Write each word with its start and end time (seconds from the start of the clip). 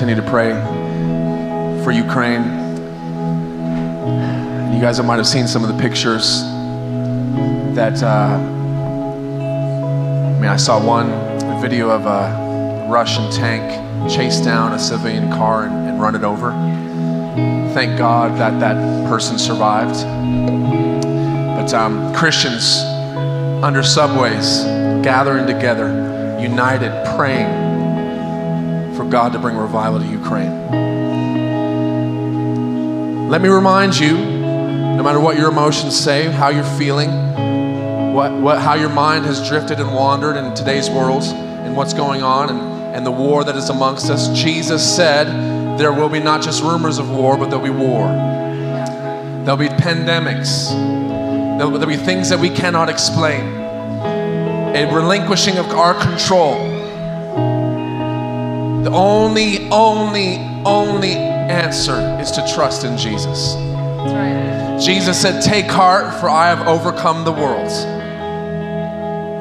continue 0.00 0.16
to 0.16 0.30
pray 0.30 0.52
for 1.84 1.90
Ukraine. 1.90 2.42
You 4.72 4.80
guys 4.80 4.98
might 5.02 5.18
have 5.18 5.26
seen 5.26 5.46
some 5.46 5.62
of 5.62 5.68
the 5.68 5.78
pictures 5.78 6.40
that, 7.74 8.02
uh, 8.02 8.38
I 10.26 10.40
mean, 10.40 10.46
I 10.46 10.56
saw 10.56 10.82
one 10.82 11.10
video 11.60 11.90
of 11.90 12.06
a 12.06 12.88
Russian 12.88 13.30
tank 13.30 14.10
chase 14.10 14.40
down 14.40 14.72
a 14.72 14.78
civilian 14.78 15.30
car 15.32 15.64
and, 15.64 15.90
and 15.90 16.00
run 16.00 16.14
it 16.14 16.24
over. 16.24 16.52
Thank 17.74 17.98
God 17.98 18.38
that 18.38 18.58
that 18.58 19.06
person 19.06 19.38
survived. 19.38 20.02
But 21.58 21.74
um, 21.74 22.14
Christians 22.14 22.80
under 23.62 23.82
subways, 23.82 24.62
gathering 25.04 25.46
together, 25.46 26.38
united, 26.40 26.90
praying 27.18 27.69
God 29.10 29.32
to 29.32 29.38
bring 29.40 29.56
revival 29.56 29.98
to 29.98 30.06
Ukraine. 30.06 30.70
Let 33.28 33.42
me 33.42 33.48
remind 33.48 33.98
you, 33.98 34.16
no 34.16 35.02
matter 35.02 35.18
what 35.18 35.36
your 35.36 35.50
emotions 35.50 35.98
say, 35.98 36.30
how 36.30 36.48
you're 36.48 36.62
feeling, 36.62 37.10
what, 38.14 38.32
what, 38.32 38.60
how 38.60 38.74
your 38.74 38.88
mind 38.88 39.26
has 39.26 39.48
drifted 39.48 39.80
and 39.80 39.92
wandered 39.92 40.36
in 40.36 40.54
today's 40.54 40.88
world 40.88 41.24
and 41.24 41.76
what's 41.76 41.92
going 41.92 42.22
on 42.22 42.50
and, 42.50 42.60
and 42.94 43.04
the 43.04 43.10
war 43.10 43.42
that 43.42 43.56
is 43.56 43.68
amongst 43.68 44.10
us, 44.10 44.28
Jesus 44.28 44.96
said 44.96 45.26
there 45.76 45.92
will 45.92 46.08
be 46.08 46.20
not 46.20 46.42
just 46.42 46.62
rumors 46.62 46.98
of 46.98 47.10
war, 47.10 47.36
but 47.36 47.50
there'll 47.50 47.64
be 47.64 47.70
war. 47.70 48.06
There'll 49.44 49.56
be 49.56 49.68
pandemics. 49.68 50.68
There'll, 51.58 51.70
there'll 51.72 51.86
be 51.86 51.96
things 51.96 52.28
that 52.28 52.38
we 52.38 52.50
cannot 52.50 52.88
explain. 52.88 53.42
A 54.76 54.88
relinquishing 54.94 55.58
of 55.58 55.66
our 55.70 55.94
control. 55.94 56.69
Only, 58.92 59.68
only, 59.70 60.38
only 60.64 61.12
answer 61.12 62.18
is 62.20 62.30
to 62.32 62.46
trust 62.54 62.84
in 62.84 62.96
Jesus. 62.96 63.54
Jesus 64.84 65.20
said, 65.20 65.42
Take 65.42 65.66
heart, 65.66 66.18
for 66.20 66.28
I 66.28 66.46
have 66.46 66.66
overcome 66.66 67.24
the 67.24 67.32
world. 67.32 67.70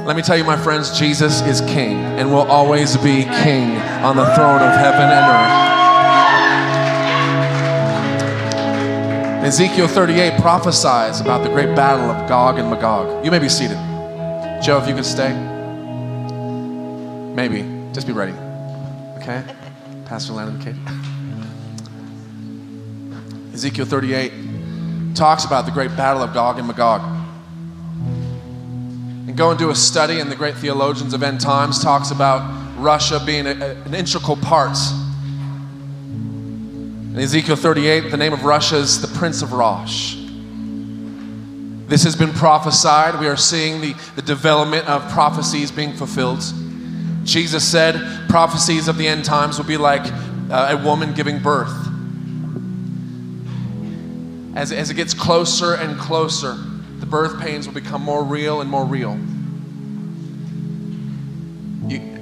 Let 0.05 0.15
me 0.15 0.21
tell 0.21 0.37
you, 0.37 0.43
my 0.43 0.57
friends, 0.57 0.97
Jesus 0.97 1.41
is 1.41 1.61
King 1.61 1.97
and 1.97 2.31
will 2.31 2.47
always 2.49 2.97
be 2.97 3.23
King 3.23 3.77
on 4.03 4.15
the 4.15 4.25
throne 4.35 4.61
of 4.61 4.73
heaven 4.75 5.01
and 5.01 5.25
earth. 5.31 5.69
Ezekiel 9.45 9.87
38 9.87 10.41
prophesies 10.41 11.21
about 11.21 11.43
the 11.43 11.49
great 11.49 11.75
battle 11.75 12.11
of 12.11 12.27
Gog 12.27 12.59
and 12.59 12.69
Magog. 12.69 13.23
You 13.23 13.31
may 13.31 13.39
be 13.39 13.49
seated. 13.49 13.77
Joe, 14.61 14.79
if 14.81 14.87
you 14.87 14.95
could 14.95 15.05
stay. 15.05 15.33
Maybe. 17.33 17.63
Just 17.93 18.05
be 18.05 18.13
ready. 18.13 18.48
Okay? 19.29 19.55
Pastor 20.05 20.33
Landon 20.33 20.59
Katie. 20.59 20.79
Ezekiel 23.53 23.85
38 23.85 24.33
talks 25.13 25.45
about 25.45 25.67
the 25.67 25.71
great 25.71 25.95
battle 25.95 26.23
of 26.23 26.33
Gog 26.33 26.57
and 26.57 26.65
Magog. 26.65 27.01
And 29.27 29.37
go 29.37 29.51
and 29.51 29.59
do 29.59 29.69
a 29.69 29.75
study, 29.75 30.19
and 30.19 30.31
the 30.31 30.35
great 30.35 30.55
theologians 30.55 31.13
of 31.13 31.21
end 31.21 31.39
times 31.39 31.83
talks 31.83 32.09
about 32.09 32.41
Russia 32.79 33.21
being 33.23 33.45
a, 33.45 33.51
a, 33.51 33.75
an 33.83 33.93
integral 33.93 34.35
part. 34.35 34.75
In 36.07 37.19
Ezekiel 37.19 37.55
38, 37.55 38.09
the 38.09 38.17
name 38.17 38.33
of 38.33 38.43
Russia 38.45 38.77
is 38.77 38.99
the 38.99 39.15
Prince 39.19 39.43
of 39.43 39.53
Rosh. 39.53 40.15
This 41.87 42.03
has 42.03 42.15
been 42.15 42.33
prophesied. 42.33 43.19
We 43.19 43.27
are 43.27 43.37
seeing 43.37 43.79
the, 43.79 43.93
the 44.15 44.23
development 44.23 44.89
of 44.89 45.07
prophecies 45.11 45.71
being 45.71 45.93
fulfilled. 45.93 46.43
Jesus 47.29 47.65
said 47.65 48.27
prophecies 48.29 48.87
of 48.87 48.97
the 48.97 49.07
end 49.07 49.23
times 49.23 49.57
will 49.57 49.65
be 49.65 49.77
like 49.77 50.01
uh, 50.51 50.77
a 50.77 50.77
woman 50.77 51.13
giving 51.13 51.39
birth. 51.39 51.73
As, 54.55 54.71
as 54.71 54.89
it 54.89 54.95
gets 54.95 55.13
closer 55.13 55.75
and 55.75 55.97
closer, 55.99 56.53
the 56.99 57.05
birth 57.05 57.39
pains 57.39 57.67
will 57.67 57.73
become 57.73 58.01
more 58.01 58.23
real 58.23 58.61
and 58.61 58.69
more 58.69 58.85
real. 58.85 59.17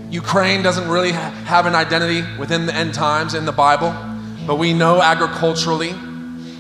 Ukraine 0.10 0.64
doesn't 0.64 0.88
really 0.88 1.12
ha- 1.12 1.32
have 1.46 1.66
an 1.66 1.76
identity 1.76 2.24
within 2.38 2.66
the 2.66 2.74
end 2.74 2.94
times 2.94 3.34
in 3.34 3.46
the 3.46 3.52
Bible, 3.52 3.94
but 4.46 4.56
we 4.56 4.74
know 4.74 5.02
agriculturally, 5.02 5.94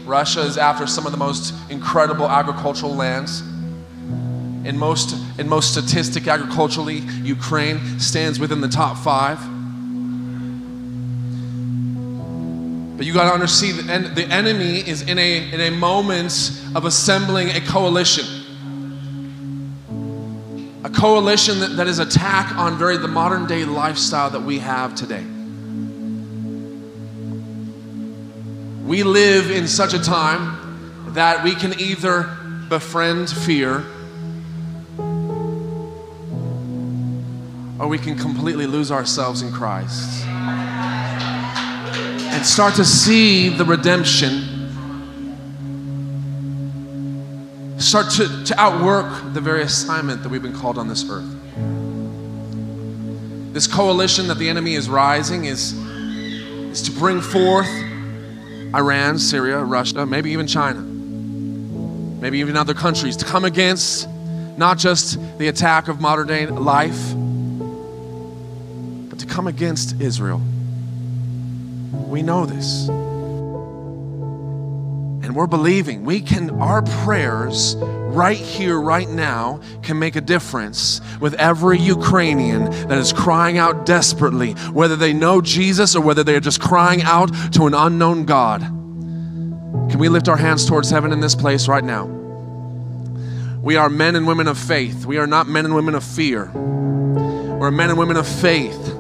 Russia 0.06 0.42
is 0.42 0.58
after 0.58 0.86
some 0.86 1.06
of 1.06 1.12
the 1.12 1.18
most 1.18 1.54
incredible 1.70 2.30
agricultural 2.30 2.94
lands. 2.94 3.44
In 4.68 4.78
most, 4.78 5.16
in 5.40 5.48
most 5.48 5.72
statistic 5.72 6.28
agriculturally, 6.28 6.98
Ukraine 7.24 8.02
stands 8.02 8.38
within 8.38 8.60
the 8.60 8.68
top 8.68 8.98
five. 8.98 9.40
But 12.98 13.06
you 13.06 13.14
got 13.14 13.30
to 13.30 13.34
understand, 13.34 14.14
the 14.14 14.26
enemy 14.26 14.80
is 14.80 15.04
in 15.04 15.18
a, 15.18 15.52
in 15.54 15.62
a 15.62 15.70
moment 15.72 16.52
of 16.76 16.84
assembling 16.84 17.52
a 17.52 17.62
coalition. 17.62 18.26
A 20.84 20.90
coalition 20.90 21.62
that, 21.62 21.78
that 21.78 21.88
is 21.88 22.00
attack 22.00 22.54
on 22.58 22.78
very 22.78 22.98
the 22.98 23.08
modern 23.08 23.48
day 23.48 23.64
lifestyle 23.64 24.32
that 24.32 24.42
we 24.42 24.60
have 24.60 24.96
today. 24.96 25.24
We 28.86 29.04
live 29.04 29.50
in 29.50 29.66
such 29.66 29.94
a 29.94 30.04
time 30.04 31.14
that 31.14 31.46
we 31.46 31.56
can 31.56 31.80
either 31.80 32.24
befriend 32.68 33.30
fear 33.30 33.86
or 37.80 37.88
we 37.88 37.98
can 37.98 38.18
completely 38.18 38.66
lose 38.66 38.92
ourselves 38.92 39.42
in 39.42 39.52
Christ 39.52 40.26
and 42.38 42.46
start 42.46 42.76
to 42.76 42.86
see 42.86 43.50
the 43.50 43.66
redemption, 43.66 44.70
start 47.80 48.12
to, 48.12 48.44
to 48.46 48.60
outwork 48.60 49.34
the 49.34 49.42
very 49.42 49.64
assignment 49.64 50.24
that 50.24 50.30
we've 50.30 50.42
been 50.42 50.56
called 50.56 50.78
on 50.78 50.88
this 50.88 51.04
earth. 51.10 51.26
This 53.54 53.68
coalition 53.68 54.28
that 54.28 54.38
the 54.38 54.50
enemy 54.50 54.76
is 54.76 54.88
rising 54.90 55.46
is, 55.46 55.74
is 55.74 56.82
to 56.84 56.92
bring 56.92 57.22
forth 57.22 57.70
Iran, 58.76 59.18
Syria, 59.18 59.64
Russia, 59.64 60.06
maybe 60.06 60.32
even 60.32 60.46
China, 60.46 60.82
maybe 62.22 62.40
even 62.40 62.58
other 62.58 62.74
countries 62.74 63.18
to 63.18 63.26
come 63.26 63.46
against 63.46 64.08
not 64.58 64.78
just 64.78 65.20
the 65.38 65.48
attack 65.48 65.88
of 65.88 66.02
modern 66.02 66.28
day 66.28 66.48
life, 66.48 67.14
to 69.20 69.26
come 69.26 69.48
against 69.48 70.00
Israel. 70.02 70.42
We 72.08 72.22
know 72.22 72.46
this. 72.46 72.88
And 75.28 75.36
we're 75.36 75.48
believing 75.48 76.06
we 76.06 76.22
can, 76.22 76.52
our 76.62 76.82
prayers 77.04 77.76
right 77.76 78.38
here, 78.38 78.80
right 78.80 79.10
now, 79.10 79.60
can 79.84 80.00
make 80.00 80.16
a 80.16 80.22
difference 80.22 81.02
with 81.20 81.34
every 81.34 81.80
Ukrainian 81.80 82.72
that 82.88 82.98
is 82.98 83.12
crying 83.12 83.58
out 83.58 83.86
desperately, 83.86 84.54
whether 84.72 84.96
they 84.96 85.12
know 85.12 85.42
Jesus 85.42 85.96
or 85.96 86.02
whether 86.02 86.24
they're 86.24 86.40
just 86.40 86.62
crying 86.62 87.02
out 87.02 87.28
to 87.54 87.68
an 87.68 87.74
unknown 87.74 88.24
God. 88.26 88.62
Can 88.62 90.00
we 90.00 90.08
lift 90.08 90.30
our 90.30 90.38
hands 90.38 90.66
towards 90.66 90.90
heaven 90.90 91.12
in 91.12 91.20
this 91.20 91.36
place 91.36 91.68
right 91.68 91.84
now? 91.84 92.06
We 93.62 93.76
are 93.76 93.90
men 93.90 94.16
and 94.16 94.26
women 94.26 94.48
of 94.48 94.58
faith. 94.58 95.06
We 95.06 95.18
are 95.18 95.28
not 95.28 95.48
men 95.48 95.66
and 95.66 95.76
women 95.76 95.94
of 95.94 96.06
fear. 96.06 96.50
We're 96.54 97.72
men 97.72 97.90
and 97.90 98.00
women 98.00 98.16
of 98.16 98.26
faith. 98.26 98.97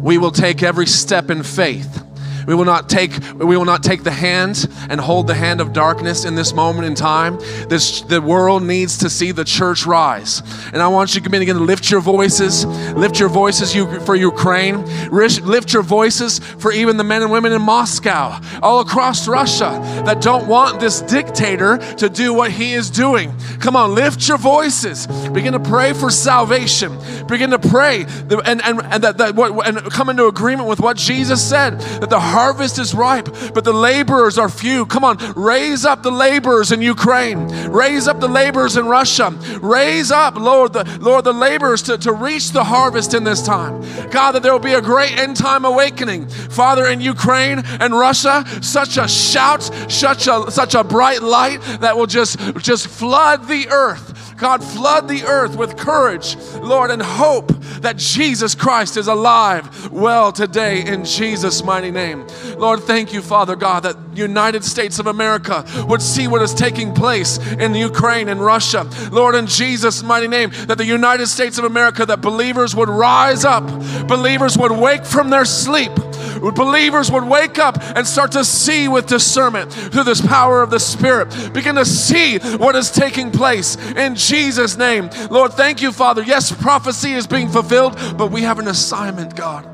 We 0.00 0.18
will 0.18 0.30
take 0.30 0.62
every 0.62 0.86
step 0.86 1.30
in 1.30 1.42
faith. 1.42 2.07
We 2.48 2.54
will 2.54 2.64
not 2.64 2.88
take 2.88 3.12
we 3.34 3.58
will 3.58 3.66
not 3.66 3.82
take 3.82 4.04
the 4.04 4.10
hand 4.10 4.66
and 4.88 4.98
hold 4.98 5.26
the 5.26 5.34
hand 5.34 5.60
of 5.60 5.74
darkness 5.74 6.24
in 6.24 6.34
this 6.34 6.54
moment 6.54 6.86
in 6.86 6.94
time. 6.94 7.38
This 7.68 8.00
the 8.00 8.22
world 8.22 8.62
needs 8.62 8.96
to 8.98 9.10
see 9.10 9.32
the 9.32 9.44
church 9.44 9.84
rise. 9.84 10.40
And 10.72 10.80
I 10.80 10.88
want 10.88 11.14
you 11.14 11.20
to 11.20 11.28
begin 11.28 11.56
to 11.56 11.62
lift 11.62 11.90
your 11.90 12.00
voices, 12.00 12.64
lift 12.94 13.20
your 13.20 13.28
voices 13.28 13.74
you, 13.74 14.00
for 14.00 14.14
Ukraine, 14.14 14.82
lift 15.10 15.74
your 15.74 15.82
voices 15.82 16.38
for 16.38 16.72
even 16.72 16.96
the 16.96 17.04
men 17.04 17.20
and 17.20 17.30
women 17.30 17.52
in 17.52 17.60
Moscow, 17.60 18.40
all 18.62 18.80
across 18.80 19.28
Russia 19.28 19.78
that 20.06 20.22
don't 20.22 20.48
want 20.48 20.80
this 20.80 21.02
dictator 21.02 21.76
to 21.96 22.08
do 22.08 22.32
what 22.32 22.50
he 22.50 22.72
is 22.72 22.88
doing. 22.88 23.30
Come 23.60 23.76
on, 23.76 23.94
lift 23.94 24.26
your 24.26 24.38
voices. 24.38 25.06
Begin 25.34 25.52
to 25.52 25.60
pray 25.60 25.92
for 25.92 26.10
salvation. 26.10 26.96
Begin 27.26 27.50
to 27.50 27.58
pray 27.58 28.06
and 28.46 28.62
and 28.62 28.80
and 28.84 29.04
that, 29.04 29.18
that 29.18 29.34
what 29.34 29.66
and 29.66 29.78
come 29.92 30.08
into 30.08 30.26
agreement 30.26 30.66
with 30.66 30.80
what 30.80 30.96
Jesus 30.96 31.46
said 31.46 31.78
that 32.00 32.08
the 32.08 32.18
harvest 32.38 32.78
is 32.78 32.94
ripe, 32.94 33.28
but 33.52 33.64
the 33.64 33.72
laborers 33.72 34.38
are 34.38 34.48
few. 34.48 34.86
Come 34.86 35.04
on, 35.04 35.16
raise 35.34 35.84
up 35.84 36.04
the 36.04 36.10
laborers 36.12 36.70
in 36.70 36.80
Ukraine. 36.80 37.48
Raise 37.68 38.06
up 38.06 38.20
the 38.20 38.28
laborers 38.28 38.76
in 38.76 38.86
Russia. 38.86 39.30
Raise 39.60 40.12
up, 40.12 40.36
Lord, 40.36 40.72
the 40.72 40.84
Lord, 41.00 41.24
the 41.24 41.32
laborers 41.32 41.82
to, 41.82 41.98
to 41.98 42.12
reach 42.12 42.52
the 42.52 42.62
harvest 42.62 43.12
in 43.12 43.24
this 43.24 43.42
time. 43.42 43.82
God, 44.10 44.32
that 44.32 44.42
there 44.44 44.52
will 44.52 44.68
be 44.72 44.74
a 44.74 44.80
great 44.80 45.18
end 45.18 45.36
time 45.36 45.64
awakening. 45.64 46.28
Father, 46.28 46.86
in 46.86 47.00
Ukraine 47.00 47.58
and 47.80 47.92
Russia, 47.92 48.44
such 48.62 48.98
a 48.98 49.08
shout, 49.08 49.62
such 49.88 50.28
a 50.28 50.48
such 50.50 50.74
a 50.76 50.84
bright 50.84 51.22
light 51.22 51.60
that 51.80 51.96
will 51.96 52.06
just 52.06 52.38
just 52.58 52.86
flood 52.86 53.48
the 53.48 53.68
earth 53.68 54.27
God, 54.38 54.62
flood 54.62 55.08
the 55.08 55.24
earth 55.24 55.56
with 55.56 55.76
courage, 55.76 56.36
Lord, 56.60 56.92
and 56.92 57.02
hope 57.02 57.48
that 57.80 57.96
Jesus 57.96 58.54
Christ 58.54 58.96
is 58.96 59.08
alive 59.08 59.90
well 59.90 60.30
today 60.30 60.86
in 60.86 61.04
Jesus' 61.04 61.64
mighty 61.64 61.90
name. 61.90 62.24
Lord, 62.56 62.80
thank 62.80 63.12
you, 63.12 63.20
Father 63.20 63.56
God, 63.56 63.82
that 63.82 63.96
United 64.14 64.64
States 64.64 65.00
of 65.00 65.08
America 65.08 65.64
would 65.88 66.00
see 66.00 66.28
what 66.28 66.40
is 66.42 66.54
taking 66.54 66.94
place 66.94 67.38
in 67.54 67.74
Ukraine 67.74 68.28
and 68.28 68.40
Russia. 68.40 68.88
Lord, 69.10 69.34
in 69.34 69.46
Jesus' 69.46 70.02
mighty 70.04 70.28
name, 70.28 70.50
that 70.66 70.78
the 70.78 70.86
United 70.86 71.26
States 71.26 71.58
of 71.58 71.64
America, 71.64 72.06
that 72.06 72.20
believers 72.20 72.76
would 72.76 72.88
rise 72.88 73.44
up, 73.44 73.64
believers 74.06 74.56
would 74.56 74.72
wake 74.72 75.04
from 75.04 75.30
their 75.30 75.44
sleep 75.44 75.92
believers 76.38 77.10
would 77.10 77.24
wake 77.24 77.58
up 77.58 77.78
and 77.96 78.06
start 78.06 78.32
to 78.32 78.44
see 78.44 78.88
with 78.88 79.06
discernment 79.06 79.72
through 79.72 80.04
this 80.04 80.24
power 80.24 80.62
of 80.62 80.70
the 80.70 80.80
Spirit, 80.80 81.52
begin 81.52 81.74
to 81.76 81.84
see 81.84 82.38
what 82.38 82.76
is 82.76 82.90
taking 82.90 83.30
place 83.30 83.76
in 83.96 84.14
Jesus' 84.28 84.76
name. 84.76 85.08
Lord, 85.30 85.54
thank 85.54 85.80
you, 85.80 85.90
Father. 85.90 86.22
Yes, 86.22 86.52
prophecy 86.52 87.12
is 87.12 87.26
being 87.26 87.48
fulfilled, 87.48 87.94
but 88.18 88.30
we 88.30 88.42
have 88.42 88.58
an 88.58 88.68
assignment, 88.68 89.34
God. 89.34 89.64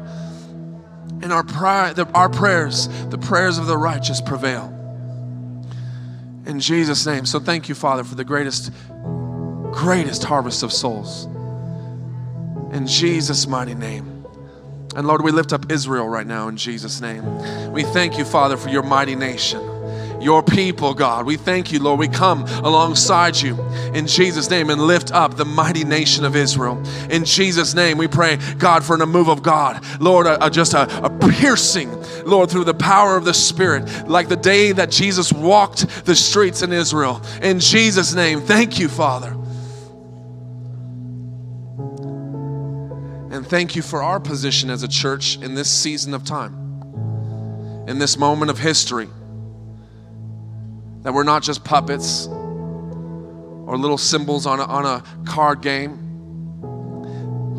And 1.23 1.33
our, 1.33 1.43
prayer, 1.43 1.95
our 2.15 2.29
prayers, 2.29 2.89
the 3.09 3.19
prayers 3.19 3.59
of 3.59 3.67
the 3.67 3.77
righteous 3.77 4.21
prevail. 4.21 4.71
In 6.47 6.61
Jesus' 6.61 7.05
name. 7.06 7.27
So 7.27 7.41
thank 7.41 7.69
you, 7.69 7.75
Father, 7.75 8.05
for 8.05 8.15
the 8.15 8.25
greatest, 8.25 8.71
greatest 9.73 10.23
harvest 10.23 10.62
of 10.62 10.73
souls. 10.73 11.25
In 12.73 12.87
Jesus' 12.87 13.47
mighty 13.47 13.75
name. 13.75 14.27
And 14.95 15.09
Lord, 15.09 15.23
we 15.23 15.33
lift 15.33 15.53
up 15.53 15.73
Israel 15.73 16.09
right 16.09 16.27
now 16.27 16.47
in 16.49 16.56
Jesus' 16.56 17.01
name. 17.01 17.73
We 17.73 17.83
thank 17.83 18.17
you, 18.19 18.25
Father, 18.25 18.56
for 18.56 18.69
your 18.69 18.83
mighty 18.83 19.17
nation, 19.17 19.61
your 20.25 20.43
people, 20.43 20.94
God. 20.94 21.26
We 21.26 21.37
thank 21.37 21.71
you, 21.71 21.79
Lord. 21.79 22.00
We 22.00 22.09
come 22.09 22.44
alongside 22.65 23.37
you 23.37 23.61
in 23.93 24.06
Jesus' 24.06 24.49
name 24.49 24.71
and 24.71 24.81
lift 24.81 25.12
up 25.12 25.37
the 25.37 25.44
mighty 25.44 25.85
nation 25.85 26.25
of 26.25 26.35
Israel. 26.35 26.82
In 27.11 27.25
Jesus' 27.25 27.75
name, 27.75 27.99
we 27.99 28.09
pray, 28.09 28.38
God, 28.59 28.82
for 28.82 28.97
a 28.97 29.06
move 29.06 29.29
of 29.29 29.43
God. 29.43 29.85
Lord, 30.00 30.26
a, 30.26 30.47
a, 30.47 30.50
just 30.50 30.73
a, 30.73 31.05
a 31.05 31.11
piercing, 31.11 31.91
Lord, 32.25 32.50
through 32.50 32.65
the 32.65 32.75
power 32.75 33.17
of 33.17 33.25
the 33.25 33.35
Spirit, 33.35 34.09
like 34.09 34.29
the 34.29 34.37
day 34.37 34.73
that 34.73 34.91
Jesus 34.91 35.32
walked 35.32 36.06
the 36.06 36.17
streets 36.17 36.62
in 36.62 36.73
Israel. 36.73 37.20
In 37.43 37.61
Jesus' 37.61 38.15
name, 38.15 38.41
thank 38.41 38.79
you, 38.79 38.88
Father. 38.88 39.37
And 43.31 43.47
thank 43.47 43.77
you 43.77 43.82
for 43.82 44.03
our 44.03 44.20
position 44.20 44.70
as 44.70 44.82
a 44.82 44.88
church 44.88 45.37
in 45.43 45.55
this 45.55 45.69
season 45.69 46.15
of 46.15 46.25
time, 46.25 47.85
in 47.87 47.99
this 47.99 48.17
moment 48.17 48.50
of 48.50 48.59
history. 48.59 49.09
That 51.05 51.15
we're 51.15 51.23
not 51.23 51.45
just 51.45 51.62
puppets 51.62 52.27
or 52.27 53.79
little 53.79 53.97
symbols 53.97 54.47
on 54.47 54.59
a, 54.59 54.65
on 54.65 54.85
a 54.85 55.05
card 55.25 55.62
game, 55.62 56.01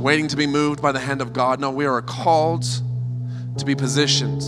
waiting 0.02 0.28
to 0.28 0.36
be 0.36 0.46
moved 0.46 0.82
by 0.82 0.92
the 0.92 1.00
hand 1.00 1.22
of 1.22 1.32
God. 1.32 1.62
No, 1.62 1.72
we 1.72 1.86
are 1.86 2.02
called 2.02 2.66
to 3.58 3.66
be 3.66 3.74
positioned. 3.74 4.42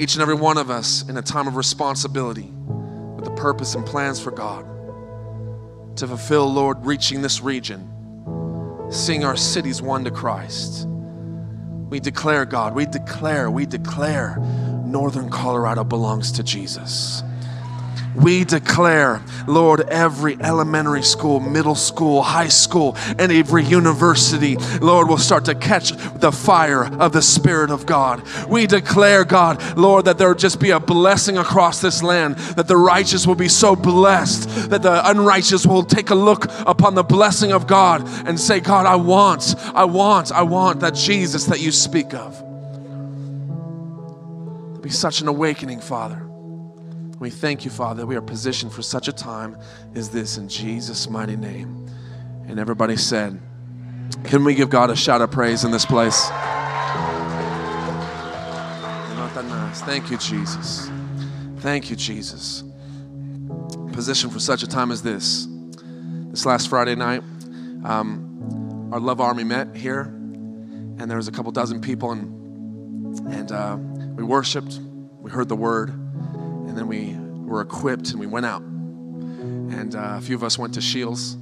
Each 0.00 0.14
and 0.14 0.22
every 0.22 0.34
one 0.34 0.56
of 0.56 0.70
us 0.70 1.06
in 1.08 1.18
a 1.18 1.22
time 1.22 1.46
of 1.46 1.56
responsibility 1.56 2.50
with 2.50 3.26
the 3.26 3.32
purpose 3.32 3.74
and 3.74 3.84
plans 3.84 4.18
for 4.18 4.30
God 4.30 4.64
to 5.98 6.08
fulfill, 6.08 6.50
Lord, 6.50 6.86
reaching 6.86 7.20
this 7.20 7.42
region 7.42 7.90
seeing 8.90 9.24
our 9.24 9.36
cities 9.36 9.82
won 9.82 10.04
to 10.04 10.10
Christ. 10.10 10.86
We 10.86 12.00
declare, 12.00 12.44
God, 12.44 12.74
we 12.74 12.86
declare, 12.86 13.50
we 13.50 13.66
declare 13.66 14.38
Northern 14.94 15.28
Colorado 15.28 15.82
belongs 15.82 16.30
to 16.30 16.44
Jesus. 16.44 17.24
We 18.14 18.44
declare, 18.44 19.20
Lord, 19.48 19.80
every 19.80 20.36
elementary 20.40 21.02
school, 21.02 21.40
middle 21.40 21.74
school, 21.74 22.22
high 22.22 22.46
school, 22.46 22.96
and 23.18 23.32
every 23.32 23.64
university, 23.64 24.54
Lord, 24.80 25.08
will 25.08 25.18
start 25.18 25.46
to 25.46 25.56
catch 25.56 25.90
the 26.20 26.30
fire 26.30 26.84
of 26.84 27.10
the 27.10 27.22
Spirit 27.22 27.72
of 27.72 27.86
God. 27.86 28.22
We 28.46 28.68
declare, 28.68 29.24
God, 29.24 29.76
Lord, 29.76 30.04
that 30.04 30.16
there 30.16 30.28
will 30.28 30.36
just 30.36 30.60
be 30.60 30.70
a 30.70 30.78
blessing 30.78 31.38
across 31.38 31.80
this 31.80 32.00
land, 32.00 32.36
that 32.54 32.68
the 32.68 32.76
righteous 32.76 33.26
will 33.26 33.34
be 33.34 33.48
so 33.48 33.74
blessed, 33.74 34.70
that 34.70 34.82
the 34.82 35.10
unrighteous 35.10 35.66
will 35.66 35.82
take 35.82 36.10
a 36.10 36.14
look 36.14 36.44
upon 36.68 36.94
the 36.94 37.02
blessing 37.02 37.50
of 37.50 37.66
God 37.66 38.06
and 38.28 38.38
say, 38.38 38.60
God, 38.60 38.86
I 38.86 38.94
want, 38.94 39.56
I 39.74 39.86
want, 39.86 40.30
I 40.30 40.42
want 40.42 40.78
that 40.80 40.94
Jesus 40.94 41.46
that 41.46 41.58
you 41.58 41.72
speak 41.72 42.14
of. 42.14 42.43
Be 44.84 44.90
such 44.90 45.22
an 45.22 45.28
awakening, 45.28 45.80
Father. 45.80 46.22
We 47.18 47.30
thank 47.30 47.64
you, 47.64 47.70
Father, 47.70 48.04
we 48.04 48.16
are 48.16 48.20
positioned 48.20 48.70
for 48.70 48.82
such 48.82 49.08
a 49.08 49.12
time 49.12 49.56
as 49.94 50.10
this 50.10 50.36
in 50.36 50.46
Jesus' 50.46 51.08
mighty 51.08 51.36
name. 51.36 51.88
And 52.46 52.58
everybody 52.58 52.98
said, 52.98 53.40
Can 54.24 54.44
we 54.44 54.54
give 54.54 54.68
God 54.68 54.90
a 54.90 54.96
shout 54.96 55.22
of 55.22 55.30
praise 55.30 55.64
in 55.64 55.70
this 55.70 55.86
place? 55.86 56.28
Thank 59.86 60.10
you, 60.10 60.18
Jesus. 60.18 60.90
Thank 61.60 61.88
you, 61.88 61.96
Jesus. 61.96 62.62
Positioned 63.92 64.34
for 64.34 64.38
such 64.38 64.62
a 64.62 64.66
time 64.66 64.92
as 64.92 65.00
this. 65.00 65.48
This 66.30 66.44
last 66.44 66.68
Friday 66.68 66.94
night, 66.94 67.22
um, 67.84 68.90
our 68.92 69.00
Love 69.00 69.22
Army 69.22 69.44
met 69.44 69.74
here, 69.74 70.02
and 70.02 71.10
there 71.10 71.16
was 71.16 71.26
a 71.26 71.32
couple 71.32 71.50
dozen 71.52 71.80
people, 71.80 72.12
and, 72.12 73.32
and 73.32 73.50
uh, 73.50 73.78
we 74.14 74.22
worshiped, 74.22 74.78
we 75.20 75.30
heard 75.30 75.48
the 75.48 75.56
word 75.56 75.90
and 75.90 76.76
then 76.76 76.88
we 76.88 77.16
were 77.48 77.60
equipped 77.60 78.10
and 78.10 78.18
we 78.18 78.26
went 78.26 78.46
out. 78.46 78.62
And 78.62 79.94
uh, 79.94 80.14
a 80.16 80.20
few 80.20 80.34
of 80.34 80.42
us 80.42 80.58
went 80.58 80.74
to 80.74 80.82
Scheels, 80.82 81.34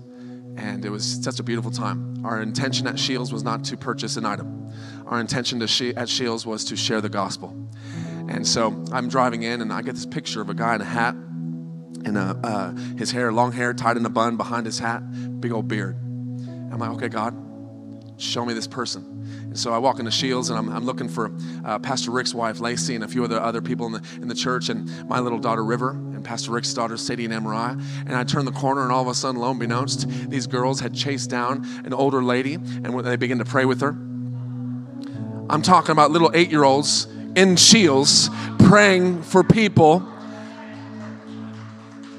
and 0.56 0.84
it 0.84 0.90
was 0.90 1.04
such 1.22 1.40
a 1.40 1.42
beautiful 1.42 1.70
time. 1.70 2.24
Our 2.24 2.42
intention 2.42 2.86
at 2.86 2.98
Scheels 2.98 3.32
was 3.32 3.42
not 3.42 3.64
to 3.64 3.76
purchase 3.76 4.16
an 4.16 4.26
item. 4.26 4.70
Our 5.06 5.20
intention 5.20 5.64
she- 5.66 5.94
at 5.96 6.08
Scheels 6.08 6.44
was 6.44 6.64
to 6.66 6.76
share 6.76 7.00
the 7.00 7.08
gospel. 7.08 7.56
And 8.28 8.46
so 8.46 8.84
I'm 8.92 9.08
driving 9.08 9.42
in, 9.42 9.62
and 9.62 9.72
I 9.72 9.82
get 9.82 9.94
this 9.94 10.06
picture 10.06 10.40
of 10.40 10.50
a 10.50 10.54
guy 10.54 10.74
in 10.74 10.80
a 10.80 10.84
hat, 10.84 11.14
and 11.14 12.18
uh, 12.18 12.72
his 12.96 13.10
hair, 13.10 13.32
long 13.32 13.52
hair, 13.52 13.72
tied 13.72 13.96
in 13.96 14.04
a 14.04 14.10
bun 14.10 14.36
behind 14.36 14.66
his 14.66 14.78
hat, 14.78 15.40
big 15.40 15.52
old 15.52 15.68
beard. 15.68 15.96
I'm 15.96 16.78
like, 16.78 16.90
okay, 16.90 17.08
God, 17.08 17.34
show 18.18 18.44
me 18.44 18.54
this 18.54 18.66
person. 18.66 19.11
So 19.54 19.72
I 19.72 19.78
walk 19.78 19.98
into 19.98 20.10
Scheels 20.10 20.50
and 20.50 20.58
I'm, 20.58 20.68
I'm 20.68 20.84
looking 20.84 21.08
for 21.08 21.30
uh, 21.64 21.78
Pastor 21.78 22.10
Rick's 22.10 22.34
wife, 22.34 22.60
Lacey, 22.60 22.94
and 22.94 23.04
a 23.04 23.08
few 23.08 23.24
other, 23.24 23.38
other 23.38 23.60
people 23.60 23.86
in 23.86 23.92
the, 23.92 24.02
in 24.16 24.28
the 24.28 24.34
church, 24.34 24.68
and 24.68 25.08
my 25.08 25.20
little 25.20 25.38
daughter, 25.38 25.64
River, 25.64 25.90
and 25.90 26.24
Pastor 26.24 26.52
Rick's 26.52 26.72
daughter, 26.72 26.96
Sadie 26.96 27.26
and 27.26 27.34
Amariah. 27.34 27.80
And 28.06 28.14
I 28.14 28.24
turn 28.24 28.44
the 28.44 28.52
corner, 28.52 28.82
and 28.82 28.92
all 28.92 29.02
of 29.02 29.08
a 29.08 29.14
sudden, 29.14 29.40
lo 29.40 29.50
and 29.50 29.60
beknownst, 29.60 30.30
these 30.30 30.46
girls 30.46 30.80
had 30.80 30.94
chased 30.94 31.30
down 31.30 31.66
an 31.84 31.92
older 31.92 32.22
lady, 32.22 32.54
and 32.54 32.98
they 33.04 33.16
began 33.16 33.38
to 33.38 33.44
pray 33.44 33.64
with 33.64 33.80
her. 33.80 33.96
I'm 35.50 35.62
talking 35.62 35.92
about 35.92 36.10
little 36.10 36.30
eight 36.34 36.50
year 36.50 36.64
olds 36.64 37.06
in 37.36 37.56
Scheels 37.56 38.30
praying 38.58 39.22
for 39.22 39.44
people. 39.44 40.06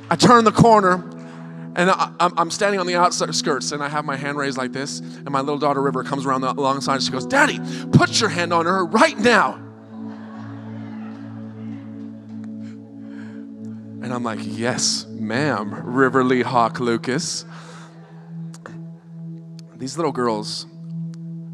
I 0.10 0.16
turn 0.16 0.44
the 0.44 0.52
corner 0.52 0.98
and 1.76 1.90
I, 1.90 2.12
am 2.20 2.52
standing 2.52 2.80
on 2.80 2.88
the 2.88 2.96
outskirts 2.96 3.72
and 3.72 3.84
I 3.84 3.90
have 3.90 4.06
my 4.06 4.16
hand 4.16 4.38
raised 4.38 4.58
like 4.58 4.74
this. 4.74 5.00
And 5.00 5.32
my 5.32 5.40
little 5.40 5.58
daughter 5.58 5.82
River 5.82 6.04
comes 6.04 6.26
around 6.26 6.42
the, 6.42 6.52
alongside 6.52 6.96
and 6.96 7.04
she 7.04 7.12
goes, 7.12 7.26
Daddy, 7.26 7.60
put 7.92 8.20
your 8.20 8.30
hand 8.30 8.54
on 8.54 8.66
her 8.66 8.86
right 8.86 9.18
now. 9.18 9.56
And 14.04 14.14
I'm 14.14 14.24
like, 14.24 14.40
Yes, 14.42 15.06
ma'am, 15.08 15.74
River 15.74 16.24
Lee 16.24 16.42
Hawk 16.42 16.80
Lucas. 16.80 17.46
These 19.76 19.98
little 19.98 20.12
girls 20.12 20.68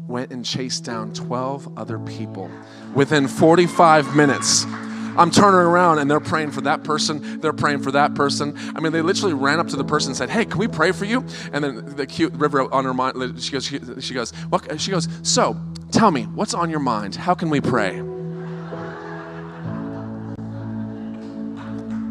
went 0.06 0.32
and 0.32 0.44
chased 0.44 0.84
down 0.84 1.12
12 1.12 1.78
other 1.78 1.98
people 2.00 2.50
within 2.94 3.28
45 3.28 4.14
minutes. 4.16 4.66
I'm 5.16 5.30
turning 5.30 5.60
around 5.60 5.98
and 5.98 6.10
they're 6.10 6.20
praying 6.20 6.52
for 6.52 6.60
that 6.62 6.84
person. 6.84 7.40
They're 7.40 7.52
praying 7.52 7.82
for 7.82 7.92
that 7.92 8.14
person. 8.14 8.56
I 8.74 8.80
mean, 8.80 8.92
they 8.92 9.02
literally 9.02 9.34
ran 9.34 9.60
up 9.60 9.68
to 9.68 9.76
the 9.76 9.84
person 9.84 10.10
and 10.10 10.16
said, 10.16 10.30
"Hey, 10.30 10.44
can 10.44 10.58
we 10.58 10.68
pray 10.68 10.92
for 10.92 11.04
you?" 11.04 11.24
And 11.52 11.64
then 11.64 11.96
the 11.96 12.06
cute 12.06 12.32
River 12.34 12.72
on 12.72 12.84
her 12.84 12.94
mind, 12.94 13.40
she 13.40 13.52
goes, 13.52 13.66
she, 13.66 13.80
she 14.00 14.14
goes, 14.14 14.32
what? 14.48 14.80
She 14.80 14.90
goes, 14.90 15.08
so 15.22 15.56
tell 15.90 16.10
me, 16.10 16.22
what's 16.24 16.54
on 16.54 16.70
your 16.70 16.80
mind? 16.80 17.14
How 17.14 17.34
can 17.34 17.50
we 17.50 17.60
pray? 17.60 18.02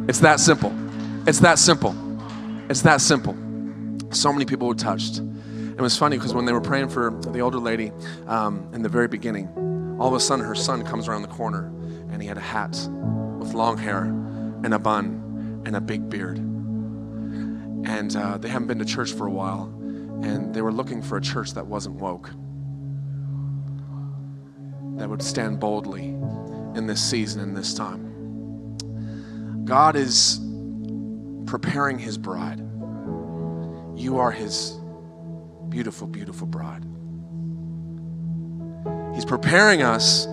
It's 0.08 0.20
that 0.20 0.40
simple. 0.40 0.74
It's 1.28 1.40
that 1.40 1.60
simple. 1.60 1.96
It's 2.70 2.82
that 2.82 3.02
simple. 3.02 3.36
So 4.12 4.32
many 4.34 4.46
people 4.46 4.68
were 4.68 4.74
touched. 4.76 5.20
It 5.20 5.82
was 5.82 5.98
funny 5.98 6.18
because 6.18 6.34
when 6.34 6.46
they 6.46 6.54
were 6.54 6.62
praying 6.62 6.90
for 6.90 7.12
the 7.12 7.40
older 7.40 7.60
lady 7.60 7.92
um, 8.28 8.70
in 8.74 8.82
the 8.82 8.90
very 8.90 9.08
beginning, 9.08 9.48
All 10.00 10.08
of 10.08 10.14
a 10.14 10.20
sudden, 10.20 10.46
her 10.46 10.56
son 10.56 10.84
comes 10.84 11.08
around 11.10 11.24
the 11.24 11.28
corner 11.28 11.70
and 12.12 12.22
he 12.22 12.28
had 12.28 12.38
a 12.38 12.42
hat 12.42 12.72
with 13.38 13.54
long 13.54 13.78
hair 13.78 14.04
and 14.04 14.74
a 14.74 14.80
bun 14.80 15.64
and 15.66 15.76
a 15.76 15.82
big 15.82 16.10
beard. 16.10 16.38
And 16.38 18.16
uh, 18.16 18.38
they 18.38 18.50
haven't 18.50 18.68
been 18.68 18.80
to 18.80 18.86
church 18.86 19.14
for 19.14 19.26
a 19.26 19.32
while, 19.32 19.74
and 20.24 20.54
they 20.54 20.62
were 20.62 20.74
looking 20.74 21.02
for 21.02 21.18
a 21.18 21.22
church 21.22 21.54
that 21.54 21.66
wasn't 21.66 21.96
woke, 21.96 22.30
that 24.98 25.10
would 25.10 25.22
stand 25.22 25.60
boldly 25.60 26.08
in 26.76 26.88
this 26.88 27.02
season, 27.02 27.42
and 27.42 27.56
this 27.56 27.74
time. 27.74 28.06
God 29.66 29.96
is 29.96 30.42
preparing 31.46 31.98
his 31.98 32.18
bride. 32.18 32.60
You 33.96 34.18
are 34.18 34.32
his 34.32 34.78
beautiful, 35.70 36.08
beautiful 36.08 36.48
bride. 36.48 36.84
He's 39.14 39.26
preparing 39.26 39.82
us, 39.82 40.28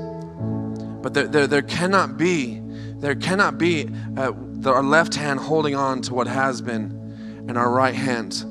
but 1.03 1.15
there, 1.15 1.27
there, 1.27 1.47
there 1.47 1.63
cannot 1.63 2.17
be, 2.17 2.61
there 2.97 3.15
cannot 3.15 3.59
be 3.59 3.89
uh, 4.17 4.33
our 4.65 4.83
left 4.83 5.15
hand 5.15 5.39
holding 5.41 5.75
on 5.75 6.03
to 6.03 6.15
what 6.15 6.27
has 6.27 6.61
been 6.61 7.45
and 7.49 7.57
our 7.57 7.71
right 7.71 7.95
hand 7.95 8.45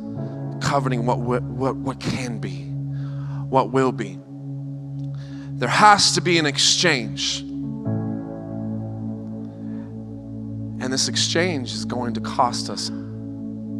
coveting 0.61 1.05
what, 1.05 1.19
what, 1.19 1.43
what 1.43 1.99
can 1.99 2.39
be, 2.39 2.63
what 3.49 3.71
will 3.71 3.91
be. 3.91 4.17
There 5.57 5.69
has 5.69 6.13
to 6.13 6.21
be 6.21 6.37
an 6.37 6.45
exchange. 6.45 7.39
And 10.81 10.91
this 10.91 11.07
exchange 11.07 11.73
is 11.73 11.85
going 11.85 12.13
to 12.15 12.21
cost 12.21 12.69
us 12.69 12.89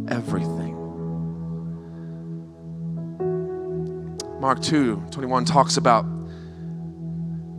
everything. 0.08 0.74
Mark 4.40 4.62
2 4.62 5.04
21 5.12 5.46
talks 5.46 5.78
about 5.78 6.06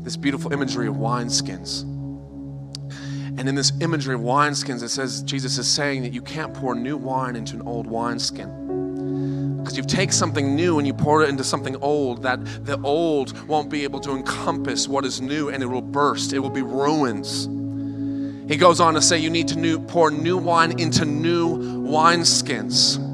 this 0.06 0.16
beautiful 0.16 0.52
imagery 0.52 0.86
of 0.86 0.94
wineskins. 0.94 1.82
And 1.82 3.48
in 3.48 3.56
this 3.56 3.72
imagery 3.80 4.14
of 4.14 4.20
wineskins, 4.20 4.84
it 4.84 4.90
says, 4.90 5.20
Jesus 5.24 5.58
is 5.58 5.68
saying 5.68 6.02
that 6.02 6.12
you 6.12 6.22
can't 6.22 6.54
pour 6.54 6.76
new 6.76 6.96
wine 6.96 7.34
into 7.34 7.56
an 7.56 7.62
old 7.62 7.88
wineskin. 7.88 9.58
Because 9.58 9.76
you 9.76 9.82
take 9.82 10.12
something 10.12 10.54
new 10.54 10.78
and 10.78 10.86
you 10.86 10.94
pour 10.94 11.24
it 11.24 11.28
into 11.28 11.42
something 11.42 11.74
old, 11.82 12.22
that 12.22 12.38
the 12.64 12.80
old 12.82 13.48
won't 13.48 13.68
be 13.68 13.82
able 13.82 13.98
to 13.98 14.12
encompass 14.12 14.86
what 14.86 15.04
is 15.04 15.20
new 15.20 15.48
and 15.48 15.60
it 15.60 15.66
will 15.66 15.82
burst. 15.82 16.32
It 16.32 16.38
will 16.38 16.50
be 16.50 16.62
ruins. 16.62 17.46
He 18.48 18.56
goes 18.56 18.78
on 18.78 18.94
to 18.94 19.02
say, 19.02 19.18
You 19.18 19.28
need 19.28 19.48
to 19.48 19.58
new, 19.58 19.80
pour 19.80 20.12
new 20.12 20.38
wine 20.38 20.78
into 20.78 21.04
new 21.04 21.58
wineskins. 21.82 23.05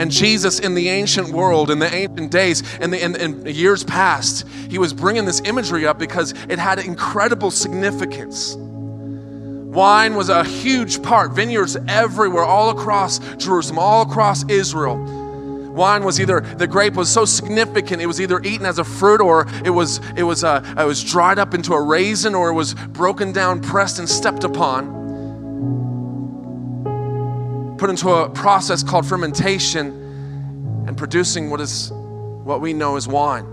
And 0.00 0.10
Jesus, 0.10 0.60
in 0.60 0.74
the 0.74 0.88
ancient 0.88 1.28
world, 1.28 1.70
in 1.70 1.78
the 1.78 1.94
ancient 1.94 2.30
days, 2.30 2.62
in 2.78 2.90
the 2.90 3.04
in, 3.04 3.16
in 3.16 3.44
years 3.44 3.84
past, 3.84 4.48
he 4.70 4.78
was 4.78 4.94
bringing 4.94 5.26
this 5.26 5.42
imagery 5.44 5.86
up 5.86 5.98
because 5.98 6.32
it 6.48 6.58
had 6.58 6.78
incredible 6.78 7.50
significance. 7.50 8.54
Wine 8.56 10.14
was 10.14 10.30
a 10.30 10.42
huge 10.42 11.02
part, 11.02 11.32
vineyards 11.32 11.76
everywhere, 11.86 12.44
all 12.44 12.70
across 12.70 13.18
Jerusalem, 13.36 13.78
all 13.78 14.00
across 14.00 14.42
Israel. 14.48 14.96
Wine 15.74 16.02
was 16.02 16.18
either 16.18 16.40
the 16.40 16.66
grape 16.66 16.94
was 16.94 17.10
so 17.10 17.26
significant 17.26 18.00
it 18.00 18.06
was 18.06 18.22
either 18.22 18.40
eaten 18.42 18.64
as 18.64 18.78
a 18.78 18.84
fruit 18.84 19.20
or 19.20 19.46
it 19.66 19.70
was 19.70 20.00
it 20.16 20.22
was 20.22 20.44
uh, 20.44 20.64
it 20.78 20.86
was 20.86 21.04
dried 21.04 21.38
up 21.38 21.52
into 21.52 21.74
a 21.74 21.82
raisin 21.82 22.34
or 22.34 22.48
it 22.48 22.54
was 22.54 22.72
broken 22.72 23.32
down, 23.32 23.60
pressed 23.60 23.98
and 23.98 24.08
stepped 24.08 24.44
upon 24.44 24.99
put 27.80 27.88
into 27.88 28.10
a 28.10 28.28
process 28.28 28.82
called 28.82 29.06
fermentation 29.06 29.86
and 30.86 30.98
producing 30.98 31.48
what 31.48 31.62
is 31.62 31.90
what 31.90 32.60
we 32.60 32.74
know 32.74 32.96
as 32.96 33.08
wine. 33.08 33.46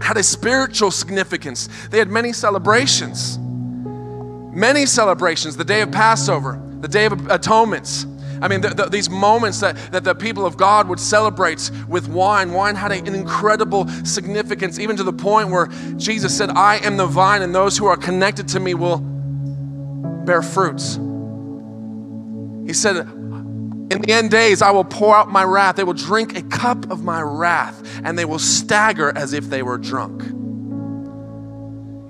Had 0.00 0.16
a 0.16 0.24
spiritual 0.24 0.90
significance. 0.90 1.68
They 1.90 1.98
had 1.98 2.08
many 2.08 2.32
celebrations. 2.32 3.38
Many 3.38 4.86
celebrations, 4.86 5.56
the 5.56 5.64
day 5.64 5.82
of 5.82 5.92
Passover, 5.92 6.60
the 6.80 6.88
day 6.88 7.06
of 7.06 7.30
atonements. 7.30 8.06
I 8.42 8.48
mean, 8.48 8.60
the, 8.60 8.70
the, 8.70 8.86
these 8.86 9.08
moments 9.08 9.60
that, 9.60 9.76
that 9.92 10.02
the 10.02 10.14
people 10.14 10.44
of 10.44 10.56
God 10.56 10.88
would 10.88 11.00
celebrate 11.00 11.70
with 11.88 12.08
wine, 12.08 12.52
wine 12.52 12.74
had 12.74 12.90
an 12.90 13.14
incredible 13.14 13.86
significance, 14.04 14.80
even 14.80 14.96
to 14.96 15.04
the 15.04 15.12
point 15.12 15.50
where 15.50 15.68
Jesus 15.96 16.36
said, 16.36 16.50
I 16.50 16.78
am 16.78 16.96
the 16.96 17.06
vine, 17.06 17.42
and 17.42 17.54
those 17.54 17.78
who 17.78 17.86
are 17.86 17.96
connected 17.96 18.48
to 18.48 18.60
me 18.60 18.74
will 18.74 18.98
bear 20.24 20.42
fruits. 20.42 20.96
He 22.66 22.74
said, 22.74 23.08
in 23.90 24.02
the 24.02 24.12
end 24.12 24.30
days, 24.30 24.60
I 24.60 24.70
will 24.70 24.84
pour 24.84 25.16
out 25.16 25.30
my 25.30 25.44
wrath. 25.44 25.76
They 25.76 25.84
will 25.84 25.94
drink 25.94 26.36
a 26.36 26.42
cup 26.42 26.90
of 26.90 27.04
my 27.04 27.22
wrath, 27.22 27.82
and 28.04 28.18
they 28.18 28.24
will 28.24 28.38
stagger 28.38 29.16
as 29.16 29.32
if 29.32 29.44
they 29.44 29.62
were 29.62 29.78
drunk. 29.78 30.22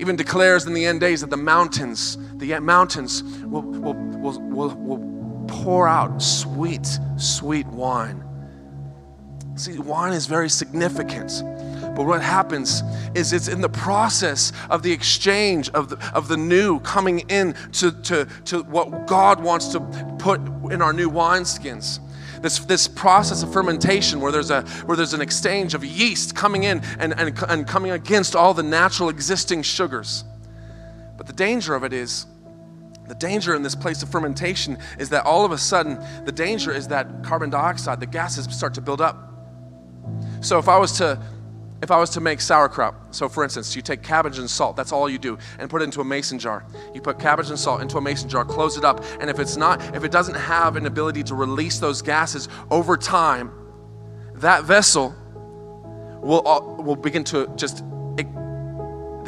Even 0.01 0.17
declares 0.17 0.67
in 0.67 0.75
the 0.75 0.87
end 0.87 1.01
days 1.01 1.21
that 1.21 1.31
the 1.31 1.37
mountains, 1.37 2.19
the 2.37 2.59
mountains 2.61 3.23
will, 3.45 3.63
will, 3.63 3.95
will, 3.95 4.41
will, 4.41 4.75
will 4.77 5.45
pour 5.49 5.89
out 5.89 6.23
sweet, 6.23 6.87
sweet 7.17 7.67
wine. 7.69 8.25
See, 9.57 9.79
wine 9.79 10.13
is 10.13 10.27
very 10.27 10.49
significant. 10.49 11.43
But 11.99 12.07
what 12.07 12.23
happens 12.23 12.85
is 13.17 13.33
it's 13.33 13.49
in 13.49 13.61
the 13.61 13.69
process 13.69 14.53
of 14.71 14.85
the 14.85 14.93
exchange 14.93 15.69
of 15.71 15.89
the, 15.89 16.13
of 16.15 16.29
the 16.29 16.37
new 16.37 16.79
coming 16.79 17.29
in 17.29 17.57
to, 17.73 17.91
to, 18.03 18.29
to 18.45 18.63
what 18.63 19.09
God 19.09 19.43
wants 19.43 19.73
to 19.73 19.81
put 20.17 20.41
in 20.71 20.81
our 20.81 20.93
new 20.93 21.11
wineskins. 21.11 21.99
This, 22.41 22.61
this 22.61 22.87
process 22.87 23.43
of 23.43 23.53
fermentation 23.53 24.21
where 24.21 24.31
there's, 24.31 24.53
a, 24.53 24.63
where 24.87 24.97
there's 24.97 25.13
an 25.13 25.21
exchange 25.21 25.75
of 25.75 25.85
yeast 25.85 26.37
coming 26.37 26.63
in 26.63 26.83
and, 27.01 27.19
and, 27.19 27.37
and 27.49 27.67
coming 27.67 27.91
against 27.91 28.37
all 28.37 28.55
the 28.55 28.63
natural 28.63 29.09
existing 29.09 29.63
sugars. 29.63 30.23
But 31.17 31.27
the 31.27 31.33
danger 31.33 31.75
of 31.75 31.83
it 31.83 31.93
is 31.93 32.27
the 33.09 33.17
danger 33.17 33.57
in 33.57 33.65
this 33.65 33.75
place 33.75 34.05
of 34.05 34.09
fermentation 34.09 34.79
is 35.01 35.09
that 35.09 35.27
all 35.27 35.45
of 35.45 35.51
a 35.51 35.59
sudden, 35.59 35.99
the 36.25 36.31
danger 36.31 36.73
is 36.73 36.87
that 36.89 37.25
carbon 37.25 37.51
dioxide, 37.51 37.99
the 37.99 38.07
gases 38.07 38.47
start 38.57 38.75
to 38.75 38.81
build 38.81 39.01
up. 39.01 39.35
So 40.43 40.61
if 40.61 40.69
I 40.69 40.79
was 40.79 40.93
to 40.99 41.21
if 41.81 41.93
I 41.93 41.99
was 41.99 42.11
to 42.11 42.21
make 42.21 42.41
sauerkraut, 42.41 43.15
so 43.15 43.29
for 43.29 43.45
instance, 43.45 43.77
you 43.77 43.83
take 43.83 44.03
cabbage 44.03 44.39
and 44.39 44.51
salt, 44.51 44.77
that's 44.77 44.91
all 44.91 45.09
you 45.09 45.19
do, 45.19 45.39
and 45.59 45.71
put 45.71 45.81
it 45.81 45.85
into 45.85 46.01
a 46.01 46.05
mason 46.05 46.39
jar. 46.39 46.65
You 46.93 47.01
put 47.01 47.21
cabbage 47.21 47.51
and 47.51 47.59
salt 47.59 47.83
into 47.83 47.99
a 47.99 48.01
mason 48.01 48.29
jar, 48.29 48.45
close 48.45 48.77
it 48.77 48.85
up, 48.85 49.05
and 49.21 49.31
if 49.31 49.39
it's 49.39 49.57
not, 49.57 49.81
if 49.95 50.03
it 50.03 50.11
doesn't 50.11 50.35
have 50.35 50.77
an 50.77 50.87
ability 50.87 51.23
to 51.25 51.37
release 51.37 51.79
those 51.79 52.03
gases 52.03 52.49
over 52.71 52.97
time, 52.97 53.53
that 54.35 54.65
vessel 54.65 55.15
will, 56.21 56.47
uh, 56.47 56.83
will 56.83 56.97
begin 56.97 57.23
to 57.25 57.49
just 57.57 57.85
it, 58.17 58.27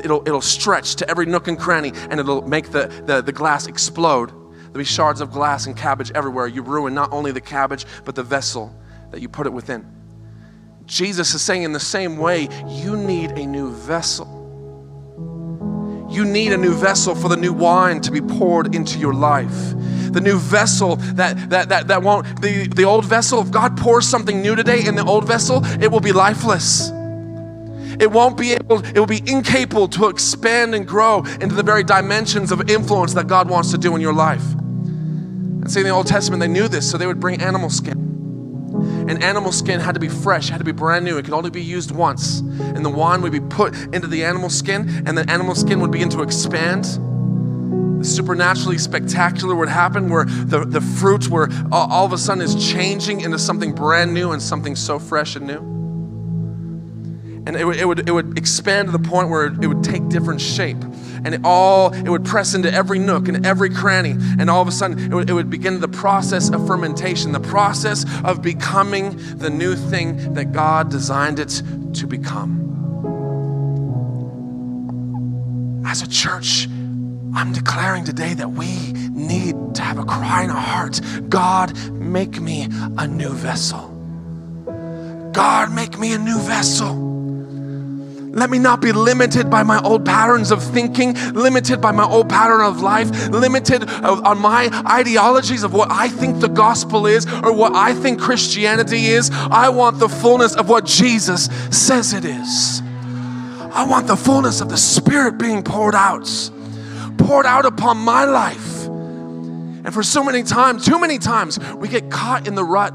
it'll, 0.04 0.23
it'll 0.26 0.40
stretch 0.40 0.97
to 0.97 1.09
every 1.09 1.26
nook 1.26 1.47
and 1.47 1.59
cranny 1.59 1.92
and 2.11 2.19
it'll 2.19 2.42
make 2.42 2.71
the, 2.71 2.88
the, 3.07 3.23
the 3.23 3.33
glass 3.33 3.66
explode. 3.66 4.30
There'll 4.30 4.78
be 4.78 4.85
shards 4.85 5.21
of 5.21 5.30
glass 5.30 5.66
and 5.66 5.76
cabbage 5.76 6.11
everywhere. 6.14 6.47
You 6.47 6.62
ruin 6.62 6.95
not 6.95 7.12
only 7.12 7.33
the 7.33 7.40
cabbage, 7.40 7.87
but 8.04 8.14
the 8.14 8.23
vessel 8.23 8.75
that 9.11 9.21
you 9.21 9.28
put 9.28 9.47
it 9.47 9.52
within. 9.52 10.00
Jesus 10.90 11.35
is 11.35 11.40
saying, 11.40 11.62
in 11.62 11.73
the 11.73 11.78
same 11.78 12.18
way, 12.18 12.49
you 12.66 12.97
need 12.97 13.30
a 13.30 13.47
new 13.47 13.73
vessel. 13.73 14.26
You 16.11 16.25
need 16.25 16.52
a 16.52 16.56
new 16.56 16.75
vessel 16.75 17.14
for 17.14 17.28
the 17.28 17.37
new 17.37 17.52
wine 17.52 18.00
to 18.00 18.11
be 18.11 18.20
poured 18.20 18.75
into 18.75 18.99
your 18.99 19.14
life. 19.14 19.54
The 20.11 20.20
new 20.20 20.37
vessel 20.37 20.97
that 20.97 21.50
that 21.50 21.68
that, 21.68 21.87
that 21.87 22.02
won't 22.02 22.42
the, 22.42 22.66
the 22.66 22.82
old 22.82 23.04
vessel, 23.04 23.40
if 23.40 23.52
God 23.52 23.76
pours 23.76 24.09
something 24.09 24.42
new 24.42 24.56
today 24.56 24.85
in 24.85 24.97
the 24.97 25.04
old 25.04 25.28
vessel, 25.28 25.64
it 25.80 25.92
will 25.92 26.00
be 26.00 26.11
lifeless. 26.11 26.90
It 28.00 28.11
won't 28.11 28.37
be 28.37 28.54
able, 28.54 28.85
it 28.85 28.99
will 28.99 29.06
be 29.06 29.23
incapable 29.25 29.87
to 29.88 30.09
expand 30.09 30.75
and 30.75 30.88
grow 30.88 31.18
into 31.40 31.54
the 31.54 31.62
very 31.62 31.85
dimensions 31.85 32.50
of 32.50 32.68
influence 32.68 33.14
that 33.14 33.28
God 33.28 33.49
wants 33.49 33.70
to 33.70 33.78
do 33.78 33.94
in 33.94 34.00
your 34.00 34.14
life. 34.14 34.54
And 34.54 35.70
see, 35.70 35.80
in 35.80 35.87
the 35.87 35.92
Old 35.92 36.09
Testament, 36.09 36.40
they 36.40 36.49
knew 36.49 36.66
this, 36.66 36.90
so 36.90 36.99
they 36.99 37.06
would 37.06 37.20
bring 37.20 37.40
animal 37.40 37.70
skin 37.70 38.10
and 39.09 39.23
animal 39.23 39.52
skin 39.52 39.80
had 39.80 39.95
to 39.95 40.00
be 40.00 40.09
fresh, 40.09 40.49
had 40.49 40.59
to 40.59 40.64
be 40.64 40.73
brand 40.73 41.04
new. 41.04 41.19
It 41.19 41.25
could 41.25 41.35
only 41.35 41.50
be 41.50 41.62
used 41.62 41.90
once. 41.90 42.40
And 42.40 42.85
the 42.85 42.90
wine 42.90 43.23
would 43.23 43.33
be 43.33 43.40
put 43.40 43.75
into 43.95 44.07
the 44.07 44.25
animal 44.25 44.50
skin, 44.50 45.02
and 45.07 45.16
the 45.16 45.28
animal 45.30 45.54
skin 45.54 45.80
would 45.80 45.90
begin 45.90 46.11
to 46.11 46.23
expand. 46.23 46.85
The 48.00 48.04
supernaturally 48.04 48.78
spectacular 48.78 49.54
would 49.54 49.69
happen 49.69 50.09
where 50.09 50.25
the, 50.25 50.64
the 50.64 50.80
fruit 50.80 51.28
were 51.28 51.49
all, 51.71 51.90
all 51.90 52.07
of 52.07 52.12
a 52.12 52.19
sudden 52.19 52.42
is 52.42 52.54
changing 52.73 53.21
into 53.21 53.38
something 53.38 53.75
brand 53.75 54.14
new 54.14 54.33
and 54.33 54.40
something 54.40 54.76
so 54.76 54.99
fresh 54.99 55.37
and 55.37 55.47
new. 55.47 55.79
And 57.47 57.56
it 57.56 57.64
would, 57.64 57.76
it 57.76 57.85
would, 57.87 58.09
it 58.09 58.12
would 58.12 58.37
expand 58.38 58.88
to 58.88 58.92
the 58.92 59.09
point 59.09 59.28
where 59.28 59.47
it 59.47 59.66
would 59.66 59.82
take 59.82 60.09
different 60.09 60.40
shape. 60.40 60.76
And 61.25 61.35
it 61.35 61.40
all 61.44 61.92
it 61.92 62.09
would 62.09 62.25
press 62.25 62.54
into 62.54 62.73
every 62.73 62.99
nook 62.99 63.28
and 63.28 63.44
every 63.47 63.70
cranny. 63.70 64.11
And 64.11 64.49
all 64.50 64.62
of 64.62 64.68
a 64.68 64.73
sudden 64.73 64.99
it 64.99 65.14
would, 65.14 65.30
it 65.30 65.32
would 65.32 65.50
begin 65.50 65.80
the 65.80 65.88
process 65.88 66.50
of 66.50 66.66
fermentation 66.66 67.32
the 67.32 67.40
process 67.40 68.04
of 68.25 68.42
becoming 68.42 69.16
the 69.38 69.50
new 69.50 69.75
thing 69.75 70.35
that 70.35 70.52
god 70.52 70.90
designed 70.90 71.38
it 71.38 71.62
to 71.94 72.06
become. 72.06 72.59
As 75.87 76.02
a 76.02 76.09
church 76.09 76.68
i'm 77.32 77.52
declaring 77.52 78.04
today 78.04 78.35
that 78.35 78.50
we 78.50 78.92
need 79.12 79.54
to 79.75 79.82
have 79.82 79.99
a 79.99 80.04
cry 80.04 80.42
in 80.42 80.50
our 80.50 80.56
heart 80.56 81.00
god 81.28 81.73
make 81.92 82.40
me 82.40 82.66
a 82.99 83.06
new 83.06 83.32
vessel. 83.32 83.88
God 85.32 85.73
make 85.73 85.97
me 85.97 86.12
a 86.12 86.18
new 86.18 86.38
vessel 86.40 87.10
Let 88.32 88.49
me 88.49 88.58
not 88.58 88.80
be 88.80 88.92
limited 88.92 89.50
by 89.50 89.64
my 89.64 89.80
old 89.82 90.04
patterns 90.04 90.52
of 90.52 90.62
thinking, 90.62 91.14
limited 91.32 91.80
by 91.80 91.90
my 91.90 92.04
old 92.04 92.28
pattern 92.28 92.60
of 92.60 92.80
life, 92.80 93.28
limited 93.28 93.88
on 93.90 94.38
my 94.38 94.68
ideologies 94.87 95.64
of 95.64 95.72
what 95.72 95.90
I 95.90 96.08
think 96.08 96.40
the 96.40 96.49
gospel 96.49 97.06
is 97.06 97.26
or 97.26 97.52
what 97.52 97.75
I 97.75 97.92
think 97.92 98.20
Christianity 98.20 99.06
is. 99.06 99.30
I 99.32 99.68
want 99.68 99.99
the 99.99 100.08
fullness 100.08 100.54
of 100.54 100.68
what 100.68 100.87
Jesus 100.87 101.46
says 101.70 102.12
it 102.12 102.25
is. 102.25 102.82
I 103.72 103.84
want 103.88 104.06
the 104.06 104.16
fullness 104.16 104.60
of 104.60 104.68
the 104.68 104.76
Spirit 104.76 105.38
being 105.38 105.62
poured 105.62 105.94
out, 105.94 106.28
poured 107.18 107.46
out 107.46 107.66
upon 107.66 107.99
my 107.99 108.25
life. 108.25 108.87
And 108.87 109.92
for 109.92 110.02
so 110.02 110.22
many 110.22 110.42
times, 110.44 110.84
too 110.84 111.00
many 111.00 111.18
times, 111.18 111.58
we 111.75 111.88
get 111.88 112.10
caught 112.10 112.46
in 112.46 112.54
the 112.54 112.64
rut 112.64 112.94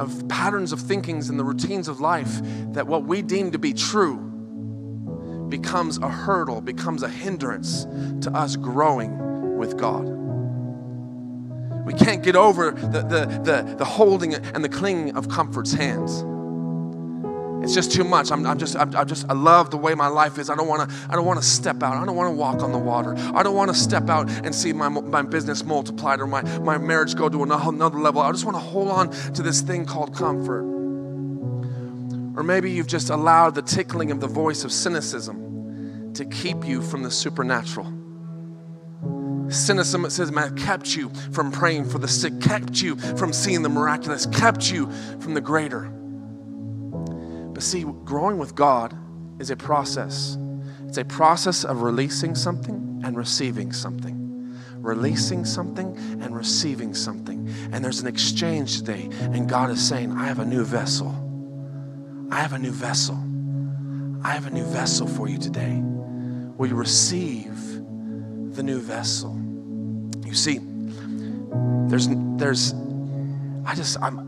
of 0.00 0.28
patterns 0.28 0.72
of 0.72 0.80
thinkings 0.80 1.28
and 1.28 1.38
the 1.38 1.44
routines 1.44 1.88
of 1.88 2.00
life 2.00 2.40
that 2.72 2.86
what 2.86 3.04
we 3.04 3.22
deem 3.22 3.52
to 3.52 3.58
be 3.58 3.72
true 3.72 4.16
becomes 5.48 5.98
a 5.98 6.08
hurdle, 6.08 6.60
becomes 6.60 7.02
a 7.02 7.08
hindrance 7.08 7.84
to 8.20 8.30
us 8.34 8.56
growing 8.56 9.56
with 9.56 9.76
God. 9.76 10.08
We 11.84 11.92
can't 11.92 12.22
get 12.22 12.34
over 12.34 12.70
the, 12.72 13.02
the, 13.02 13.40
the, 13.44 13.74
the 13.76 13.84
holding 13.84 14.34
and 14.34 14.64
the 14.64 14.68
clinging 14.68 15.16
of 15.16 15.28
comfort's 15.28 15.72
hands. 15.72 16.24
It's 17.64 17.72
just 17.72 17.92
too 17.92 18.04
much. 18.04 18.30
I'm, 18.30 18.44
I'm 18.44 18.58
just, 18.58 18.76
I'm, 18.76 18.94
I'm, 18.94 19.08
just, 19.08 19.24
I 19.30 19.32
love 19.32 19.70
the 19.70 19.78
way 19.78 19.94
my 19.94 20.06
life 20.06 20.38
is. 20.38 20.50
I 20.50 20.54
don't 20.54 20.68
want 20.68 20.86
to, 20.86 20.96
I 21.08 21.14
don't 21.16 21.24
want 21.24 21.40
to 21.40 21.46
step 21.46 21.82
out. 21.82 21.96
I 21.96 22.04
don't 22.04 22.14
want 22.14 22.28
to 22.30 22.36
walk 22.36 22.62
on 22.62 22.72
the 22.72 22.78
water. 22.78 23.14
I 23.34 23.42
don't 23.42 23.56
want 23.56 23.70
to 23.70 23.74
step 23.74 24.10
out 24.10 24.28
and 24.28 24.54
see 24.54 24.74
my, 24.74 24.90
my 24.90 25.22
business 25.22 25.64
multiplied 25.64 26.20
or 26.20 26.26
my, 26.26 26.42
my 26.58 26.76
marriage 26.76 27.16
go 27.16 27.30
to 27.30 27.42
another 27.42 27.98
level. 27.98 28.20
I 28.20 28.30
just 28.32 28.44
want 28.44 28.58
to 28.58 28.60
hold 28.60 28.88
on 28.88 29.10
to 29.32 29.42
this 29.42 29.62
thing 29.62 29.86
called 29.86 30.14
comfort. 30.14 30.60
Or 32.36 32.42
maybe 32.42 32.70
you've 32.70 32.86
just 32.86 33.08
allowed 33.08 33.54
the 33.54 33.62
tickling 33.62 34.10
of 34.10 34.20
the 34.20 34.28
voice 34.28 34.62
of 34.64 34.70
cynicism 34.70 36.12
to 36.12 36.26
keep 36.26 36.66
you 36.66 36.82
from 36.82 37.02
the 37.02 37.10
supernatural. 37.10 37.86
Cynicism, 39.48 40.04
it 40.04 40.10
says, 40.10 40.30
man, 40.30 40.54
kept 40.54 40.94
you 40.94 41.08
from 41.32 41.50
praying 41.50 41.88
for 41.88 41.98
the 41.98 42.08
sick, 42.08 42.42
kept 42.42 42.82
you 42.82 42.96
from 42.96 43.32
seeing 43.32 43.62
the 43.62 43.70
miraculous, 43.70 44.26
kept 44.26 44.70
you 44.70 44.90
from 45.20 45.32
the 45.32 45.40
greater. 45.40 45.90
But 47.54 47.62
see, 47.62 47.84
growing 48.04 48.38
with 48.38 48.54
God 48.54 48.94
is 49.38 49.50
a 49.50 49.56
process. 49.56 50.36
It's 50.86 50.98
a 50.98 51.04
process 51.04 51.64
of 51.64 51.82
releasing 51.82 52.34
something 52.34 53.00
and 53.04 53.16
receiving 53.16 53.72
something. 53.72 54.20
Releasing 54.78 55.44
something 55.44 55.96
and 56.20 56.36
receiving 56.36 56.94
something. 56.94 57.48
And 57.72 57.84
there's 57.84 58.00
an 58.00 58.06
exchange 58.06 58.78
today, 58.78 59.08
and 59.20 59.48
God 59.48 59.70
is 59.70 59.80
saying, 59.80 60.12
I 60.12 60.26
have 60.26 60.40
a 60.40 60.44
new 60.44 60.64
vessel. 60.64 61.14
I 62.30 62.40
have 62.40 62.52
a 62.52 62.58
new 62.58 62.70
vessel. 62.72 63.16
I 64.22 64.32
have 64.32 64.46
a 64.46 64.50
new 64.50 64.64
vessel 64.64 65.06
for 65.06 65.28
you 65.28 65.38
today. 65.38 65.80
Will 66.56 66.66
you 66.66 66.74
receive 66.74 67.54
the 68.54 68.62
new 68.62 68.80
vessel? 68.80 69.34
You 70.24 70.34
see, 70.34 70.60
there's, 71.88 72.08
there's, 72.36 72.74
I 73.66 73.74
just, 73.74 74.00
I'm, 74.00 74.23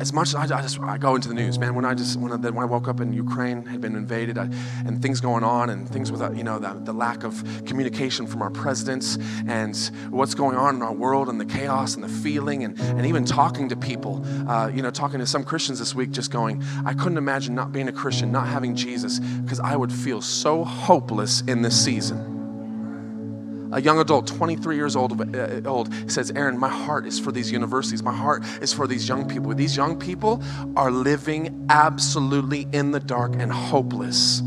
as 0.00 0.12
much 0.12 0.28
as 0.28 0.34
I, 0.34 0.58
I, 0.58 0.62
just 0.62 0.80
I 0.80 0.98
go 0.98 1.14
into 1.14 1.28
the 1.28 1.34
news, 1.34 1.58
man. 1.58 1.74
When 1.74 1.84
I 1.84 1.94
just 1.94 2.18
when 2.18 2.32
I, 2.32 2.36
when 2.36 2.58
I 2.58 2.64
woke 2.64 2.88
up 2.88 3.00
and 3.00 3.14
Ukraine 3.14 3.64
had 3.66 3.80
been 3.80 3.94
invaded, 3.94 4.38
I, 4.38 4.48
and 4.86 5.00
things 5.00 5.20
going 5.20 5.44
on, 5.44 5.70
and 5.70 5.88
things 5.88 6.10
with 6.10 6.20
uh, 6.20 6.32
you 6.32 6.44
know 6.44 6.58
the, 6.58 6.74
the, 6.82 6.92
lack 6.92 7.24
of 7.24 7.42
communication 7.66 8.26
from 8.26 8.42
our 8.42 8.50
presidents, 8.50 9.18
and 9.46 9.76
what's 10.10 10.34
going 10.34 10.56
on 10.56 10.76
in 10.76 10.82
our 10.82 10.92
world, 10.92 11.28
and 11.28 11.40
the 11.40 11.44
chaos 11.44 11.94
and 11.94 12.04
the 12.04 12.08
feeling, 12.08 12.64
and, 12.64 12.78
and 12.80 13.06
even 13.06 13.24
talking 13.24 13.68
to 13.68 13.76
people, 13.76 14.24
uh, 14.48 14.68
you 14.68 14.82
know, 14.82 14.90
talking 14.90 15.20
to 15.20 15.26
some 15.26 15.44
Christians 15.44 15.78
this 15.78 15.94
week, 15.94 16.10
just 16.10 16.30
going, 16.30 16.62
I 16.84 16.94
couldn't 16.94 17.18
imagine 17.18 17.54
not 17.54 17.72
being 17.72 17.88
a 17.88 17.92
Christian, 17.92 18.32
not 18.32 18.48
having 18.48 18.74
Jesus, 18.74 19.20
because 19.20 19.60
I 19.60 19.76
would 19.76 19.92
feel 19.92 20.20
so 20.20 20.64
hopeless 20.64 21.42
in 21.42 21.62
this 21.62 21.82
season 21.82 22.33
a 23.74 23.82
young 23.82 23.98
adult, 23.98 24.28
23 24.28 24.76
years 24.76 24.94
old, 24.94 25.36
uh, 25.36 25.60
old, 25.68 25.92
says, 26.10 26.30
Aaron, 26.36 26.56
my 26.58 26.68
heart 26.68 27.06
is 27.06 27.18
for 27.18 27.32
these 27.32 27.50
universities. 27.50 28.02
My 28.02 28.14
heart 28.14 28.44
is 28.62 28.72
for 28.72 28.86
these 28.86 29.08
young 29.08 29.28
people. 29.28 29.52
These 29.52 29.76
young 29.76 29.98
people 29.98 30.42
are 30.76 30.90
living 30.90 31.66
absolutely 31.68 32.68
in 32.72 32.92
the 32.92 33.00
dark 33.00 33.34
and 33.34 33.52
hopeless 33.52 34.42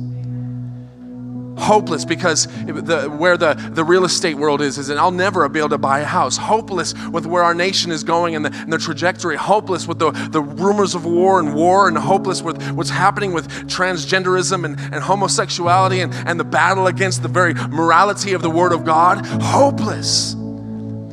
hopeless 1.58 2.06
because 2.06 2.48
the, 2.66 3.10
where 3.18 3.38
the, 3.38 3.54
the 3.74 3.84
real 3.84 4.06
estate 4.06 4.36
world 4.36 4.62
is, 4.62 4.78
is 4.78 4.90
and 4.90 5.00
I'll 5.00 5.12
never 5.12 5.48
be 5.50 5.60
able 5.60 5.70
to 5.70 5.78
buy 5.78 6.00
a 6.00 6.06
house. 6.06 6.38
Hopeless 6.38 6.94
with 7.10 7.26
where 7.26 7.44
our 7.44 7.54
nation 7.54 7.92
is 7.92 8.04
going 8.04 8.36
and 8.36 8.46
the, 8.46 8.54
and 8.54 8.72
the 8.72 8.78
trajectory. 8.78 9.36
Hopeless 9.36 9.88
with 9.88 10.00
the, 10.00 10.12
the 10.32 10.42
rumors 10.42 10.96
of 10.96 11.06
war 11.06 11.40
and 11.40 11.54
war 11.54 11.88
and 11.88 11.98
hopeless 11.98 12.42
with 12.42 12.62
what's 12.72 12.90
happening 12.90 13.34
with 13.34 13.48
transgenderism 13.68 14.66
and, 14.66 14.80
and 14.80 15.04
homosexuality 15.04 16.02
and, 16.02 16.14
and 16.14 16.40
the 16.40 16.46
battle 16.46 16.88
against 16.88 17.22
the 17.22 17.30
very 17.30 17.54
morality 17.54 18.34
of 18.34 18.42
the 18.42 18.50
Word 18.50 18.72
of 18.72 18.86
God. 18.86 19.26
Hopeless. 19.26 20.36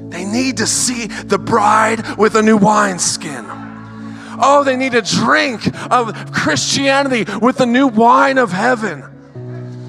They 0.08 0.24
need 0.24 0.58
to 0.58 0.66
see 0.66 1.06
the 1.06 1.38
bride 1.38 2.16
with 2.16 2.36
a 2.36 2.42
new 2.42 2.56
wineskin. 2.56 3.44
Oh, 4.36 4.62
they 4.64 4.76
need 4.76 4.94
a 4.94 5.02
drink 5.02 5.66
of 5.90 6.32
Christianity 6.32 7.24
with 7.40 7.58
the 7.58 7.66
new 7.66 7.88
wine 7.88 8.38
of 8.38 8.52
heaven. 8.52 9.13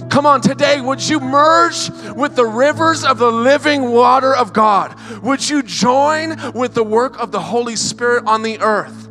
Come 0.09 0.25
on, 0.25 0.41
today, 0.41 0.81
would 0.81 1.07
you 1.07 1.19
merge 1.19 1.89
with 2.15 2.35
the 2.35 2.45
rivers 2.45 3.03
of 3.03 3.17
the 3.17 3.31
living 3.31 3.91
water 3.91 4.35
of 4.35 4.53
God? 4.53 4.95
Would 5.21 5.47
you 5.47 5.61
join 5.61 6.53
with 6.53 6.73
the 6.73 6.83
work 6.83 7.19
of 7.19 7.31
the 7.31 7.39
Holy 7.39 7.75
Spirit 7.75 8.25
on 8.25 8.41
the 8.41 8.59
earth? 8.59 9.09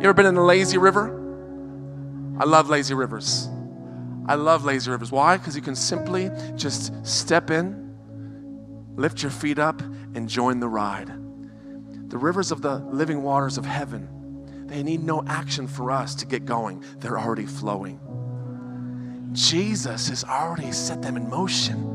You 0.00 0.02
ever 0.02 0.14
been 0.14 0.26
in 0.26 0.36
a 0.36 0.44
lazy 0.44 0.78
river? 0.78 1.12
I 2.38 2.44
love 2.44 2.68
lazy 2.68 2.94
rivers. 2.94 3.48
I 4.26 4.34
love 4.34 4.64
lazy 4.64 4.90
rivers. 4.90 5.12
Why? 5.12 5.36
Because 5.36 5.54
you 5.54 5.62
can 5.62 5.76
simply 5.76 6.30
just 6.56 6.92
step 7.06 7.50
in, 7.50 7.96
lift 8.96 9.22
your 9.22 9.30
feet 9.30 9.58
up, 9.58 9.80
and 9.80 10.28
join 10.28 10.60
the 10.60 10.68
ride. 10.68 11.08
The 12.10 12.18
rivers 12.18 12.50
of 12.50 12.62
the 12.62 12.76
living 12.78 13.22
waters 13.22 13.58
of 13.58 13.64
heaven, 13.64 14.66
they 14.66 14.82
need 14.82 15.04
no 15.04 15.22
action 15.26 15.66
for 15.66 15.90
us 15.90 16.14
to 16.16 16.26
get 16.26 16.44
going, 16.44 16.82
they're 16.98 17.18
already 17.18 17.46
flowing. 17.46 18.00
Jesus 19.36 20.08
has 20.08 20.24
already 20.24 20.72
set 20.72 21.02
them 21.02 21.16
in 21.16 21.28
motion. 21.28 21.92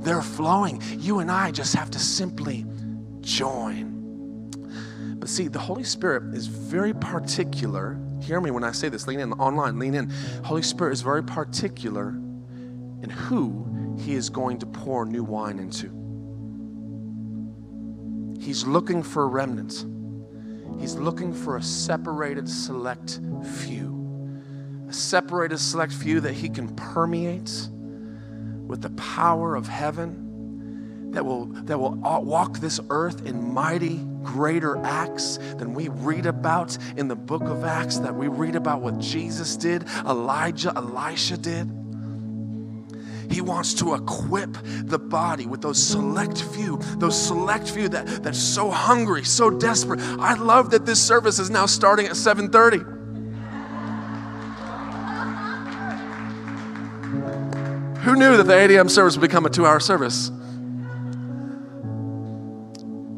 They're 0.00 0.22
flowing. 0.22 0.82
You 0.98 1.18
and 1.18 1.30
I 1.30 1.50
just 1.50 1.74
have 1.74 1.90
to 1.90 1.98
simply 1.98 2.64
join. 3.20 4.50
But 5.18 5.28
see, 5.28 5.48
the 5.48 5.58
Holy 5.58 5.84
Spirit 5.84 6.34
is 6.34 6.46
very 6.46 6.94
particular. 6.94 8.00
Hear 8.22 8.40
me 8.40 8.50
when 8.50 8.64
I 8.64 8.72
say 8.72 8.88
this. 8.88 9.06
Lean 9.06 9.20
in 9.20 9.34
online, 9.34 9.78
lean 9.78 9.94
in. 9.94 10.08
Holy 10.42 10.62
Spirit 10.62 10.92
is 10.92 11.02
very 11.02 11.22
particular 11.22 12.08
in 13.02 13.10
who 13.10 13.96
he 14.00 14.14
is 14.14 14.30
going 14.30 14.58
to 14.60 14.66
pour 14.66 15.04
new 15.04 15.22
wine 15.22 15.58
into. 15.58 15.88
He's 18.42 18.64
looking 18.64 19.02
for 19.02 19.24
a 19.24 19.26
remnant. 19.26 19.84
He's 20.80 20.94
looking 20.94 21.34
for 21.34 21.58
a 21.58 21.62
separated, 21.62 22.48
select 22.48 23.20
few 23.44 23.97
a 24.88 24.92
separated 24.92 25.58
select 25.58 25.92
few 25.92 26.20
that 26.20 26.32
he 26.32 26.48
can 26.48 26.74
permeate 26.74 27.68
with 28.66 28.82
the 28.82 28.90
power 28.90 29.54
of 29.54 29.66
heaven 29.66 31.10
that 31.12 31.24
will, 31.24 31.46
that 31.46 31.78
will 31.78 31.94
walk 31.94 32.58
this 32.58 32.80
earth 32.90 33.26
in 33.26 33.52
mighty, 33.52 34.04
greater 34.22 34.76
acts 34.84 35.38
than 35.56 35.74
we 35.74 35.88
read 35.88 36.26
about 36.26 36.76
in 36.96 37.08
the 37.08 37.16
book 37.16 37.42
of 37.42 37.64
Acts, 37.64 37.98
that 37.98 38.14
we 38.14 38.28
read 38.28 38.56
about 38.56 38.82
what 38.82 38.98
Jesus 38.98 39.56
did, 39.56 39.84
Elijah, 40.06 40.72
Elisha 40.76 41.38
did. 41.38 41.66
He 43.30 43.40
wants 43.40 43.74
to 43.74 43.94
equip 43.94 44.56
the 44.84 44.98
body 44.98 45.46
with 45.46 45.60
those 45.60 45.82
select 45.82 46.42
few, 46.42 46.78
those 46.96 47.20
select 47.20 47.70
few 47.70 47.88
that, 47.90 48.06
that's 48.22 48.38
so 48.38 48.70
hungry, 48.70 49.24
so 49.24 49.50
desperate. 49.50 50.00
I 50.00 50.34
love 50.34 50.70
that 50.70 50.86
this 50.86 51.02
service 51.02 51.38
is 51.38 51.50
now 51.50 51.66
starting 51.66 52.06
at 52.06 52.16
730. 52.16 52.97
Who 58.08 58.16
knew 58.16 58.38
that 58.38 58.44
the 58.44 58.58
8 58.58 58.70
a.m. 58.70 58.88
service 58.88 59.18
would 59.18 59.20
become 59.20 59.44
a 59.44 59.50
two 59.50 59.66
hour 59.66 59.78
service? 59.80 60.30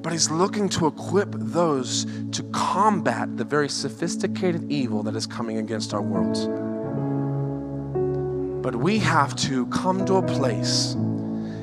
But 0.02 0.12
he's 0.12 0.32
looking 0.32 0.68
to 0.70 0.88
equip 0.88 1.30
those 1.30 2.06
to 2.32 2.42
combat 2.50 3.36
the 3.36 3.44
very 3.44 3.68
sophisticated 3.68 4.68
evil 4.68 5.04
that 5.04 5.14
is 5.14 5.28
coming 5.28 5.58
against 5.58 5.94
our 5.94 6.02
world. 6.02 6.34
But 8.64 8.74
we 8.74 8.98
have 8.98 9.36
to 9.36 9.66
come 9.66 10.04
to 10.06 10.16
a 10.16 10.22
place, 10.22 10.96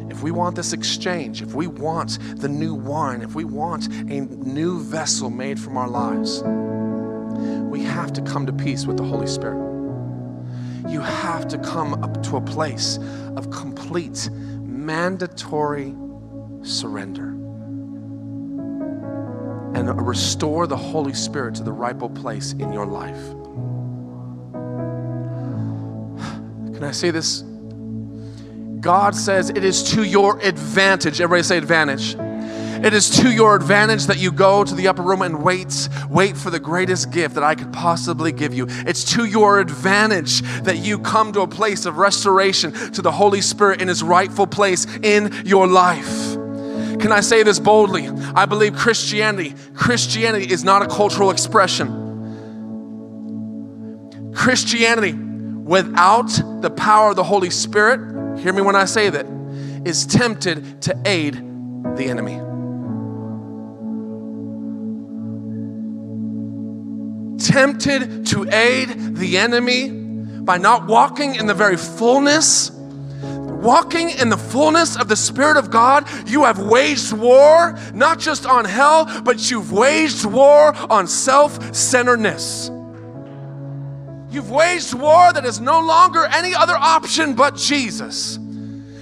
if 0.09 0.23
we 0.23 0.31
want 0.31 0.55
this 0.55 0.71
exchange, 0.71 1.41
if 1.41 1.53
we 1.53 1.67
want 1.67 2.19
the 2.39 2.47
new 2.47 2.73
wine, 2.73 3.21
if 3.21 3.35
we 3.35 3.43
want 3.43 3.87
a 3.87 4.21
new 4.21 4.79
vessel 4.79 5.29
made 5.29 5.59
from 5.59 5.75
our 5.75 5.89
lives, 5.89 6.43
we 7.69 7.83
have 7.83 8.13
to 8.13 8.21
come 8.21 8.45
to 8.45 8.53
peace 8.53 8.85
with 8.85 8.95
the 8.95 9.03
Holy 9.03 9.27
Spirit 9.27 9.66
you 10.87 11.01
have 11.01 11.47
to 11.49 11.57
come 11.57 12.03
up 12.03 12.23
to 12.23 12.37
a 12.37 12.41
place 12.41 12.97
of 13.35 13.49
complete, 13.51 14.29
mandatory 14.31 15.95
surrender 16.63 17.27
and 19.75 20.07
restore 20.07 20.65
the 20.65 20.77
Holy 20.77 21.13
Spirit 21.13 21.55
to 21.55 21.63
the 21.63 21.71
rightful 21.71 22.09
place 22.09 22.53
in 22.53 22.73
your 22.73 22.85
life. 22.85 23.21
Can 26.73 26.83
I 26.83 26.91
say 26.91 27.11
this? 27.11 27.43
God 28.81 29.15
says 29.15 29.49
it 29.49 29.63
is 29.63 29.83
to 29.91 30.03
your 30.03 30.39
advantage. 30.39 31.21
Everybody 31.21 31.43
say 31.43 31.57
advantage. 31.57 32.15
It 32.83 32.93
is 32.93 33.09
to 33.21 33.31
your 33.31 33.55
advantage 33.55 34.05
that 34.05 34.17
you 34.17 34.31
go 34.31 34.63
to 34.63 34.75
the 34.75 34.87
upper 34.87 35.01
room 35.01 35.21
and 35.21 35.43
wait, 35.43 35.89
wait 36.09 36.37
for 36.37 36.49
the 36.49 36.59
greatest 36.59 37.11
gift 37.11 37.35
that 37.35 37.43
I 37.43 37.55
could 37.55 37.73
possibly 37.73 38.31
give 38.31 38.53
you. 38.53 38.67
It's 38.69 39.03
to 39.15 39.25
your 39.25 39.59
advantage 39.59 40.41
that 40.63 40.77
you 40.77 40.99
come 40.99 41.33
to 41.33 41.41
a 41.41 41.47
place 41.47 41.85
of 41.85 41.97
restoration 41.97 42.71
to 42.91 43.01
the 43.01 43.11
Holy 43.11 43.41
Spirit 43.41 43.81
in 43.81 43.87
his 43.87 44.03
rightful 44.03 44.47
place 44.47 44.85
in 45.03 45.33
your 45.45 45.67
life. 45.67 46.35
Can 46.99 47.11
I 47.11 47.21
say 47.21 47.43
this 47.43 47.59
boldly? 47.59 48.07
I 48.07 48.45
believe 48.45 48.75
Christianity, 48.75 49.53
Christianity 49.73 50.51
is 50.51 50.63
not 50.63 50.81
a 50.81 50.87
cultural 50.87 51.31
expression. 51.31 52.05
Christianity 54.33 55.13
without 55.67 56.29
the 56.61 56.69
power 56.69 57.09
of 57.09 57.15
the 57.17 57.23
Holy 57.23 57.49
Spirit, 57.49 58.39
hear 58.39 58.53
me 58.53 58.61
when 58.61 58.75
I 58.75 58.85
say 58.85 59.09
that, 59.09 59.25
is 59.85 60.05
tempted 60.05 60.81
to 60.83 60.97
aid 61.05 61.35
the 61.97 62.05
enemy. 62.05 62.46
Tempted 67.39 68.25
to 68.27 68.49
aid 68.51 69.15
the 69.15 69.37
enemy 69.37 69.89
by 70.41 70.57
not 70.57 70.87
walking 70.87 71.35
in 71.35 71.47
the 71.47 71.53
very 71.53 71.77
fullness 71.77 72.71
walking 73.57 74.11
in 74.11 74.29
the 74.29 74.37
fullness 74.37 74.95
of 74.95 75.07
the 75.07 75.15
Spirit 75.15 75.57
of 75.57 75.71
God, 75.71 76.07
you 76.29 76.43
have 76.43 76.59
waged 76.59 77.11
war 77.11 77.77
not 77.93 78.19
just 78.19 78.45
on 78.45 78.65
hell, 78.65 79.05
but 79.23 79.49
you've 79.49 79.71
waged 79.71 80.25
war 80.25 80.75
on 80.91 81.07
self 81.07 81.75
centeredness. 81.75 82.69
You've 84.29 84.51
waged 84.51 84.93
war 84.93 85.33
that 85.33 85.45
is 85.45 85.59
no 85.59 85.79
longer 85.79 86.25
any 86.25 86.53
other 86.53 86.75
option 86.75 87.33
but 87.33 87.55
Jesus. 87.55 88.37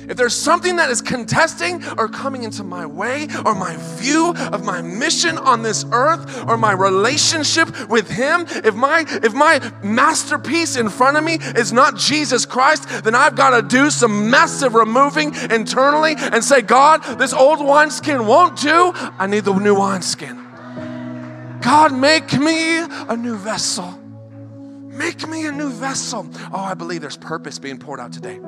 If 0.08 0.18
there's 0.18 0.36
something 0.36 0.76
that 0.78 0.90
is 0.90 1.02
contesting 1.02 1.84
or 1.98 2.08
coming 2.08 2.44
into 2.44 2.64
my 2.64 2.86
way, 2.86 3.28
or 3.46 3.56
my 3.56 3.76
view 3.98 4.34
of 4.36 4.64
my 4.64 4.82
mission 4.82 5.38
on 5.38 5.64
this 5.64 5.86
earth, 5.92 6.46
or 6.48 6.58
my 6.58 6.72
relationship 6.72 7.90
with 7.90 8.10
Him, 8.10 8.46
if 8.50 8.76
my 8.76 9.06
if 9.08 9.34
my 9.34 9.60
masterpiece 9.84 10.76
in 10.76 10.90
front 10.90 11.18
of 11.18 11.24
me 11.24 11.36
is 11.36 11.74
not 11.74 11.98
Jesus 11.98 12.46
Christ, 12.46 13.04
then 13.04 13.16
I've 13.16 13.36
got 13.36 13.52
to 13.52 13.62
do 13.62 13.90
some 13.90 14.30
massive 14.30 14.76
removing 14.76 15.34
internally 15.50 16.16
and 16.18 16.44
say, 16.44 16.62
God, 16.62 17.04
this 17.20 17.34
old 17.34 17.66
wineskin 17.66 18.26
won't 18.26 18.60
do. 18.60 18.92
I 18.96 19.28
need 19.28 19.46
the 19.46 19.54
new 19.54 19.76
wineskin. 19.76 20.46
God, 21.62 21.94
make 21.94 22.34
me 22.34 22.78
a 22.78 23.16
new 23.18 23.38
vessel. 23.38 23.92
Make 24.96 25.28
me 25.28 25.46
a 25.48 25.52
new 25.52 25.72
vessel. 25.72 26.30
Oh, 26.54 26.60
I 26.60 26.74
believe 26.74 27.02
there's 27.02 27.18
purpose 27.18 27.60
being 27.60 27.78
poured 27.78 28.00
out 28.00 28.14
today. 28.14 28.40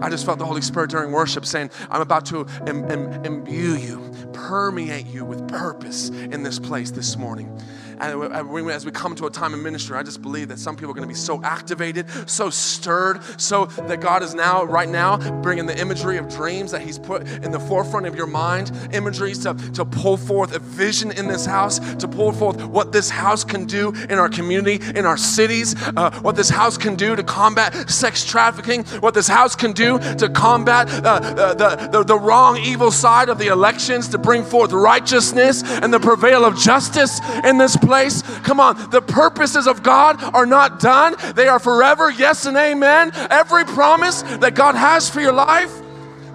I 0.00 0.08
just 0.10 0.24
felt 0.24 0.38
the 0.38 0.46
Holy 0.46 0.62
Spirit 0.62 0.90
during 0.90 1.12
worship 1.12 1.44
saying, 1.44 1.70
I'm 1.90 2.00
about 2.00 2.26
to 2.26 2.46
Im- 2.66 2.90
Im- 2.90 3.24
imbue 3.24 3.74
you, 3.74 4.12
permeate 4.32 5.06
you 5.06 5.24
with 5.24 5.46
purpose 5.48 6.08
in 6.10 6.42
this 6.42 6.58
place 6.58 6.90
this 6.90 7.16
morning. 7.16 7.60
And 8.00 8.70
as 8.70 8.84
we 8.84 8.92
come 8.92 9.14
to 9.16 9.26
a 9.26 9.30
time 9.30 9.54
of 9.54 9.60
ministry, 9.60 9.96
I 9.96 10.02
just 10.02 10.22
believe 10.22 10.48
that 10.48 10.58
some 10.58 10.76
people 10.76 10.90
are 10.90 10.94
going 10.94 11.08
to 11.08 11.12
be 11.12 11.18
so 11.18 11.42
activated, 11.42 12.06
so 12.26 12.50
stirred, 12.50 13.20
so 13.40 13.66
that 13.66 14.00
God 14.00 14.22
is 14.22 14.34
now, 14.34 14.64
right 14.64 14.88
now, 14.88 15.16
bringing 15.42 15.66
the 15.66 15.78
imagery 15.78 16.16
of 16.16 16.28
dreams 16.28 16.70
that 16.70 16.82
He's 16.82 16.98
put 16.98 17.26
in 17.28 17.50
the 17.50 17.58
forefront 17.58 18.06
of 18.06 18.14
your 18.14 18.26
mind, 18.26 18.70
imageries 18.92 19.38
to, 19.40 19.54
to 19.72 19.84
pull 19.84 20.16
forth 20.16 20.54
a 20.54 20.58
vision 20.58 21.10
in 21.12 21.26
this 21.26 21.44
house, 21.44 21.78
to 21.96 22.06
pull 22.06 22.32
forth 22.32 22.62
what 22.66 22.92
this 22.92 23.10
house 23.10 23.44
can 23.44 23.64
do 23.64 23.92
in 24.08 24.12
our 24.12 24.28
community, 24.28 24.80
in 24.96 25.04
our 25.04 25.16
cities, 25.16 25.74
uh, 25.96 26.10
what 26.20 26.36
this 26.36 26.48
house 26.48 26.78
can 26.78 26.94
do 26.94 27.16
to 27.16 27.22
combat 27.22 27.90
sex 27.90 28.24
trafficking, 28.24 28.84
what 29.00 29.14
this 29.14 29.28
house 29.28 29.56
can 29.56 29.72
do 29.72 29.98
to 30.16 30.28
combat 30.28 30.88
uh, 31.04 31.18
the, 31.54 31.88
the, 31.90 32.04
the 32.04 32.18
wrong, 32.18 32.56
evil 32.58 32.90
side 32.90 33.28
of 33.28 33.38
the 33.38 33.48
elections, 33.48 34.08
to 34.08 34.18
bring 34.18 34.44
forth 34.44 34.72
righteousness 34.72 35.62
and 35.64 35.92
the 35.92 36.00
prevail 36.00 36.44
of 36.44 36.56
justice 36.56 37.20
in 37.44 37.58
this 37.58 37.76
place 37.76 37.87
place. 37.88 38.20
Come 38.40 38.60
on, 38.60 38.90
the 38.90 39.00
purposes 39.00 39.66
of 39.66 39.82
God 39.82 40.22
are 40.34 40.44
not 40.44 40.78
done, 40.78 41.16
they 41.34 41.48
are 41.48 41.58
forever. 41.58 42.10
Yes 42.10 42.44
and 42.44 42.56
amen. 42.56 43.12
Every 43.30 43.64
promise 43.64 44.20
that 44.22 44.54
God 44.54 44.74
has 44.74 45.08
for 45.08 45.22
your 45.22 45.32
life, 45.32 45.72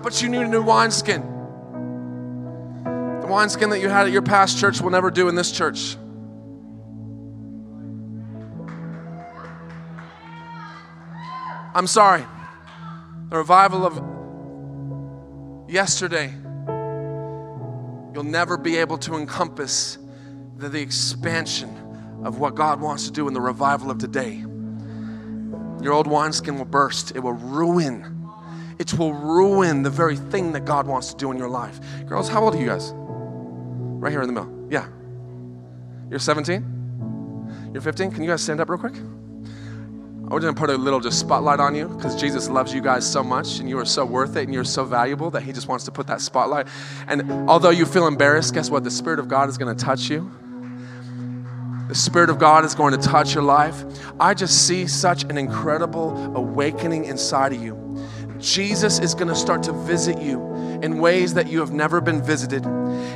but 0.02 0.20
you 0.22 0.30
need 0.30 0.42
a 0.42 0.48
new 0.48 0.64
wineskin. 0.64 1.22
The 3.22 3.28
wineskin 3.30 3.70
that 3.70 3.80
you 3.80 3.90
had 3.90 4.08
at 4.08 4.12
your 4.12 4.24
past 4.24 4.58
church 4.58 4.82
will 4.82 4.90
never 4.90 5.12
do 5.12 5.30
in 5.30 5.36
this 5.36 5.52
church. 5.52 5.96
I'm 11.76 11.88
sorry. 11.88 12.26
The 13.30 13.38
revival 13.38 13.86
of 13.86 14.02
yesterday, 15.70 16.34
you'll 18.14 18.24
never 18.24 18.58
be 18.58 18.78
able 18.78 18.98
to 19.00 19.16
encompass 19.16 19.98
the, 20.64 20.70
the 20.70 20.82
expansion 20.82 21.70
of 22.24 22.40
what 22.40 22.56
God 22.56 22.82
wants 22.82 23.06
to 23.06 23.12
do 23.12 23.28
in 23.28 23.34
the 23.34 23.42
revival 23.42 23.92
of 23.92 23.98
today. 23.98 24.44
Your 25.82 25.94
old 25.94 26.08
wineskin 26.08 26.58
will 26.58 26.66
burst, 26.66 27.16
it 27.16 27.20
will 27.20 27.34
ruin. 27.34 28.10
It 28.80 28.98
will 28.98 29.14
ruin 29.14 29.84
the 29.84 29.90
very 29.90 30.16
thing 30.16 30.54
that 30.54 30.62
God 30.66 30.88
wants 30.88 31.12
to 31.12 31.18
do 31.18 31.32
in 31.32 31.38
your 31.38 31.50
life. 31.50 31.80
Girls, 32.08 32.28
how 32.28 32.44
old 32.44 32.56
are 32.56 32.60
you 32.60 32.66
guys? 32.66 32.92
Right 32.96 34.12
here 34.12 34.22
in 34.22 34.28
the 34.28 34.34
middle. 34.34 34.68
Yeah. 34.72 34.88
You're 36.10 36.20
17? 36.20 37.72
You're 37.74 37.82
15? 37.82 38.12
Can 38.12 38.24
you 38.24 38.30
guys 38.30 38.42
stand 38.42 38.60
up 38.60 38.70
real 38.70 38.80
quick? 38.80 38.96
I 38.96 40.36
want 40.36 40.44
to 40.44 40.54
put 40.54 40.70
a 40.70 40.78
little 40.78 41.00
just 41.00 41.20
spotlight 41.20 41.60
on 41.60 41.76
you 41.76 41.90
because 41.90 42.20
Jesus 42.20 42.50
loves 42.50 42.74
you 42.74 42.82
guys 42.82 43.10
so 43.10 43.22
much 43.24 43.60
and 43.60 43.70
you 43.70 43.78
are 43.78 43.86
so 43.86 44.06
worth 44.06 44.36
it 44.38 44.44
and 44.44 44.54
you're 44.54 44.64
so 44.64 44.86
valuable 44.86 45.30
that 45.32 45.44
He 45.44 45.52
just 45.52 45.68
wants 45.68 45.86
to 45.86 45.92
put 45.92 46.08
that 46.08 46.22
spotlight. 46.22 46.68
And 47.08 47.50
although 47.50 47.70
you 47.70 47.86
feel 47.86 48.08
embarrassed, 48.08 48.54
guess 48.54 48.70
what? 48.70 48.84
The 48.84 48.92
Spirit 48.92 49.20
of 49.20 49.28
God 49.28 49.50
is 49.50 49.58
going 49.58 49.76
to 49.76 49.86
touch 49.86 50.10
you 50.10 50.32
the 51.94 52.00
Spirit 52.00 52.32
of 52.32 52.40
God 52.40 52.66
is 52.66 52.74
going 52.74 53.00
to 53.00 53.08
touch 53.08 53.36
your 53.36 53.44
life. 53.44 53.86
I 54.20 54.34
just 54.34 54.66
see 54.68 54.88
such 54.88 55.26
an 55.26 55.38
incredible 55.38 56.36
awakening 56.36 57.06
inside 57.06 57.54
of 57.54 57.62
you. 57.62 57.76
Jesus 58.44 59.00
is 59.00 59.16
going 59.16 59.30
to 59.30 59.36
start 59.36 59.64
to 59.64 59.72
visit 59.72 60.22
you 60.22 60.54
in 60.84 61.00
ways 61.00 61.34
that 61.34 61.48
you 61.48 61.60
have 61.60 61.72
never 61.72 62.02
been 62.02 62.22
visited. 62.22 62.66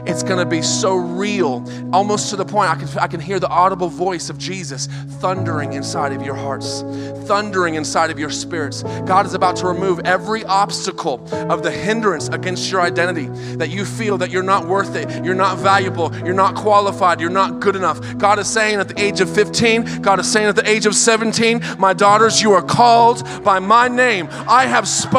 It's 0.08 0.24
going 0.24 0.40
to 0.40 0.46
be 0.46 0.62
so 0.62 0.96
real, 0.96 1.66
almost 1.94 2.30
to 2.30 2.38
the 2.38 2.46
point 2.46 2.72
I 2.72 2.76
can, 2.76 2.88
I 2.98 3.08
can 3.08 3.20
hear 3.20 3.42
the 3.42 3.50
audible 3.50 3.90
voice 3.90 4.30
of 4.30 4.38
Jesus 4.38 4.88
thundering 5.20 5.74
inside 5.74 6.14
of 6.14 6.22
your 6.22 6.34
hearts, 6.36 6.82
thundering 7.28 7.76
inside 7.76 8.10
of 8.10 8.18
your 8.18 8.30
spirits. 8.30 8.84
God 9.06 9.26
is 9.26 9.34
about 9.34 9.58
to 9.58 9.68
remove 9.68 10.00
every 10.06 10.46
obstacle 10.46 11.28
of 11.52 11.62
the 11.62 11.72
hindrance 11.72 12.30
against 12.30 12.72
your 12.72 12.80
identity 12.80 13.28
that 13.58 13.70
you 13.70 13.84
feel 13.84 14.18
that 14.20 14.32
you're 14.32 14.44
not 14.44 14.66
worth 14.66 14.96
it, 14.96 15.26
you're 15.26 15.36
not 15.36 15.58
valuable, 15.58 16.16
you're 16.20 16.34
not 16.34 16.56
qualified, 16.56 17.20
you're 17.20 17.30
not 17.30 17.60
good 17.60 17.76
enough. 17.76 18.18
God 18.18 18.40
is 18.40 18.48
saying 18.48 18.80
at 18.80 18.88
the 18.88 19.00
age 19.00 19.20
of 19.20 19.30
15, 19.30 20.02
God 20.02 20.22
is 20.22 20.32
saying 20.32 20.48
at 20.48 20.56
the 20.56 20.68
age 20.70 20.86
of 20.86 20.96
17, 20.96 21.62
my 21.78 21.92
daughters, 21.92 22.42
you 22.42 22.54
are 22.54 22.62
called 22.62 23.28
by 23.44 23.60
my 23.60 23.90
name. 23.90 24.30
I 24.48 24.66
have 24.66 24.88
spoken, 24.88 25.17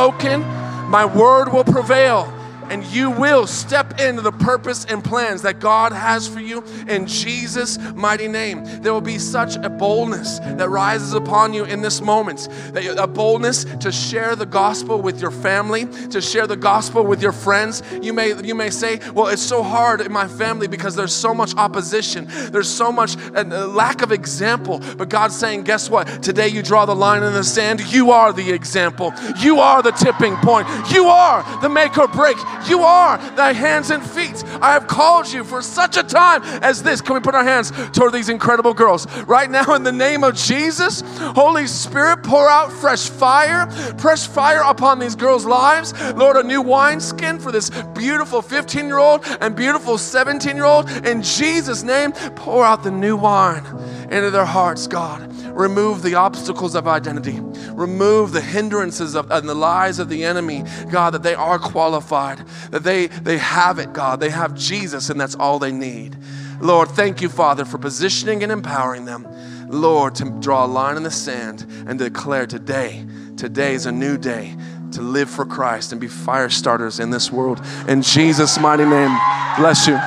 my 0.89 1.05
word 1.05 1.53
will 1.53 1.65
prevail 1.65 2.33
and 2.71 2.85
you 2.85 3.11
will 3.11 3.47
step 3.47 4.01
into 4.01 4.23
the 4.23 4.33
purpose 4.33 4.85
and 4.85 5.03
plans 5.03 5.43
that 5.43 5.61
God 5.61 5.93
has 5.93 6.29
for 6.29 6.41
you 6.41 6.63
in 6.89 7.07
Jesus' 7.07 7.79
mighty 7.95 8.29
name. 8.29 8.65
There 8.83 8.93
will 8.93 9.01
be 9.01 9.19
such 9.19 9.57
a 9.57 9.69
boldness 9.69 10.39
that 10.39 10.69
rises 10.69 11.15
upon 11.15 11.53
you 11.53 11.65
in 11.65 11.83
this 11.83 12.01
moment, 12.01 12.49
that 12.73 12.99
a 12.99 13.07
boldness 13.07 13.65
to 13.81 13.93
share 13.93 14.37
the 14.37 14.47
gospel 14.47 15.01
with 15.01 15.21
your 15.21 15.31
family, 15.31 15.87
to 16.11 16.21
share 16.21 16.47
the 16.47 16.57
gospel 16.57 17.05
with 17.05 17.23
your 17.23 17.33
friends. 17.33 17.83
You 18.03 18.13
may 18.13 18.41
you 18.43 18.55
may 18.55 18.71
say, 18.71 19.01
"Well, 19.15 19.29
it's 19.29 19.43
so 19.43 19.63
hard 19.63 20.01
in 20.01 20.13
my 20.13 20.29
family 20.29 20.69
because 20.69 20.95
there's 20.95 21.15
so 21.15 21.35
much 21.35 21.55
opposition. 21.57 22.27
There's 22.51 22.69
so 22.69 22.93
much 22.93 23.17
uh, 23.35 23.45
lack 23.67 24.03
of 24.03 24.13
example." 24.13 24.81
But 24.97 25.09
God's 25.09 25.37
saying, 25.37 25.63
"Guess 25.63 25.91
what? 25.91 26.23
Today 26.23 26.49
you 26.49 26.63
draw 26.63 26.85
the 26.85 26.95
line 26.95 27.23
in 27.23 27.33
the 27.33 27.45
sand. 27.45 27.81
You 27.93 28.11
are 28.11 28.33
the 28.33 28.53
example. 28.53 29.13
You 29.39 29.61
are 29.61 29.83
the 29.83 29.93
tipping 29.93 30.37
point. 30.37 30.69
You 30.91 31.07
are 31.07 31.45
the 31.61 31.69
make 31.69 31.97
or 31.99 32.09
break. 32.09 32.37
You 32.67 32.81
are 32.81 33.19
thy 33.37 33.53
hands 33.53 33.91
and 33.91 34.05
feet. 34.05 34.43
I 34.61 34.73
have 34.73 34.87
called 34.87 35.31
you 35.31 35.45
for 35.45 35.63
such 35.63 35.97
a 35.97 36.03
time 36.03 36.43
as 36.63 36.83
this. 36.83 37.01
Can 37.01 37.15
we 37.15 37.21
put 37.21 37.35
our 37.35 37.45
hands 37.45 37.73
toward 37.93 38.13
these 38.13 38.29
incredible 38.29 38.75
girls? 38.75 39.07
Right 39.23 39.51
now, 39.51 39.75
in 39.75 39.83
the 39.83 39.93
name 39.93 40.25
of 40.25 40.35
Jesus, 40.35 41.03
Holy 41.35 41.67
Spirit, 41.67 42.23
pour 42.23 42.49
out 42.49 42.73
fresh 42.73 43.09
fire, 43.09 43.71
fresh 43.99 44.27
fire 44.27 44.63
upon 44.65 44.99
these 44.99 45.15
girls' 45.15 45.45
lives. 45.45 45.93
Lord, 46.15 46.37
a 46.37 46.43
new 46.43 46.63
wineskin 46.63 47.39
for 47.39 47.53
this 47.53 47.71
beautiful 47.95 48.43
15 48.43 48.87
year 48.87 48.99
old 48.99 49.25
and 49.41 49.55
beautiful 49.55 49.99
17 49.99 50.57
year 50.57 50.65
old. 50.65 50.91
In 51.07 51.23
Jesus' 51.23 51.83
name, 51.83 52.13
pour 52.13 52.65
out 52.65 52.83
the 52.83 52.91
new 52.91 53.17
wine 53.17 53.65
into 54.11 54.31
their 54.31 54.45
hearts, 54.45 54.87
God. 54.87 55.38
Remove 55.59 56.03
the 56.03 56.15
obstacles 56.15 56.75
of 56.75 56.87
identity. 56.87 57.41
Remove 57.73 58.33
the 58.33 58.41
hindrances 58.41 59.17
of, 59.17 59.31
and 59.31 59.49
the 59.49 59.55
lies 59.55 59.99
of 59.99 60.09
the 60.09 60.25
enemy, 60.25 60.63
God, 60.91 61.15
that 61.15 61.25
they 61.25 61.35
are 61.35 61.59
qualified, 61.59 62.47
that 62.71 62.85
they, 62.85 63.09
they 63.09 63.39
have 63.39 63.79
it, 63.79 63.93
God. 63.93 64.21
They 64.21 64.31
have 64.31 64.55
Jesus, 64.55 65.11
and 65.11 65.21
that's 65.21 65.35
all 65.35 65.59
they 65.59 65.73
need. 65.73 66.17
Lord, 66.61 66.89
thank 66.89 67.21
you, 67.21 67.29
Father, 67.29 67.65
for 67.65 67.77
positioning 67.77 68.43
and 68.43 68.53
empowering 68.53 69.05
them, 69.05 69.27
Lord, 69.69 70.15
to 70.17 70.31
draw 70.41 70.65
a 70.65 70.69
line 70.69 70.97
in 70.97 71.03
the 71.03 71.11
sand 71.11 71.67
and 71.87 71.99
declare 71.99 72.47
today 72.47 73.05
today 73.37 73.75
is 73.75 73.87
a 73.87 73.93
new 73.93 74.19
day 74.19 74.57
to 74.93 75.01
live 75.01 75.31
for 75.31 75.45
Christ 75.47 75.93
and 75.93 76.01
be 76.01 76.09
fire 76.09 76.49
starters 76.49 76.99
in 76.99 77.11
this 77.11 77.31
world. 77.31 77.61
In 77.87 78.03
Jesus' 78.03 78.59
mighty 78.59 78.85
name, 78.85 79.17
bless 79.57 79.87
you. 79.87 79.99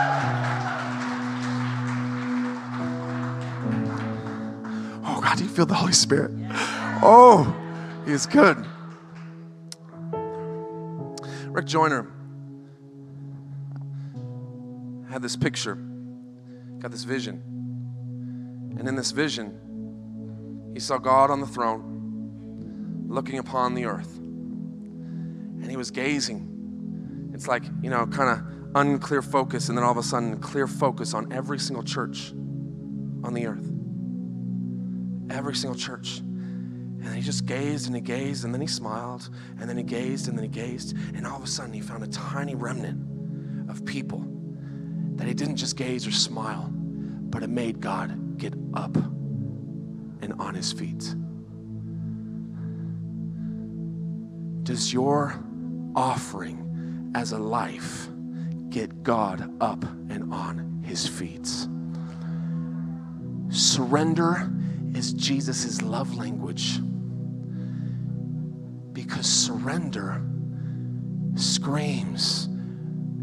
Oh, 5.21 5.23
God, 5.23 5.37
do 5.37 5.43
you 5.43 5.49
feel 5.51 5.67
the 5.67 5.75
Holy 5.75 5.93
Spirit? 5.93 6.31
Oh, 7.03 7.55
He 8.05 8.11
is 8.11 8.25
good. 8.25 8.65
Rick 11.45 11.67
Joyner 11.67 12.07
had 15.11 15.21
this 15.21 15.35
picture, 15.35 15.75
got 16.79 16.89
this 16.89 17.03
vision. 17.03 17.43
And 18.79 18.87
in 18.87 18.95
this 18.95 19.11
vision, 19.11 20.71
he 20.73 20.79
saw 20.79 20.97
God 20.97 21.29
on 21.29 21.39
the 21.39 21.45
throne 21.45 23.05
looking 23.07 23.37
upon 23.37 23.75
the 23.75 23.85
earth. 23.85 24.17
And 24.17 25.69
he 25.69 25.77
was 25.77 25.91
gazing. 25.91 27.31
It's 27.35 27.47
like, 27.47 27.63
you 27.83 27.91
know, 27.91 28.07
kind 28.07 28.29
of 28.31 28.43
unclear 28.75 29.21
focus, 29.21 29.69
and 29.69 29.77
then 29.77 29.85
all 29.85 29.91
of 29.91 29.97
a 29.97 30.03
sudden, 30.03 30.39
clear 30.39 30.65
focus 30.65 31.13
on 31.13 31.31
every 31.31 31.59
single 31.59 31.83
church 31.83 32.31
on 33.23 33.35
the 33.35 33.45
earth. 33.45 33.71
Every 35.31 35.55
single 35.55 35.79
church. 35.79 36.19
And 36.19 37.15
he 37.15 37.21
just 37.21 37.45
gazed 37.45 37.87
and 37.87 37.95
he 37.95 38.01
gazed, 38.01 38.45
and 38.45 38.53
then 38.53 38.61
he 38.61 38.67
smiled, 38.67 39.29
and 39.59 39.67
then 39.67 39.77
he 39.77 39.83
gazed, 39.83 40.27
and 40.27 40.37
then 40.37 40.43
he 40.43 40.49
gazed, 40.49 40.95
and 41.15 41.25
all 41.25 41.37
of 41.37 41.43
a 41.43 41.47
sudden, 41.47 41.73
he 41.73 41.81
found 41.81 42.03
a 42.03 42.07
tiny 42.07 42.53
remnant 42.53 43.69
of 43.69 43.83
people 43.85 44.23
that 45.15 45.27
he 45.27 45.33
didn't 45.33 45.55
just 45.55 45.75
gaze 45.75 46.05
or 46.05 46.11
smile, 46.11 46.69
but 46.71 47.41
it 47.41 47.49
made 47.49 47.79
God 47.79 48.37
get 48.37 48.53
up 48.75 48.95
and 48.95 50.33
on 50.37 50.53
his 50.53 50.71
feet. 50.71 51.15
Does 54.63 54.93
your 54.93 55.43
offering 55.95 57.11
as 57.15 57.31
a 57.31 57.39
life 57.39 58.09
get 58.69 59.01
God 59.01 59.51
up 59.59 59.83
and 60.09 60.31
on 60.31 60.81
his 60.83 61.07
feet? 61.07 61.49
Surrender 63.49 64.51
is 65.01 65.13
Jesus' 65.13 65.81
love 65.81 66.15
language 66.15 66.79
because 68.93 69.25
surrender 69.25 70.21
screams 71.33 72.47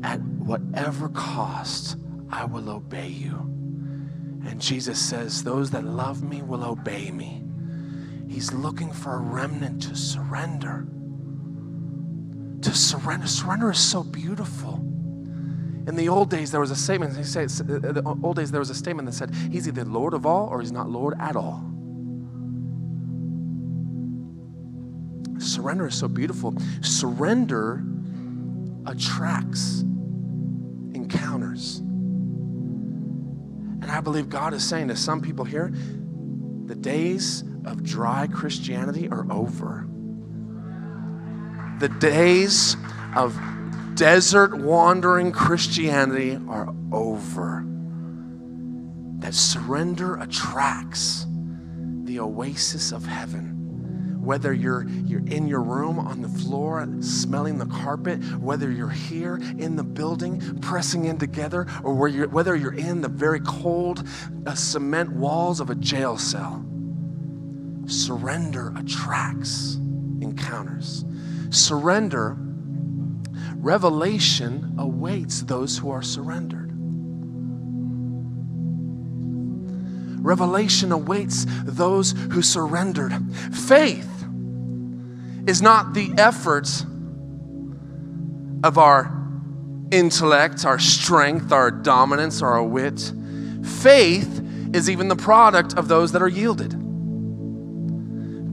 at 0.02 0.20
whatever 0.20 1.08
cost, 1.10 1.96
I 2.30 2.46
will 2.46 2.68
obey 2.68 3.06
you. 3.06 3.36
And 4.44 4.60
Jesus 4.60 4.98
says, 4.98 5.44
Those 5.44 5.70
that 5.70 5.84
love 5.84 6.24
me 6.24 6.42
will 6.42 6.64
obey 6.64 7.12
me. 7.12 7.44
He's 8.28 8.52
looking 8.52 8.90
for 8.90 9.14
a 9.14 9.20
remnant 9.20 9.80
to 9.82 9.94
surrender. 9.94 10.84
To 12.62 12.74
surrender. 12.74 13.28
Surrender 13.28 13.70
is 13.70 13.78
so 13.78 14.02
beautiful. 14.02 14.84
In 15.88 15.96
the 15.96 16.08
old 16.10 16.28
days, 16.28 16.50
there 16.50 16.60
was 16.60 16.70
a 16.70 16.76
statement. 16.76 17.16
He 17.16 17.24
said, 17.24 17.50
in 17.60 17.82
uh, 17.84 17.92
the 17.92 18.02
old 18.22 18.36
days, 18.36 18.50
there 18.50 18.60
was 18.60 18.68
a 18.68 18.74
statement 18.74 19.06
that 19.06 19.14
said, 19.14 19.34
"He's 19.50 19.66
either 19.66 19.86
Lord 19.86 20.12
of 20.12 20.26
all 20.26 20.46
or 20.48 20.60
he's 20.60 20.70
not 20.70 20.90
Lord 20.90 21.14
at 21.18 21.34
all." 21.34 21.64
Surrender 25.38 25.86
is 25.86 25.94
so 25.94 26.06
beautiful. 26.06 26.54
Surrender 26.82 27.82
attracts 28.84 29.80
encounters. 30.92 31.78
And 33.80 33.90
I 33.90 34.02
believe 34.02 34.28
God 34.28 34.52
is 34.52 34.62
saying 34.62 34.88
to 34.88 34.96
some 34.96 35.22
people 35.22 35.46
here, 35.46 35.72
the 36.66 36.74
days 36.74 37.44
of 37.64 37.82
dry 37.82 38.26
Christianity 38.26 39.08
are 39.08 39.26
over. 39.32 39.88
The 41.80 41.88
days 41.88 42.76
of 43.16 43.34
desert 43.98 44.56
wandering 44.56 45.32
Christianity 45.32 46.38
are 46.48 46.72
over. 46.92 47.64
That 49.18 49.34
surrender 49.34 50.16
attracts 50.16 51.26
the 52.04 52.20
oasis 52.20 52.92
of 52.92 53.04
heaven 53.04 53.58
whether 54.28 54.52
you're, 54.52 54.86
you're 55.06 55.26
in 55.26 55.48
your 55.48 55.62
room 55.62 55.98
on 55.98 56.20
the 56.20 56.28
floor 56.28 56.86
smelling 57.00 57.56
the 57.56 57.64
carpet, 57.64 58.22
whether 58.38 58.70
you're 58.70 58.90
here 58.90 59.36
in 59.36 59.74
the 59.74 59.82
building 59.82 60.58
pressing 60.60 61.06
in 61.06 61.16
together, 61.16 61.66
or 61.82 61.94
where 61.94 62.10
you're, 62.10 62.28
whether 62.28 62.54
you're 62.54 62.74
in 62.74 63.00
the 63.00 63.08
very 63.08 63.40
cold 63.40 64.06
uh, 64.46 64.54
cement 64.54 65.10
walls 65.12 65.60
of 65.60 65.70
a 65.70 65.74
jail 65.74 66.18
cell. 66.18 66.62
Surrender 67.86 68.74
attracts 68.76 69.76
encounters. 70.20 71.06
Surrender, 71.48 72.36
revelation 73.68 74.76
awaits 74.78 75.42
those 75.42 75.76
who 75.76 75.90
are 75.90 76.00
surrendered. 76.00 76.70
Revelation 80.24 80.90
awaits 80.90 81.44
those 81.64 82.12
who 82.32 82.40
surrendered. 82.40 83.12
Faith 83.52 84.24
is 85.46 85.60
not 85.60 85.92
the 85.92 86.10
efforts 86.16 86.86
of 88.64 88.78
our 88.78 89.14
intellect, 89.90 90.64
our 90.64 90.78
strength, 90.78 91.52
our 91.52 91.70
dominance, 91.70 92.40
our 92.40 92.62
wit. 92.62 93.12
Faith 93.62 94.42
is 94.72 94.88
even 94.88 95.08
the 95.08 95.16
product 95.16 95.76
of 95.76 95.88
those 95.88 96.12
that 96.12 96.22
are 96.22 96.28
yielded. 96.28 96.72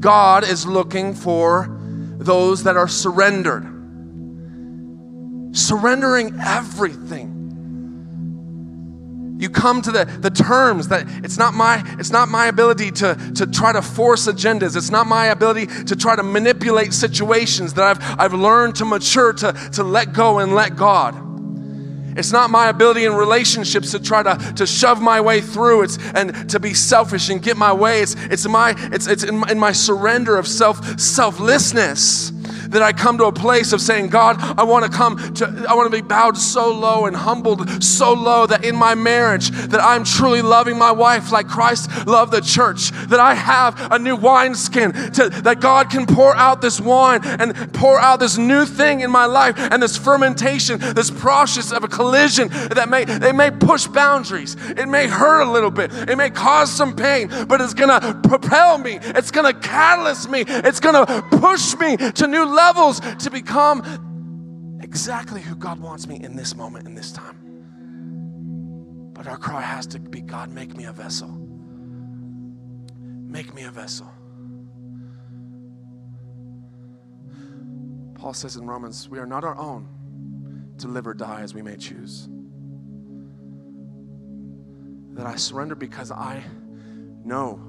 God 0.02 0.44
is 0.44 0.68
looking 0.68 1.14
for 1.14 1.70
those 2.18 2.64
that 2.64 2.76
are 2.76 2.90
surrendered, 2.90 3.75
surrendering 5.56 6.40
everything. 6.40 7.36
You 9.38 9.50
come 9.50 9.82
to 9.82 9.92
the, 9.92 10.06
the 10.06 10.30
terms 10.30 10.88
that 10.90 11.06
it's 11.24 11.38
not 11.38 11.54
my 11.54 11.84
it's 12.00 12.10
not 12.10 12.30
my 12.30 12.46
ability 12.48 12.92
to, 12.92 13.16
to 13.36 13.46
try 13.46 13.74
to 13.74 13.82
force 13.82 14.28
agendas. 14.28 14.78
It's 14.78 14.92
not 14.92 15.08
my 15.08 15.28
ability 15.28 15.68
to 15.86 15.96
try 15.96 16.16
to 16.16 16.24
manipulate 16.24 16.94
situations 16.94 17.74
that 17.74 17.84
i've, 17.84 18.20
I've 18.20 18.34
learned 18.34 18.78
to 18.78 18.86
mature 18.86 19.34
to, 19.34 19.52
to 19.74 19.84
let 19.84 20.14
go 20.14 20.40
and 20.40 20.56
let 20.56 20.78
god. 20.78 21.22
It's 22.18 22.32
not 22.32 22.50
my 22.50 22.70
ability 22.70 23.04
in 23.04 23.14
relationships 23.14 23.92
to 23.92 24.00
try 24.00 24.24
to, 24.24 24.54
to 24.54 24.66
shove 24.66 25.02
my 25.02 25.20
way 25.20 25.42
through. 25.42 25.84
It's 25.84 25.98
and 26.14 26.50
to 26.50 26.62
be 26.62 26.74
selfish 26.74 27.28
and 27.30 27.42
get 27.42 27.58
my 27.58 27.74
way. 27.74 28.00
It's, 28.00 28.16
it's 28.16 28.48
my 28.48 28.74
it's, 28.78 29.08
it's 29.08 29.24
in, 29.24 29.40
my, 29.40 29.52
in 29.52 29.60
my 29.60 29.74
surrender 29.74 30.38
of 30.38 30.48
self 30.48 30.98
selflessness 30.98 32.32
that 32.70 32.82
I 32.82 32.92
come 32.94 33.18
to 33.18 33.26
a 33.26 33.32
place 33.32 33.74
of 33.74 33.82
saying, 33.82 34.10
God, 34.10 34.38
I 34.58 34.64
want 34.64 34.86
to 34.86 34.92
come 34.92 35.18
to, 35.36 35.66
I 35.68 35.74
want 35.74 35.92
to 35.92 35.96
be 35.96 36.06
bowed 36.06 36.38
so 36.38 36.72
low 36.72 37.06
and 37.06 37.16
humbled 37.16 37.84
so 37.84 38.14
low 38.14 38.46
that 38.48 38.66
in 38.66 38.76
my 38.76 38.96
marriage, 38.96 39.50
that 39.50 39.82
I'm 39.82 40.04
truly 40.04 40.42
loving 40.42 40.78
my 40.78 40.92
wife 40.92 41.32
like 41.32 41.48
Christ 41.48 42.08
loved 42.08 42.32
the 42.32 42.42
church, 42.42 42.92
that 43.08 43.20
I 43.20 43.34
have 43.34 43.92
a 43.92 44.00
new 44.00 44.16
wineskin, 44.16 44.94
to, 45.14 45.30
that 45.44 45.60
God 45.60 45.90
can 45.90 46.06
pour 46.06 46.36
out 46.36 46.62
this 46.62 46.80
wine 46.80 47.22
and 47.24 47.74
pour 47.74 48.00
out 48.00 48.20
this 48.20 48.38
new 48.38 48.66
thing 48.66 49.02
in 49.02 49.12
my 49.12 49.26
life 49.26 49.56
and 49.58 49.82
this 49.82 49.98
fermentation, 49.98 50.80
this 50.80 51.12
process 51.12 51.72
of 51.72 51.84
a 51.84 51.88
collision 51.88 52.50
that 52.50 52.90
may, 52.90 53.06
they 53.06 53.32
may 53.32 53.52
push 53.52 53.88
boundaries. 53.88 54.56
It 54.78 54.88
may 54.88 55.08
hurt 55.08 55.42
a 55.42 55.52
little 55.52 55.72
bit. 55.72 55.92
It 55.94 56.18
may 56.18 56.30
cause 56.30 56.72
some 56.72 56.96
pain, 56.96 57.30
but 57.48 57.62
it's 57.62 57.74
going 57.74 58.00
to 58.00 58.20
propel 58.28 58.78
me. 58.78 59.00
It's 59.02 59.32
going 59.32 59.52
to 59.52 59.60
catalyst 59.60 60.30
me. 60.30 60.44
It's 60.48 60.80
going 60.80 61.06
to 61.06 61.22
push 61.32 61.76
me 61.78 61.98
to 61.98 62.28
new 62.28 62.46
levels 62.66 63.00
to 63.00 63.30
become 63.30 64.80
exactly 64.82 65.40
who 65.40 65.56
God 65.56 65.80
wants 65.80 66.08
me 66.08 66.20
in 66.24 66.36
this 66.36 66.56
moment, 66.56 66.88
in 66.88 66.96
this 66.96 67.12
time. 67.12 67.38
But 69.14 69.28
our 69.28 69.38
cry 69.38 69.62
has 69.62 69.86
to 69.88 70.00
be 70.00 70.22
God, 70.22 70.50
make 70.50 70.76
me 70.76 70.86
a 70.86 70.92
vessel. 70.92 71.30
Make 72.98 73.54
me 73.54 73.66
a 73.66 73.72
vessel. 73.72 74.12
Paul 78.16 78.34
says 78.34 78.56
in 78.56 78.66
Romans, 78.66 79.10
we 79.10 79.20
are 79.20 79.28
not 79.28 79.44
our 79.44 79.58
own 79.58 79.88
to 80.80 80.88
live 80.88 81.06
or 81.06 81.14
die 81.14 81.42
as 81.42 81.54
we 81.54 81.62
may 81.62 81.78
choose. 81.78 82.28
That 85.14 85.28
I 85.28 85.36
surrender 85.36 85.76
because 85.76 86.10
I 86.10 86.44
know 87.24 87.60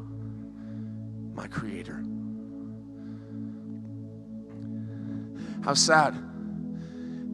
my 1.35 1.47
Creator. 1.49 2.03
How 5.67 5.75
sad 5.75 6.15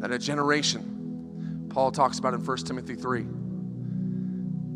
that 0.01 0.11
a 0.11 0.19
generation, 0.19 1.67
Paul 1.69 1.93
talks 1.93 2.19
about 2.19 2.33
in 2.33 2.43
1 2.43 2.57
Timothy 2.57 2.95
3, 2.95 3.27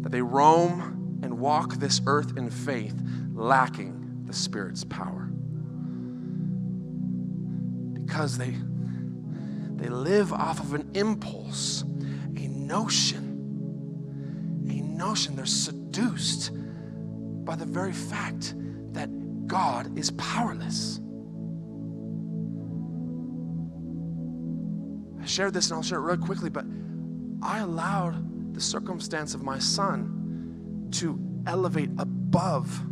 that 0.03 0.13
they 0.13 0.21
roam 0.21 1.21
and 1.23 1.39
walk 1.39 1.77
this 1.77 2.03
earth 2.05 2.37
in 2.37 2.51
faith, 2.51 2.95
lacking 3.33 4.25
the 4.27 4.35
Spirit's 4.35 4.85
power. 4.85 5.31
Because 7.95 8.37
they, 8.37 8.55
they 9.77 9.89
live 9.89 10.35
off 10.35 10.61
of 10.61 10.75
an 10.75 10.91
impulse, 10.93 11.83
a 12.37 12.49
notion, 12.49 13.33
a 14.69 14.83
notion. 14.83 15.35
They're 15.35 15.47
seduced 15.47 16.51
by 17.47 17.57
the 17.57 17.65
very 17.65 17.95
fact 17.95 18.55
that 18.93 19.09
God 19.47 19.99
is 19.99 20.11
powerless. 20.11 21.01
Shared 25.37 25.53
this 25.53 25.69
and 25.69 25.77
I'll 25.77 25.83
share 25.83 25.99
it 25.99 26.03
real 26.03 26.17
quickly, 26.17 26.49
but 26.49 26.65
I 27.43 27.59
allowed 27.59 28.55
the 28.55 28.61
circumstance 28.61 29.35
of 29.35 29.43
my 29.43 29.59
son 29.59 30.89
to 30.93 31.21
elevate 31.47 31.91
above 31.99 32.83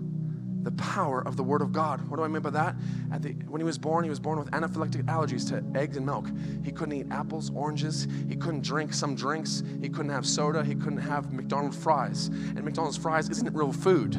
the 0.63 0.73
power 0.73 1.27
of 1.27 1.39
the 1.39 1.43
Word 1.43 1.63
of 1.63 1.73
God. 1.73 2.07
What 2.07 2.19
do 2.19 2.23
I 2.23 2.29
mean 2.29 2.43
by 2.43 2.51
that? 2.51 2.77
At 3.13 3.23
the, 3.23 3.33
when 3.49 3.63
he 3.63 3.65
was 3.65 3.79
born, 3.79 4.05
he 4.05 4.11
was 4.11 4.21
born 4.21 4.39
with 4.39 4.51
anaphylactic 4.51 5.05
allergies 5.05 5.49
to 5.49 5.65
eggs 5.79 5.97
and 5.97 6.05
milk. 6.05 6.29
He 6.63 6.71
couldn't 6.71 6.95
eat 6.95 7.07
apples, 7.11 7.51
oranges. 7.55 8.07
He 8.29 8.37
couldn't 8.37 8.63
drink 8.63 8.93
some 8.93 9.15
drinks. 9.15 9.63
He 9.81 9.89
couldn't 9.89 10.13
have 10.13 10.27
soda. 10.27 10.63
He 10.63 10.75
couldn't 10.75 10.99
have 10.99 11.33
McDonald's 11.33 11.79
fries. 11.79 12.27
And 12.27 12.63
McDonald's 12.63 12.99
fries 12.99 13.31
isn't 13.31 13.55
real 13.55 13.73
food. 13.73 14.17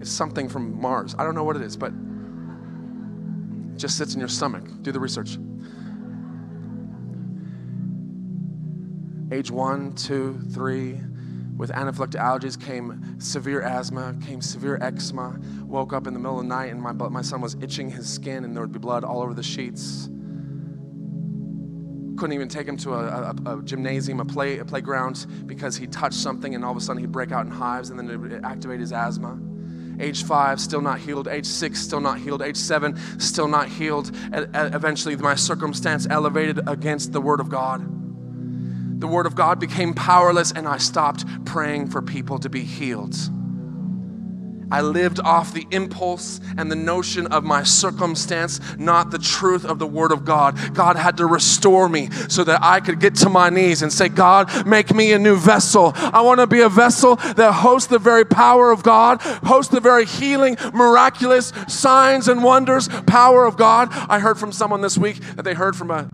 It's 0.00 0.10
something 0.10 0.48
from 0.48 0.80
Mars. 0.80 1.14
I 1.18 1.22
don't 1.22 1.34
know 1.34 1.44
what 1.44 1.56
it 1.56 1.62
is, 1.62 1.76
but 1.76 1.92
it 1.92 3.76
just 3.76 3.98
sits 3.98 4.14
in 4.14 4.20
your 4.20 4.30
stomach. 4.30 4.64
Do 4.80 4.90
the 4.90 5.00
research. 5.00 5.36
Age 9.34 9.50
one, 9.50 9.92
two, 9.94 10.40
three, 10.52 11.00
with 11.56 11.72
anaphylactic 11.72 12.20
allergies 12.20 12.56
came 12.58 13.18
severe 13.18 13.62
asthma, 13.62 14.14
came 14.24 14.40
severe 14.40 14.78
eczema. 14.80 15.40
Woke 15.62 15.92
up 15.92 16.06
in 16.06 16.14
the 16.14 16.20
middle 16.20 16.38
of 16.38 16.44
the 16.44 16.48
night 16.48 16.70
and 16.70 16.80
my, 16.80 16.92
my 16.92 17.20
son 17.20 17.40
was 17.40 17.56
itching 17.60 17.90
his 17.90 18.08
skin 18.08 18.44
and 18.44 18.54
there 18.54 18.62
would 18.62 18.70
be 18.70 18.78
blood 18.78 19.02
all 19.02 19.20
over 19.20 19.34
the 19.34 19.42
sheets. 19.42 20.04
Couldn't 22.16 22.32
even 22.32 22.48
take 22.48 22.68
him 22.68 22.76
to 22.76 22.94
a, 22.94 23.34
a, 23.44 23.58
a 23.58 23.62
gymnasium, 23.64 24.20
a, 24.20 24.24
play, 24.24 24.58
a 24.58 24.64
playground 24.64 25.26
because 25.46 25.76
he 25.76 25.88
touched 25.88 26.14
something 26.14 26.54
and 26.54 26.64
all 26.64 26.70
of 26.70 26.76
a 26.76 26.80
sudden 26.80 27.02
he'd 27.02 27.10
break 27.10 27.32
out 27.32 27.44
in 27.44 27.50
hives 27.50 27.90
and 27.90 27.98
then 27.98 28.08
it 28.08 28.16
would 28.16 28.44
activate 28.44 28.78
his 28.78 28.92
asthma. 28.92 29.36
Age 29.98 30.22
five, 30.22 30.60
still 30.60 30.80
not 30.80 31.00
healed. 31.00 31.26
Age 31.26 31.46
six, 31.46 31.80
still 31.80 32.00
not 32.00 32.20
healed. 32.20 32.40
Age 32.40 32.56
seven, 32.56 32.96
still 33.18 33.48
not 33.48 33.68
healed. 33.68 34.12
Eventually, 34.32 35.16
my 35.16 35.34
circumstance 35.34 36.06
elevated 36.08 36.60
against 36.68 37.12
the 37.12 37.20
Word 37.20 37.40
of 37.40 37.48
God 37.48 38.03
the 39.04 39.08
word 39.08 39.26
of 39.26 39.34
God 39.34 39.60
became 39.60 39.92
powerless 39.92 40.50
and 40.50 40.66
I 40.66 40.78
stopped 40.78 41.26
praying 41.44 41.88
for 41.88 42.00
people 42.00 42.38
to 42.38 42.48
be 42.48 42.62
healed. 42.62 43.14
I 44.70 44.80
lived 44.80 45.20
off 45.20 45.52
the 45.52 45.66
impulse 45.70 46.40
and 46.56 46.72
the 46.72 46.76
notion 46.76 47.26
of 47.26 47.44
my 47.44 47.64
circumstance, 47.64 48.62
not 48.78 49.10
the 49.10 49.18
truth 49.18 49.66
of 49.66 49.78
the 49.78 49.86
Word 49.86 50.10
of 50.10 50.24
God. 50.24 50.74
God 50.74 50.96
had 50.96 51.18
to 51.18 51.26
restore 51.26 51.86
me 51.86 52.08
so 52.30 52.44
that 52.44 52.60
I 52.62 52.80
could 52.80 52.98
get 52.98 53.14
to 53.16 53.28
my 53.28 53.50
knees 53.50 53.82
and 53.82 53.92
say, 53.92 54.08
God, 54.08 54.66
make 54.66 54.94
me 54.94 55.12
a 55.12 55.18
new 55.18 55.36
vessel. 55.36 55.92
I 55.94 56.22
want 56.22 56.40
to 56.40 56.46
be 56.46 56.62
a 56.62 56.70
vessel 56.70 57.16
that 57.16 57.52
hosts 57.52 57.88
the 57.88 57.98
very 57.98 58.24
power 58.24 58.70
of 58.70 58.82
God, 58.82 59.20
hosts 59.20 59.70
the 59.70 59.80
very 59.80 60.06
healing, 60.06 60.56
miraculous 60.72 61.52
signs 61.68 62.26
and 62.26 62.42
wonders, 62.42 62.88
power 63.06 63.44
of 63.44 63.58
God. 63.58 63.90
I 63.92 64.18
heard 64.18 64.38
from 64.38 64.50
someone 64.50 64.80
this 64.80 64.96
week 64.96 65.20
that 65.36 65.42
they 65.42 65.52
heard 65.52 65.76
from 65.76 65.90
a, 65.90 66.08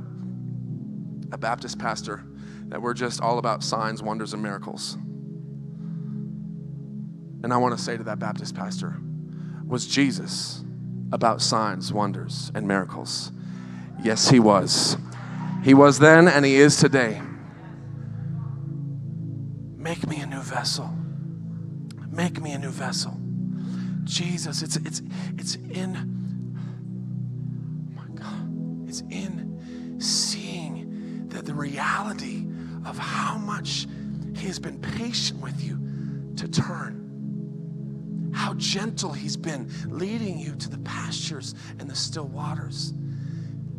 a 1.31 1.38
Baptist 1.38 1.79
pastor 1.79 2.24
that 2.70 2.80
we're 2.80 2.94
just 2.94 3.20
all 3.20 3.38
about 3.38 3.62
signs, 3.62 4.02
wonders, 4.02 4.33
and 4.33 4.42
miracles. 4.42 4.96
And 7.42 7.52
I 7.52 7.56
want 7.56 7.76
to 7.76 7.83
say 7.83 7.96
to 7.96 8.04
that 8.04 8.18
Baptist 8.18 8.54
pastor, 8.54 8.96
was 9.66 9.87
Jesus 9.87 10.64
about 11.12 11.42
signs, 11.42 11.92
wonders, 11.92 12.52
and 12.54 12.66
miracles? 12.66 13.33
Yes, 14.02 14.30
he 14.30 14.40
was. 14.40 14.96
He 15.62 15.74
was 15.74 15.98
then 15.98 16.28
and 16.28 16.44
he 16.44 16.56
is 16.56 16.76
today. 16.76 17.20
Make 19.76 20.06
me 20.06 20.20
a 20.20 20.26
new 20.26 20.40
vessel. 20.40 20.90
Make 22.09 22.40
me 22.40 22.52
a 22.52 22.59
new 22.59 22.70
vessel. 22.70 23.16
Jesus, 24.04 24.62
it's 24.62 24.76
it's 24.76 25.02
it's 25.38 25.56
in 25.56 25.96
oh 26.56 28.00
my 28.00 28.06
God. 28.14 28.88
It's 28.88 29.00
in 29.02 29.98
seeing 30.00 31.28
that 31.28 31.46
the 31.46 31.54
reality 31.54 32.46
of 32.90 32.98
how 32.98 33.38
much 33.38 33.87
He 34.37 34.46
has 34.48 34.59
been 34.59 34.79
patient 34.81 35.40
with 35.40 35.62
you 35.62 35.79
to 36.37 36.48
turn. 36.48 38.33
How 38.35 38.55
gentle 38.55 39.12
He's 39.12 39.37
been 39.37 39.70
leading 39.87 40.38
you 40.38 40.57
to 40.57 40.68
the 40.68 40.79
pastures 40.79 41.55
and 41.79 41.88
the 41.88 41.94
still 41.94 42.26
waters. 42.26 42.92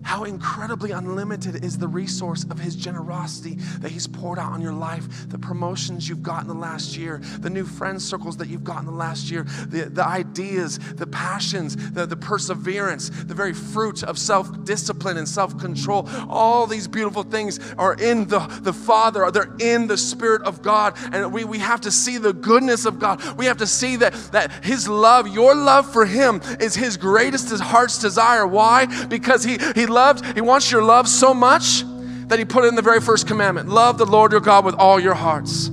How 0.04 0.24
incredibly 0.24 0.92
unlimited 0.92 1.64
is 1.64 1.78
the 1.78 1.88
resource 1.88 2.44
of 2.50 2.60
His 2.60 2.76
generosity 2.76 3.56
that 3.80 3.92
He's 3.92 4.08
poured 4.08 4.40
out 4.40 4.52
on 4.52 4.62
your 4.62 4.74
life, 4.74 5.30
the 5.30 5.38
promotions 5.38 6.10
you've 6.10 6.24
gotten 6.24 6.48
the 6.48 6.54
last 6.54 6.98
year, 6.98 7.20
the 7.40 7.50
new 7.50 7.66
friend 7.66 8.02
circles 8.02 8.38
that 8.38 8.48
you've 8.48 8.64
gotten 8.64 8.86
the 8.86 8.92
last 8.92 9.30
year, 9.30 9.44
the, 9.68 9.90
the 9.90 10.06
ideas, 10.06 10.80
the 10.96 11.08
passions, 11.08 11.92
the, 11.92 12.06
the 12.06 12.16
perseverance, 12.16 13.10
the 13.10 13.34
very 13.34 13.54
fruit 13.54 14.04
of 14.04 14.18
self 14.18 14.64
discipline 14.66 15.18
and 15.18 15.28
self 15.28 15.58
control. 15.58 16.10
All 16.30 16.68
these 16.68 16.88
beautiful 16.88 17.24
things 17.24 17.60
are 17.78 17.94
in 17.96 18.28
the, 18.28 18.40
the 18.62 18.74
Father, 18.74 19.30
they're 19.32 19.56
in 19.60 19.88
the 19.88 19.98
Spirit 19.98 20.42
of 20.44 20.62
God. 20.62 20.96
And 21.14 21.32
we, 21.32 21.44
we 21.44 21.60
have 21.60 21.82
to 21.82 21.92
see 21.92 22.18
the 22.18 22.34
goodness 22.34 22.86
of 22.86 23.00
God. 23.00 23.22
We 23.38 23.46
have 23.46 23.58
to 23.58 23.68
see 23.68 23.98
that, 23.98 24.14
that 24.32 24.64
His 24.64 24.88
love, 24.88 25.28
your 25.28 25.56
love 25.56 25.92
for 25.92 26.06
Him, 26.06 26.42
is 26.60 26.76
His 26.76 26.98
greatest 26.98 27.52
heart's 27.62 28.00
desire. 28.00 28.48
Why? 28.48 29.06
Because 29.06 29.44
He, 29.44 29.58
he 29.76 29.86
loved, 29.92 30.26
He 30.36 30.42
wants 30.42 30.72
your 30.72 30.82
love 30.82 31.08
so 31.08 31.34
much 31.34 31.84
that 32.28 32.40
He 32.40 32.46
put 32.46 32.66
it 32.66 32.70
in 32.70 32.76
the 32.76 32.82
very 32.82 33.02
first 33.02 33.28
commandment 33.28 33.70
love 33.70 33.98
the 33.98 34.06
Lord 34.06 34.32
your 34.32 34.42
God 34.42 34.66
with 34.66 34.76
all 34.76 35.00
your 35.00 35.14
hearts. 35.14 35.68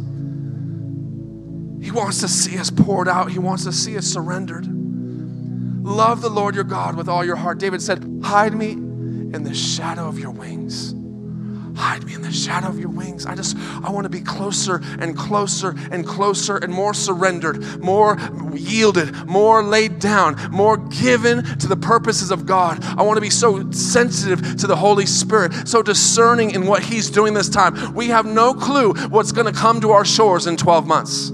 He 1.81 1.92
wants 1.92 2.20
to 2.20 2.28
see 2.28 2.59
us 2.59 2.70
poured 2.70 3.09
out, 3.09 3.31
He 3.31 3.38
wants 3.38 3.64
to 3.64 3.72
see 3.72 3.96
us 3.96 4.07
surrendered. 4.07 4.66
Love 4.66 6.20
the 6.20 6.28
Lord 6.28 6.54
your 6.54 6.64
God 6.64 6.96
with 6.96 7.09
all 7.09 7.24
your 7.24 7.37
heart. 7.37 7.59
David 7.59 7.81
said, 7.81 8.20
Hide 8.22 8.52
me 8.52 8.72
in 8.72 9.42
the 9.42 9.54
shadow 9.54 10.07
of 10.07 10.18
your 10.18 10.31
wings. 10.31 10.92
Hide 11.79 12.05
me 12.05 12.14
in 12.14 12.23
the 12.23 12.33
shadow 12.33 12.67
of 12.67 12.81
your 12.81 12.88
wings. 12.88 13.25
I 13.25 13.37
just, 13.37 13.57
I 13.57 13.91
want 13.91 14.03
to 14.03 14.11
be 14.11 14.21
closer 14.21 14.83
and 14.99 15.17
closer 15.17 15.77
and 15.93 16.05
closer 16.05 16.57
and 16.57 16.73
more 16.73 16.93
surrendered, 16.93 17.81
more 17.81 18.19
yielded, 18.53 19.14
more 19.27 19.62
laid 19.62 20.01
down, 20.01 20.35
more 20.51 20.77
given 20.77 21.45
to 21.59 21.69
the 21.69 21.77
purposes 21.77 22.33
of 22.33 22.47
God. 22.47 22.83
I 22.83 23.03
want 23.03 23.17
to 23.17 23.21
be 23.21 23.31
so 23.31 23.71
sensitive 23.71 24.57
to 24.57 24.67
the 24.67 24.75
Holy 24.75 25.07
Spirit, 25.07 25.69
so 25.69 25.81
discerning 25.81 26.51
in 26.51 26.67
what 26.67 26.83
He's 26.83 27.11
doing 27.11 27.33
this 27.33 27.49
time. 27.49 27.95
We 27.95 28.09
have 28.09 28.27
no 28.27 28.55
clue 28.55 28.95
what's 29.09 29.31
going 29.31 29.47
to 29.47 29.53
come 29.53 29.81
to 29.83 29.93
our 29.93 30.05
shores 30.05 30.49
in 30.49 30.57
12 30.57 30.85
months. 30.85 31.29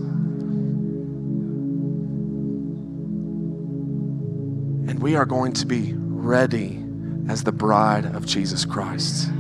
And 4.90 5.02
we 5.02 5.16
are 5.16 5.24
going 5.24 5.54
to 5.54 5.64
be 5.64 5.94
ready 5.96 6.84
as 7.30 7.44
the 7.44 7.52
bride 7.52 8.04
of 8.04 8.26
Jesus 8.26 8.66
Christ 8.66 9.30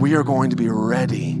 we 0.00 0.14
are 0.14 0.22
going 0.22 0.48
to 0.50 0.56
be 0.56 0.68
ready 0.68 1.34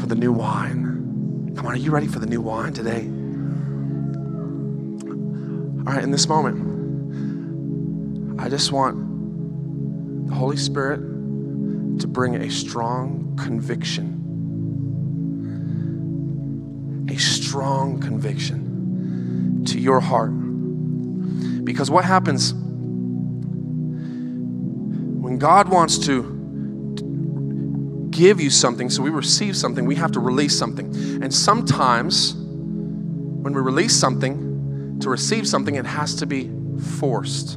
for 0.00 0.06
the 0.08 0.16
new 0.16 0.32
wine. 0.32 1.52
Come 1.54 1.66
on, 1.66 1.74
are 1.74 1.76
you 1.76 1.92
ready 1.92 2.08
for 2.08 2.18
the 2.18 2.26
new 2.26 2.40
wine 2.40 2.72
today? 2.72 3.06
All 5.86 5.92
right, 5.94 6.02
in 6.02 6.10
this 6.10 6.26
moment, 6.26 6.58
I 8.40 8.48
just 8.48 8.72
want 8.72 10.26
the 10.28 10.34
Holy 10.34 10.56
Spirit 10.56 10.98
to 12.00 12.08
bring 12.08 12.34
a 12.34 12.50
strong 12.50 13.38
conviction. 13.40 14.18
A 17.08 17.16
strong 17.16 18.00
conviction 18.00 19.64
to 19.66 19.78
your 19.78 20.00
heart. 20.00 20.32
Because 21.64 21.92
what 21.92 22.04
happens 22.04 22.54
when 25.32 25.38
God 25.38 25.70
wants 25.70 25.96
to 26.00 26.22
give 28.10 28.38
you 28.38 28.50
something, 28.50 28.90
so 28.90 29.00
we 29.00 29.08
receive 29.08 29.56
something, 29.56 29.86
we 29.86 29.94
have 29.94 30.12
to 30.12 30.20
release 30.20 30.58
something. 30.58 30.94
And 31.22 31.32
sometimes 31.32 32.34
when 32.34 33.54
we 33.54 33.62
release 33.62 33.98
something 33.98 34.98
to 35.00 35.08
receive 35.08 35.48
something, 35.48 35.76
it 35.76 35.86
has 35.86 36.16
to 36.16 36.26
be 36.26 36.50
forced. 36.98 37.56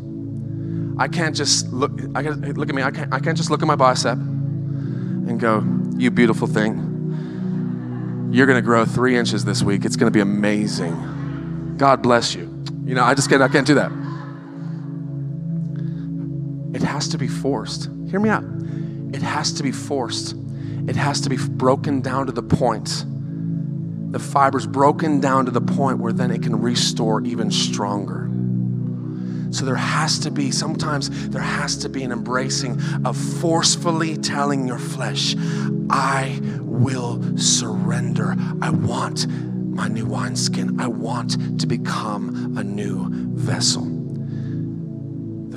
I 0.98 1.10
can't 1.10 1.36
just 1.36 1.68
look, 1.74 2.00
I 2.16 2.24
got 2.24 2.40
look 2.40 2.70
at 2.70 2.76
me, 2.76 2.82
I 2.82 2.92
can't, 2.92 3.14
I 3.14 3.20
can't 3.20 3.36
just 3.36 3.52
look 3.52 3.62
at 3.62 3.68
my 3.68 3.76
bicep 3.76 4.18
and 4.18 5.38
go, 5.38 5.62
you 5.98 6.12
beautiful 6.12 6.48
thing. 6.48 8.30
You're 8.32 8.48
gonna 8.48 8.62
grow 8.62 8.86
three 8.86 9.18
inches 9.18 9.44
this 9.44 9.64
week. 9.64 9.84
It's 9.84 9.98
gonna 9.98 10.12
be 10.12 10.22
amazing. 10.22 11.76
God 11.76 12.02
bless 12.02 12.36
you. 12.36 12.44
You 12.86 12.96
know, 12.96 13.04
I 13.04 13.16
just 13.16 13.30
can't, 13.30 13.42
I 13.42 13.50
can't 13.50 13.68
do 13.68 13.76
that. 13.76 13.92
It 16.76 16.84
has 16.84 17.08
to 17.08 17.18
be 17.18 17.30
forced. 17.30 17.90
Hear 18.10 18.20
me 18.20 18.28
out. 18.28 18.44
It 19.14 19.22
has 19.22 19.54
to 19.54 19.64
be 19.64 19.72
forced. 19.72 20.36
It 20.90 20.98
has 20.98 21.22
to 21.22 21.30
be 21.30 21.38
broken 21.38 22.02
down 22.02 22.26
to 22.26 22.34
the 22.34 22.44
point. 22.44 23.06
The 24.12 24.20
fiber's 24.20 24.68
broken 24.68 25.22
down 25.22 25.46
to 25.46 25.52
the 25.52 25.62
point 25.62 26.00
where 26.00 26.12
then 26.12 26.32
it 26.32 26.44
can 26.44 26.60
restore 26.60 27.22
even 27.22 27.50
stronger. 27.50 28.30
So 29.54 29.64
there 29.64 29.76
has 29.76 30.20
to 30.20 30.32
be, 30.32 30.52
sometimes 30.52 31.30
there 31.30 31.42
has 31.42 31.78
to 31.78 31.88
be 31.88 32.04
an 32.04 32.12
embracing 32.12 32.82
of 33.06 33.16
forcefully 33.16 34.18
telling 34.18 34.68
your 34.68 34.80
flesh, 34.80 35.34
I 35.90 36.42
will 36.60 37.38
surrender. 37.38 38.36
I 38.62 38.72
want 38.72 39.30
my 39.30 39.88
new 39.88 40.06
wineskin. 40.06 40.78
I 40.82 40.88
want 40.88 41.62
to 41.62 41.68
become 41.68 42.58
a 42.58 42.64
new 42.66 43.08
vessel 43.34 43.95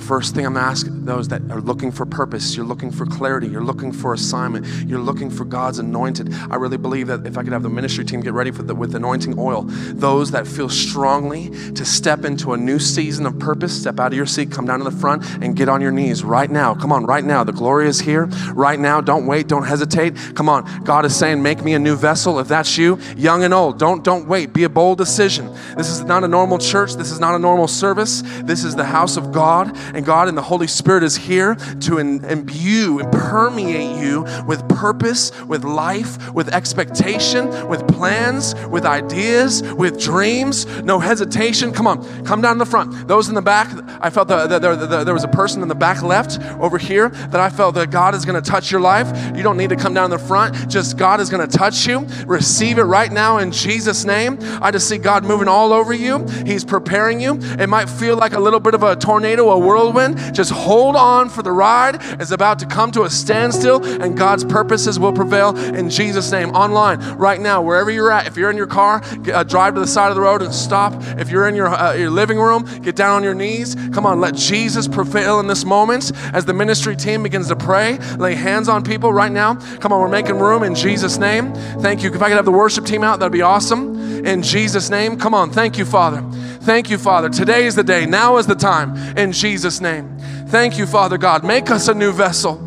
first 0.01 0.35
thing 0.35 0.47
I'm 0.47 0.57
asking 0.57 1.05
those 1.05 1.29
that 1.29 1.43
are 1.51 1.61
looking 1.61 1.91
for 1.91 2.07
purpose, 2.07 2.57
you're 2.57 2.67
looking 2.67 2.91
for 2.91 3.07
clarity, 3.07 3.49
you're 3.49 3.65
looking 3.65 3.93
for 3.93 4.13
assignment, 4.13 4.67
you're 4.89 4.99
looking 5.01 5.31
for 5.31 5.45
God's 5.45 5.79
anointed. 5.79 6.33
I 6.51 6.57
really 6.57 6.77
believe 6.77 7.07
that 7.09 7.27
if 7.27 7.39
I 7.39 7.43
could 7.43 7.53
have 7.53 7.63
the 7.63 7.69
ministry 7.69 8.05
team 8.05 8.21
get 8.21 8.33
ready 8.33 8.51
for 8.51 8.63
the, 8.63 8.75
with 8.75 8.95
anointing 8.95 9.39
oil, 9.39 9.63
those 9.63 10.31
that 10.33 10.47
feel 10.47 10.69
strongly 10.69 11.51
to 11.73 11.85
step 11.85 12.25
into 12.25 12.53
a 12.53 12.57
new 12.57 12.79
season 12.79 13.27
of 13.27 13.39
purpose, 13.39 13.79
step 13.81 14.01
out 14.01 14.13
of 14.13 14.17
your 14.17 14.27
seat, 14.27 14.51
come 14.51 14.67
down 14.67 14.79
to 14.79 14.85
the 14.85 14.97
front, 14.97 15.25
and 15.43 15.57
get 15.57 15.69
on 15.69 15.81
your 15.81 15.93
knees 15.93 16.25
right 16.25 16.51
now. 16.51 16.75
Come 16.75 16.93
on, 16.93 17.07
right 17.07 17.25
now. 17.25 17.45
The 17.45 17.53
glory 17.53 17.89
is 17.89 18.01
here. 18.01 18.27
Right 18.53 18.79
now. 18.79 19.01
Don't 19.01 19.27
wait. 19.27 19.49
Don't 19.49 19.65
hesitate. 19.65 20.15
Come 20.35 20.49
on. 20.49 20.85
God 20.85 21.05
is 21.05 21.17
saying, 21.17 21.43
make 21.43 21.63
me 21.63 21.75
a 21.75 21.79
new 21.79 21.97
vessel. 21.97 22.39
If 22.39 22.49
that's 22.49 22.77
you, 22.77 22.99
young 23.17 23.45
and 23.45 23.55
old, 23.55 23.79
don't 23.79 24.05
don't 24.05 24.27
wait. 24.29 24.53
Be 24.53 24.65
a 24.65 24.69
bold 24.69 24.99
decision. 24.99 25.53
This 25.77 25.89
is 25.89 26.03
not 26.03 26.25
a 26.25 26.29
normal 26.29 26.59
church. 26.59 26.95
This 26.95 27.11
is 27.11 27.21
not 27.21 27.35
a 27.35 27.39
normal 27.39 27.69
service. 27.69 28.23
This 28.43 28.65
is 28.65 28.75
the 28.75 28.85
house 28.85 29.17
of 29.17 29.33
God, 29.33 29.77
and 29.95 30.05
God 30.05 30.29
and 30.29 30.37
the 30.37 30.43
Holy 30.43 30.67
Spirit 30.67 31.03
is 31.03 31.17
here 31.17 31.55
to 31.55 31.99
imbue 31.99 32.99
and 33.01 33.13
permeate 33.13 34.01
you 34.01 34.25
with 34.47 34.67
purpose, 34.69 35.33
with 35.45 35.65
life, 35.65 36.33
with 36.33 36.49
expectation, 36.55 37.49
with 37.69 37.87
plans, 37.89 38.55
with 38.67 38.85
ideas, 38.85 39.63
with 39.75 40.01
dreams. 40.01 40.67
No 40.83 40.99
hesitation. 40.99 41.73
Come 41.73 41.87
on, 41.87 42.25
come 42.25 42.41
down 42.41 42.59
the 42.59 42.67
front. 42.67 43.09
Those 43.09 43.29
in 43.29 43.35
the 43.35 43.43
back, 43.43 43.69
I 44.01 44.11
felt 44.11 44.29
that 44.29 44.49
the, 44.49 44.59
the, 44.59 44.87
the, 44.87 45.05
there 45.05 45.15
was 45.15 45.25
a 45.25 45.29
person 45.29 45.63
in 45.63 45.69
the 45.69 45.75
back 45.75 46.03
left 46.03 46.41
over 46.61 46.79
here 46.79 47.09
that 47.09 47.41
I 47.41 47.51
felt 47.51 47.75
that 47.75 47.91
God 47.91 48.15
is 48.15 48.25
going 48.25 48.41
to 48.41 48.51
touch 48.51 48.71
your 48.71 48.81
life. 48.81 49.09
You 49.37 49.43
don't 49.43 49.57
need 49.57 49.71
to 49.71 49.77
come 49.77 49.95
down 49.95 50.11
the 50.11 50.19
front. 50.19 50.69
Just 50.69 50.97
God 50.97 51.21
is 51.21 51.31
going 51.31 51.47
to 51.47 51.59
touch 51.59 51.87
you. 51.87 52.07
Receive 52.27 52.79
it 52.79 52.85
right 52.85 53.11
now 53.11 53.39
in 53.39 53.53
Jesus' 53.53 54.05
name. 54.05 54.39
I 54.63 54.71
just 54.71 54.89
see 54.89 54.99
God 54.99 55.25
moving 55.25 55.49
all 55.49 55.73
over 55.73 55.93
you. 55.93 56.27
He's 56.47 56.65
preparing 56.65 57.21
you. 57.21 57.39
It 57.59 57.69
might 57.69 57.89
feel 57.89 58.17
like 58.17 58.33
a 58.33 58.41
little 58.41 58.61
bit 58.61 58.75
of 58.75 58.83
a 58.83 58.97
tornado, 58.97 59.51
a 59.51 59.59
whirlwind. 59.69 60.35
Just 60.35 60.51
hold 60.51 60.97
on 60.97 61.29
for 61.29 61.43
the 61.43 61.53
ride. 61.53 61.99
It's 62.21 62.31
about 62.31 62.59
to 62.61 62.67
come 62.67 62.91
to 62.93 63.03
a 63.03 63.11
standstill, 63.11 63.85
and 63.85 64.17
God's 64.17 64.45
purposes 64.45 64.99
will 64.99 65.13
prevail 65.13 65.57
in 65.57 65.91
Jesus' 65.91 66.33
name. 66.33 66.51
Online, 66.51 66.99
right 67.17 67.41
now, 67.41 67.61
wherever 67.63 67.91
you're 67.91 68.11
at, 68.11 68.27
if 68.27 68.37
you're 68.37 68.51
in 68.51 68.57
your 68.57 68.67
car, 68.67 69.03
uh, 69.33 69.45
drive 69.45 69.75
to 69.75 69.81
the 69.81 69.87
side 69.87 70.09
of 70.09 70.15
the 70.15 70.21
road 70.23 70.43
and 70.43 70.55
stop. 70.55 70.95
If 71.19 71.31
you're 71.31 71.47
in 71.49 71.55
your, 71.55 71.69
uh, 71.69 71.93
your 71.95 72.11
living 72.11 72.39
room, 72.39 72.65
get 72.83 72.97
down 72.97 73.17
on 73.17 73.23
your 73.23 73.35
knees. 73.35 73.77
Come 73.93 74.07
on, 74.07 74.21
let 74.21 74.35
Jesus 74.35 74.89
prevail 74.89 75.41
in 75.41 75.47
this 75.47 75.65
moment 75.65 76.13
as 76.33 76.45
the 76.45 76.55
ministry 76.55 76.97
team 76.97 77.23
begins 77.23 77.49
to 77.49 77.57
pray. 77.57 77.99
Lay 78.17 78.35
hands 78.35 78.69
on 78.69 78.83
people 78.83 79.13
right 79.13 79.33
now. 79.33 79.55
Come 79.81 79.93
on, 79.93 80.01
we're 80.01 80.09
making 80.09 80.39
room 80.39 80.63
in 80.63 80.75
Jesus' 80.75 81.19
name. 81.19 81.53
Thank 81.81 82.03
you. 82.03 82.11
If 82.13 82.23
I 82.23 82.29
could 82.29 82.37
have 82.37 82.45
the 82.45 82.53
worship 82.53 82.87
team 82.87 83.05
out, 83.05 83.19
that'd 83.21 83.33
be 83.33 83.43
awesome. 83.43 83.98
In 84.25 84.43
Jesus' 84.43 84.91
name. 84.91 85.19
Come 85.19 85.35
on. 85.35 85.51
Thank 85.51 85.79
you, 85.79 85.85
Father. 85.85 86.23
Thank 86.61 86.91
you, 86.91 86.99
Father. 86.99 87.29
Today 87.29 87.67
is 87.67 87.75
the 87.75 87.85
day. 87.85 88.07
Now 88.07 88.37
is 88.37 88.47
the 88.47 88.55
time. 88.55 88.97
In 89.17 89.33
Jesus' 89.33 89.81
name. 89.81 90.19
Thank 90.49 90.79
you, 90.79 90.87
Father 90.87 91.19
God. 91.19 91.45
Make 91.45 91.71
us 91.71 91.89
a 91.89 91.95
new 91.95 92.13
vessel. 92.13 92.59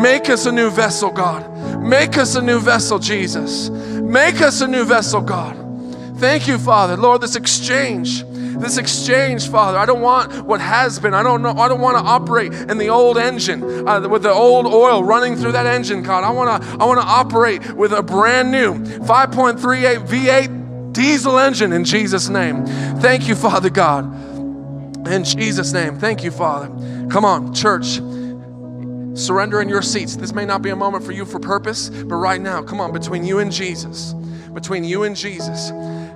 Make 0.00 0.30
us 0.30 0.46
a 0.46 0.52
new 0.52 0.70
vessel, 0.70 1.10
God. 1.10 1.80
Make 1.80 2.16
us 2.16 2.34
a 2.34 2.42
new 2.42 2.58
vessel, 2.58 2.98
Jesus. 2.98 3.68
Make 3.70 4.40
us 4.40 4.60
a 4.60 4.66
new 4.66 4.84
vessel, 4.84 5.20
God. 5.20 5.56
Thank 6.18 6.48
you, 6.48 6.58
Father. 6.58 6.96
Lord, 6.96 7.20
this 7.20 7.36
exchange, 7.36 8.24
this 8.24 8.78
exchange, 8.78 9.48
Father. 9.50 9.76
I 9.76 9.84
don't 9.84 10.00
want 10.00 10.46
what 10.46 10.60
has 10.60 10.98
been. 10.98 11.12
I 11.12 11.22
don't 11.22 11.42
know. 11.42 11.50
I 11.50 11.68
don't 11.68 11.80
want 11.80 11.98
to 11.98 12.04
operate 12.04 12.52
in 12.52 12.78
the 12.78 12.88
old 12.88 13.18
engine 13.18 13.86
uh, 13.86 14.08
with 14.08 14.22
the 14.22 14.32
old 14.32 14.66
oil 14.66 15.04
running 15.04 15.36
through 15.36 15.52
that 15.52 15.66
engine, 15.66 16.02
God. 16.02 16.24
I 16.24 16.30
want 16.30 16.62
to. 16.62 16.68
I 16.80 16.84
want 16.84 17.00
to 17.00 17.06
operate 17.06 17.72
with 17.72 17.92
a 17.92 18.02
brand 18.02 18.50
new 18.50 18.74
5.38 18.74 20.06
V8 20.08 20.63
diesel 20.94 21.38
engine 21.38 21.72
in 21.72 21.84
Jesus' 21.84 22.28
name. 22.30 22.64
Thank 23.00 23.28
you, 23.28 23.34
Father 23.34 23.68
God. 23.68 24.04
In 25.06 25.24
Jesus' 25.24 25.72
name. 25.72 25.98
Thank 25.98 26.24
you, 26.24 26.30
Father. 26.30 26.68
Come 27.08 27.24
on, 27.26 27.52
church. 27.52 28.00
Surrender 29.14 29.60
in 29.60 29.68
your 29.68 29.82
seats. 29.82 30.16
This 30.16 30.32
may 30.32 30.44
not 30.44 30.62
be 30.62 30.70
a 30.70 30.76
moment 30.76 31.04
for 31.04 31.12
you 31.12 31.24
for 31.24 31.38
purpose, 31.38 31.90
but 31.90 32.16
right 32.16 32.40
now, 32.40 32.62
come 32.62 32.80
on, 32.80 32.92
between 32.92 33.24
you 33.24 33.38
and 33.38 33.52
Jesus, 33.52 34.14
between 34.54 34.82
you 34.82 35.02
and 35.04 35.14
Jesus, 35.14 35.70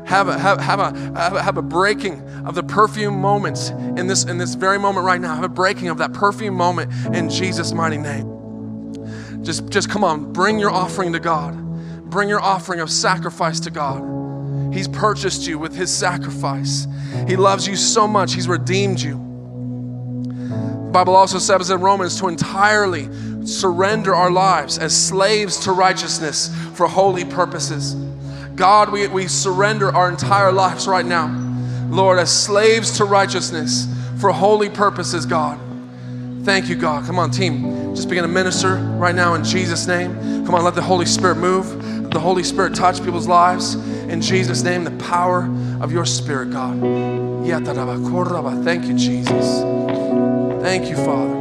have 0.06 0.28
a, 0.28 0.38
have, 0.38 0.58
have, 0.58 0.80
a, 0.80 0.98
have, 1.18 1.34
a, 1.34 1.42
have 1.42 1.58
a 1.58 1.62
breaking 1.62 2.22
of 2.46 2.54
the 2.54 2.62
perfume 2.62 3.20
moments 3.20 3.68
in 3.68 4.06
this, 4.06 4.24
in 4.24 4.38
this 4.38 4.54
very 4.54 4.78
moment 4.78 5.04
right 5.04 5.20
now. 5.20 5.34
Have 5.34 5.44
a 5.44 5.48
breaking 5.48 5.88
of 5.88 5.98
that 5.98 6.12
perfume 6.12 6.54
moment 6.54 6.92
in 7.14 7.28
Jesus' 7.28 7.72
mighty 7.72 7.98
name. 7.98 9.44
Just, 9.44 9.68
just 9.68 9.90
come 9.90 10.02
on, 10.02 10.32
bring 10.32 10.58
your 10.58 10.70
offering 10.70 11.12
to 11.12 11.20
God. 11.20 11.56
Bring 12.10 12.28
your 12.28 12.40
offering 12.40 12.80
of 12.80 12.90
sacrifice 12.90 13.60
to 13.60 13.70
God. 13.70 14.17
He's 14.72 14.88
purchased 14.88 15.46
you 15.46 15.58
with 15.58 15.74
His 15.74 15.92
sacrifice. 15.92 16.86
He 17.26 17.36
loves 17.36 17.66
you 17.66 17.76
so 17.76 18.06
much, 18.06 18.34
He's 18.34 18.48
redeemed 18.48 19.00
you. 19.00 19.16
Bible 20.92 21.16
also 21.16 21.38
says 21.38 21.70
in 21.70 21.80
Romans 21.80 22.18
to 22.20 22.28
entirely 22.28 23.08
surrender 23.46 24.14
our 24.14 24.30
lives 24.30 24.78
as 24.78 24.96
slaves 24.96 25.58
to 25.64 25.72
righteousness 25.72 26.54
for 26.74 26.86
holy 26.86 27.24
purposes. 27.24 27.94
God, 28.54 28.90
we, 28.90 29.06
we 29.06 29.28
surrender 29.28 29.94
our 29.94 30.08
entire 30.08 30.50
lives 30.50 30.88
right 30.88 31.06
now, 31.06 31.28
Lord, 31.88 32.18
as 32.18 32.32
slaves 32.32 32.96
to 32.98 33.04
righteousness 33.04 33.86
for 34.18 34.32
holy 34.32 34.68
purposes, 34.68 35.26
God. 35.26 35.60
Thank 36.44 36.68
you, 36.68 36.74
God. 36.76 37.04
Come 37.04 37.18
on, 37.18 37.30
team. 37.30 37.94
Just 37.94 38.08
begin 38.08 38.22
to 38.22 38.28
minister 38.28 38.76
right 38.76 39.14
now 39.14 39.34
in 39.34 39.44
Jesus' 39.44 39.86
name. 39.86 40.14
Come 40.44 40.54
on, 40.54 40.64
let 40.64 40.74
the 40.74 40.82
Holy 40.82 41.06
Spirit 41.06 41.36
move. 41.36 41.97
The 42.10 42.20
Holy 42.20 42.42
Spirit 42.42 42.74
touch 42.74 43.02
people's 43.04 43.28
lives. 43.28 43.74
In 43.74 44.20
Jesus' 44.22 44.62
name, 44.62 44.84
the 44.84 44.90
power 44.92 45.48
of 45.80 45.92
your 45.92 46.04
Spirit, 46.04 46.50
God. 46.50 46.80
Thank 48.64 48.84
you, 48.86 48.94
Jesus. 48.94 49.62
Thank 50.62 50.88
you, 50.88 50.96
Father. 50.96 51.34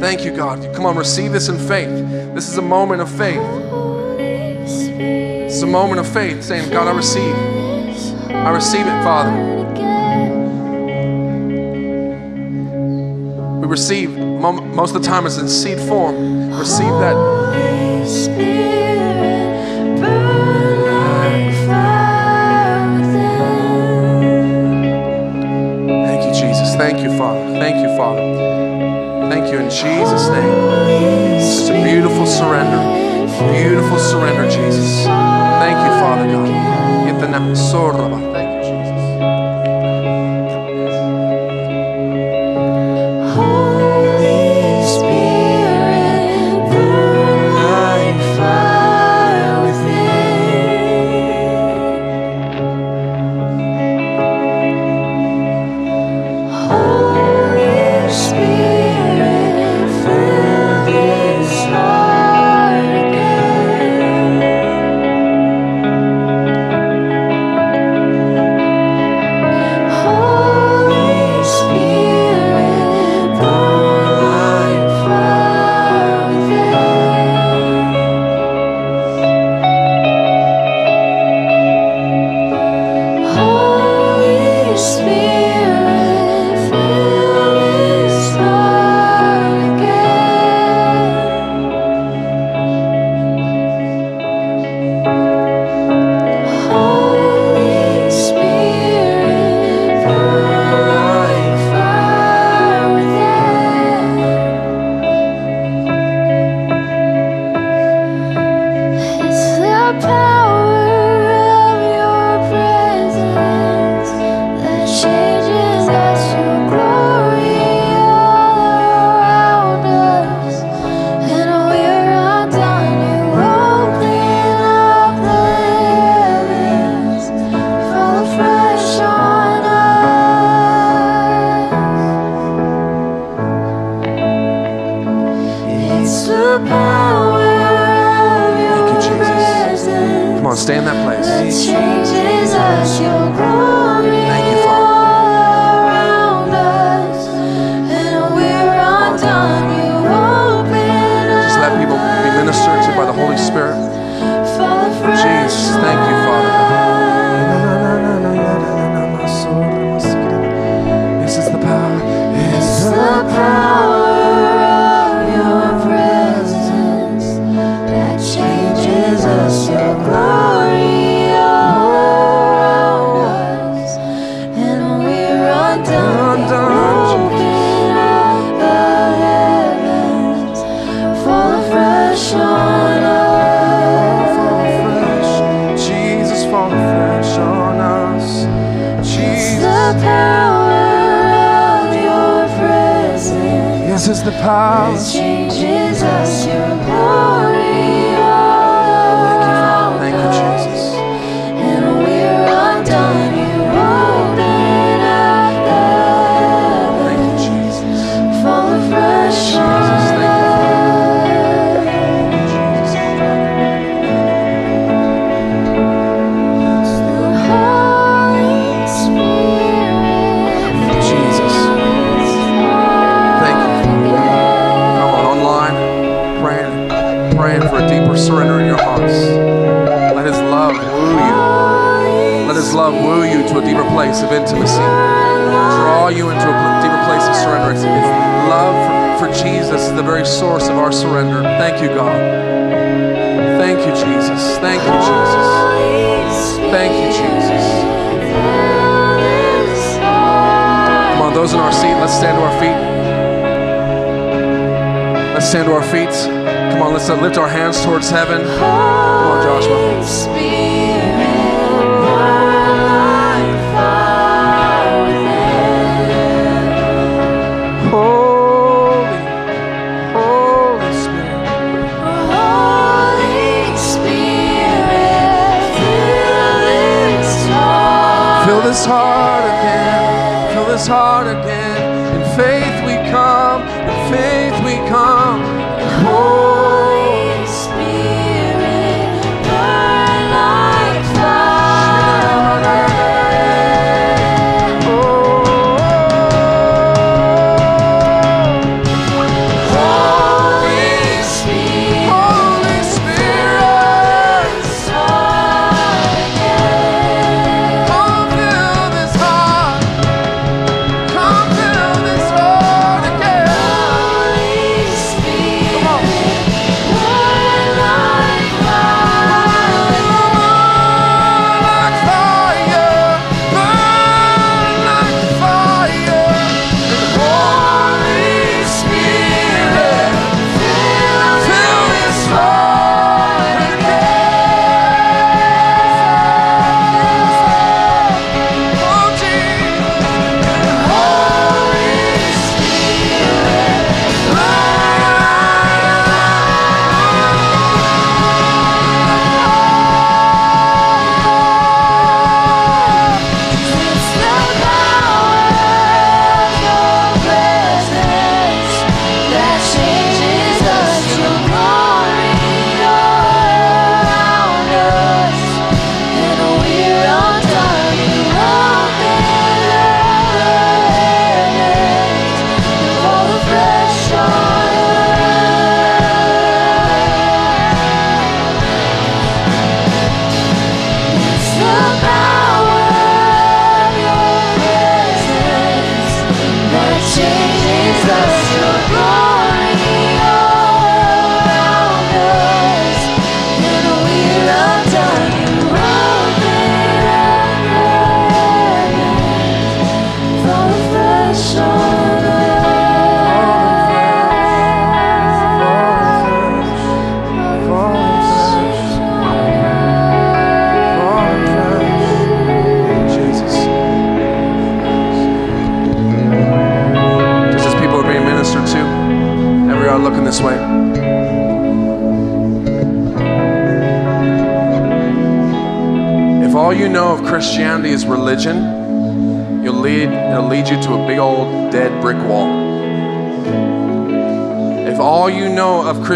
Thank 0.00 0.24
you, 0.24 0.30
God. 0.36 0.74
Come 0.74 0.86
on, 0.86 0.96
receive 0.96 1.32
this 1.32 1.48
in 1.48 1.58
faith. 1.58 1.88
This 2.34 2.48
is 2.48 2.56
a 2.58 2.62
moment 2.62 3.00
of 3.02 3.10
faith. 3.10 3.40
It's 4.20 5.62
a 5.62 5.66
moment 5.66 5.98
of 5.98 6.06
faith 6.06 6.42
saying, 6.44 6.70
God, 6.70 6.86
I 6.86 6.92
receive. 6.92 7.34
I 8.30 8.50
receive 8.50 8.86
it, 8.86 9.02
Father. 9.02 9.32
We 13.60 13.66
receive, 13.66 14.10
most 14.10 14.94
of 14.94 15.02
the 15.02 15.08
time 15.08 15.26
it's 15.26 15.38
in 15.38 15.48
seed 15.48 15.80
form. 15.80 16.52
Receive 16.56 16.92
that. 17.00 17.16
Thank 26.78 27.00
you, 27.00 27.10
Father. 27.18 27.58
Thank 27.58 27.76
you, 27.76 27.96
Father. 27.96 28.22
Thank 29.28 29.52
you 29.52 29.58
in 29.58 29.68
Jesus' 29.68 30.28
name. 30.28 31.38
It's 31.40 31.68
a 31.68 31.82
beautiful 31.82 32.24
surrender. 32.24 32.80
Beautiful 33.52 33.98
surrender, 33.98 34.48
Jesus. 34.48 35.04
Thank 35.04 35.76
you, 35.76 35.92
Father 36.00 36.26
God. 36.26 36.38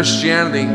Christianity 0.03 0.67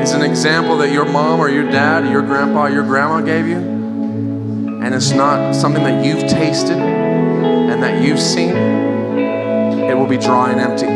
is 0.00 0.12
an 0.12 0.22
example 0.22 0.78
that 0.78 0.90
your 0.90 1.04
mom 1.04 1.38
or 1.38 1.50
your 1.50 1.70
dad 1.70 2.02
or 2.02 2.10
your 2.10 2.22
grandpa 2.22 2.62
or 2.62 2.70
your 2.70 2.82
grandma 2.82 3.20
gave 3.20 3.46
you, 3.46 3.58
and 3.58 4.94
it's 4.94 5.10
not 5.10 5.54
something 5.54 5.84
that 5.84 6.02
you've 6.02 6.26
tasted 6.30 6.78
and 6.78 7.82
that 7.82 8.02
you've 8.02 8.18
seen, 8.18 8.56
it 8.56 9.94
will 9.94 10.06
be 10.06 10.16
dry 10.16 10.50
and 10.50 10.62
empty. 10.62 10.86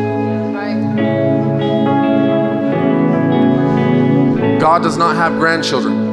God 4.58 4.82
does 4.82 4.96
not 4.96 5.14
have 5.14 5.38
grandchildren. 5.38 6.10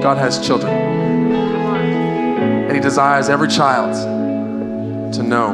God 0.00 0.18
has 0.18 0.38
children. 0.46 0.72
And 2.68 2.72
He 2.72 2.78
desires 2.78 3.28
every 3.28 3.48
child 3.48 3.92
to 5.14 5.22
know 5.24 5.50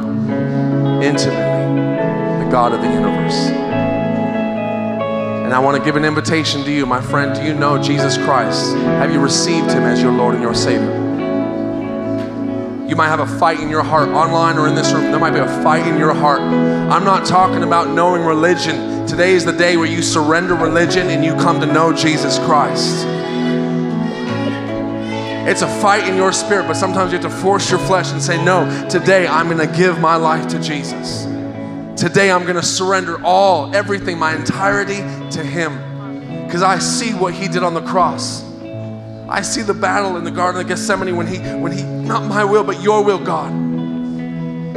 intimately 1.01 1.82
God 2.53 2.71
of 2.71 2.81
the 2.81 2.87
universe. 2.87 3.47
And 5.43 5.51
I 5.51 5.57
want 5.57 5.75
to 5.75 5.83
give 5.83 5.95
an 5.95 6.05
invitation 6.05 6.63
to 6.65 6.71
you, 6.71 6.85
my 6.85 7.01
friend. 7.01 7.33
Do 7.33 7.43
you 7.43 7.55
know 7.55 7.81
Jesus 7.81 8.15
Christ? 8.15 8.75
Have 8.75 9.11
you 9.11 9.19
received 9.19 9.71
Him 9.71 9.81
as 9.81 10.03
your 10.03 10.11
Lord 10.11 10.35
and 10.35 10.43
your 10.43 10.53
Savior? 10.53 10.93
You 12.87 12.95
might 12.95 13.07
have 13.07 13.21
a 13.21 13.39
fight 13.39 13.59
in 13.59 13.69
your 13.69 13.81
heart, 13.81 14.09
online 14.09 14.59
or 14.59 14.67
in 14.67 14.75
this 14.75 14.91
room. 14.91 15.05
There 15.05 15.19
might 15.19 15.33
be 15.33 15.39
a 15.39 15.63
fight 15.63 15.87
in 15.87 15.97
your 15.97 16.13
heart. 16.13 16.41
I'm 16.41 17.03
not 17.03 17.25
talking 17.25 17.63
about 17.63 17.89
knowing 17.89 18.21
religion. 18.21 19.07
Today 19.07 19.31
is 19.33 19.45
the 19.45 19.51
day 19.51 19.75
where 19.75 19.87
you 19.87 20.03
surrender 20.03 20.53
religion 20.53 21.07
and 21.07 21.25
you 21.25 21.33
come 21.33 21.59
to 21.59 21.65
know 21.65 21.91
Jesus 21.91 22.37
Christ. 22.37 23.03
It's 25.49 25.63
a 25.63 25.81
fight 25.81 26.07
in 26.07 26.15
your 26.17 26.31
spirit, 26.31 26.67
but 26.67 26.75
sometimes 26.75 27.11
you 27.11 27.17
have 27.17 27.31
to 27.31 27.35
force 27.35 27.71
your 27.71 27.79
flesh 27.79 28.11
and 28.11 28.21
say, 28.21 28.37
No, 28.45 28.87
today 28.89 29.25
I'm 29.25 29.49
going 29.49 29.67
to 29.67 29.75
give 29.75 29.99
my 29.99 30.17
life 30.17 30.47
to 30.49 30.59
Jesus. 30.59 31.32
Today 32.03 32.29
I'm 32.29 32.43
going 32.43 32.57
to 32.57 32.61
surrender 32.61 33.23
all, 33.23 33.73
everything, 33.73 34.19
my 34.19 34.35
entirety 34.35 34.97
to 35.37 35.41
Him. 35.41 36.45
Because 36.45 36.61
I 36.61 36.77
see 36.77 37.13
what 37.13 37.33
He 37.33 37.47
did 37.47 37.63
on 37.63 37.73
the 37.73 37.81
cross. 37.81 38.43
I 39.29 39.41
see 39.41 39.61
the 39.61 39.73
battle 39.73 40.17
in 40.17 40.25
the 40.25 40.31
Garden 40.31 40.59
of 40.59 40.67
Gethsemane 40.67 41.15
when 41.15 41.27
He, 41.27 41.37
when 41.37 41.71
He, 41.71 41.83
not 41.83 42.27
my 42.27 42.43
will, 42.43 42.65
but 42.65 42.81
your 42.81 43.05
will, 43.05 43.19
God. 43.19 43.53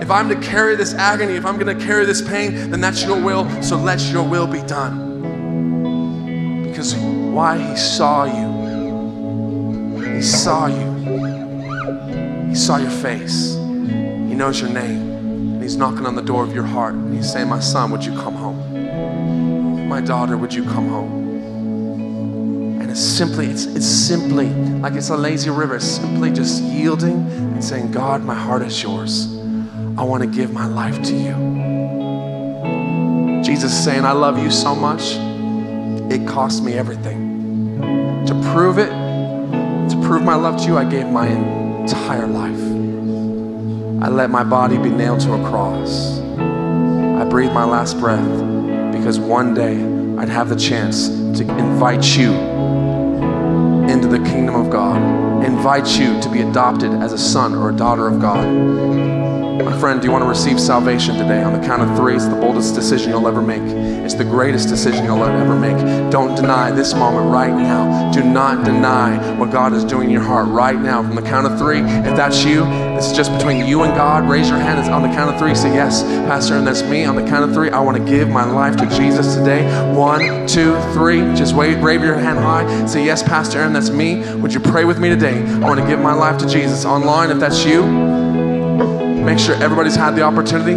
If 0.01 0.09
I'm 0.09 0.29
to 0.29 0.37
carry 0.37 0.77
this 0.77 0.95
agony, 0.95 1.35
if 1.35 1.45
I'm 1.45 1.59
going 1.59 1.77
to 1.77 1.85
carry 1.85 2.07
this 2.07 2.23
pain, 2.23 2.71
then 2.71 2.81
that's 2.81 3.03
your 3.03 3.21
will. 3.21 3.51
So 3.61 3.77
let 3.77 4.01
your 4.03 4.23
will 4.23 4.47
be 4.47 4.63
done. 4.63 6.63
Because 6.63 6.95
why? 6.95 7.59
He 7.59 7.77
saw 7.77 8.23
you. 8.23 10.15
He 10.15 10.23
saw 10.23 10.69
you. 10.69 10.93
He 12.51 12.55
saw 12.55 12.77
your 12.77 12.89
face. 12.89 13.57
He 13.57 14.37
knows 14.37 14.61
your 14.61 14.71
name. 14.71 15.16
He's 15.67 15.77
knocking 15.77 16.07
on 16.07 16.15
the 16.15 16.23
door 16.23 16.45
of 16.45 16.55
your 16.55 16.63
heart. 16.63 16.95
And 16.95 17.13
he's 17.13 17.33
saying, 17.33 17.49
My 17.49 17.59
son, 17.59 17.91
would 17.91 18.05
you 18.05 18.13
come 18.13 18.37
home? 18.37 19.89
My 19.89 20.01
daughter, 20.01 20.37
would 20.37 20.55
you 20.55 20.63
come 20.63 20.89
home? 20.89 22.81
And 22.81 22.89
it's 22.89 23.01
simply, 23.01 23.47
it's, 23.47 23.65
it's 23.65 23.85
simply 23.85 24.49
like 24.49 24.93
it's 24.93 25.09
a 25.09 25.17
lazy 25.17 25.51
river, 25.51 25.81
simply 25.81 26.31
just 26.31 26.63
yielding 26.63 27.27
and 27.29 27.65
saying, 27.65 27.91
God, 27.91 28.23
my 28.23 28.33
heart 28.33 28.63
is 28.63 28.81
yours. 28.81 29.27
I 29.99 30.05
want 30.05 30.23
to 30.23 30.29
give 30.29 30.53
my 30.53 30.67
life 30.67 31.03
to 31.03 31.13
you. 31.13 31.35
Jesus 33.43 33.73
is 33.73 33.85
saying, 33.85 34.05
I 34.05 34.13
love 34.13 34.39
you 34.39 34.53
so 34.53 34.73
much, 34.73 35.17
it 36.13 36.29
cost 36.29 36.63
me 36.63 36.75
everything. 36.75 38.25
To 38.27 38.35
prove 38.53 38.79
it, 38.79 38.91
to 38.91 40.01
prove 40.07 40.23
my 40.23 40.37
love 40.37 40.61
to 40.61 40.69
you, 40.69 40.79
I 40.79 40.85
gave 40.89 41.09
my 41.09 41.27
entire 41.27 42.29
life. 42.29 42.86
I 44.07 44.09
let 44.09 44.31
my 44.31 44.45
body 44.45 44.79
be 44.79 44.89
nailed 44.89 45.19
to 45.23 45.33
a 45.33 45.49
cross. 45.49 46.21
I 46.21 47.25
breathed 47.25 47.53
my 47.53 47.65
last 47.65 47.99
breath 47.99 48.25
because 48.93 49.19
one 49.19 49.53
day 49.53 49.83
I'd 50.17 50.29
have 50.29 50.49
the 50.49 50.55
chance 50.55 51.09
to 51.09 51.43
invite 51.59 52.17
you 52.17 52.33
into 53.91 54.07
the 54.07 54.19
kingdom 54.19 54.55
of 54.55 54.71
God, 54.71 55.45
invite 55.45 55.99
you 55.99 56.21
to 56.21 56.31
be 56.31 56.43
adopted 56.43 56.93
as 56.93 57.13
a 57.13 57.19
son 57.19 57.53
or 57.53 57.71
a 57.71 57.73
daughter 57.73 58.07
of 58.07 58.21
God. 58.21 58.47
My 59.65 59.79
friend, 59.81 60.01
do 60.01 60.07
you 60.07 60.13
want 60.13 60.23
to 60.23 60.29
receive 60.29 60.61
salvation 60.61 61.17
today? 61.17 61.43
On 61.43 61.59
the 61.59 61.67
count 61.67 61.81
of 61.81 61.97
three, 61.97 62.15
it's 62.15 62.27
the 62.27 62.37
boldest 62.37 62.75
decision 62.75 63.11
you'll 63.11 63.27
ever 63.27 63.41
make. 63.41 63.63
It's 64.05 64.15
the 64.15 64.25
greatest 64.25 64.69
decision 64.69 65.05
you'll 65.05 65.25
ever 65.25 65.59
make. 65.59 65.77
Don't 66.11 66.35
deny 66.35 66.71
this 66.71 66.93
moment 66.95 67.31
right 67.31 67.53
now. 67.53 68.13
Do 68.13 68.23
not 68.23 68.67
deny 68.67 69.17
what 69.39 69.51
God 69.51 69.73
is 69.73 69.83
doing 69.83 70.09
in 70.09 70.11
your 70.11 70.23
heart 70.23 70.49
right 70.49 70.79
now. 70.79 71.03
From 71.03 71.17
the 71.17 71.23
count 71.23 71.47
of 71.47 71.59
three, 71.59 71.81
if 71.81 72.17
that's 72.17 72.45
you, 72.45 72.65
this 72.95 73.07
is 73.11 73.17
just 73.17 73.33
between 73.33 73.67
you 73.67 73.83
and 73.83 73.95
God. 73.95 74.29
Raise 74.29 74.49
your 74.51 74.59
hand. 74.59 74.79
It's 74.79 74.89
on 74.89 75.03
the 75.03 75.09
count 75.09 75.33
of 75.33 75.39
three. 75.41 75.55
Say, 75.55 75.73
Yes, 75.73 76.03
Pastor, 76.03 76.57
and 76.57 76.67
that's 76.67 76.83
me. 76.83 77.05
On 77.07 77.17
the 77.17 77.27
count 77.27 77.49
of 77.49 77.55
three, 77.55 77.71
I 77.71 77.81
want 77.81 77.97
to 77.97 78.05
give 78.05 78.29
my 78.29 78.45
life 78.45 78.77
to 78.77 78.87
Jesus 78.91 79.35
today. 79.37 79.65
One, 79.95 80.47
two, 80.47 80.79
three. 80.93 81.21
Just 81.35 81.55
wave, 81.55 81.83
wave 81.83 82.03
your 82.03 82.17
hand 82.17 82.39
high. 82.39 82.87
Say, 82.87 83.05
Yes, 83.05 83.23
Pastor 83.23 83.63
and 83.63 83.75
that's 83.75 83.91
me. 83.91 84.23
Would 84.37 84.53
you 84.53 84.61
pray 84.61 84.85
with 84.85 84.99
me 84.99 85.09
today? 85.09 85.43
I 85.43 85.59
want 85.61 85.81
to 85.81 85.87
give 85.87 85.99
my 85.99 86.13
life 86.13 86.37
to 86.39 86.47
Jesus. 86.47 86.85
Online, 86.85 87.31
if 87.31 87.39
that's 87.39 87.65
you, 87.65 88.26
make 89.27 89.39
sure 89.41 89.57
everybody's 89.57 89.97
had 89.97 90.15
the 90.15 90.23
opportunity 90.23 90.77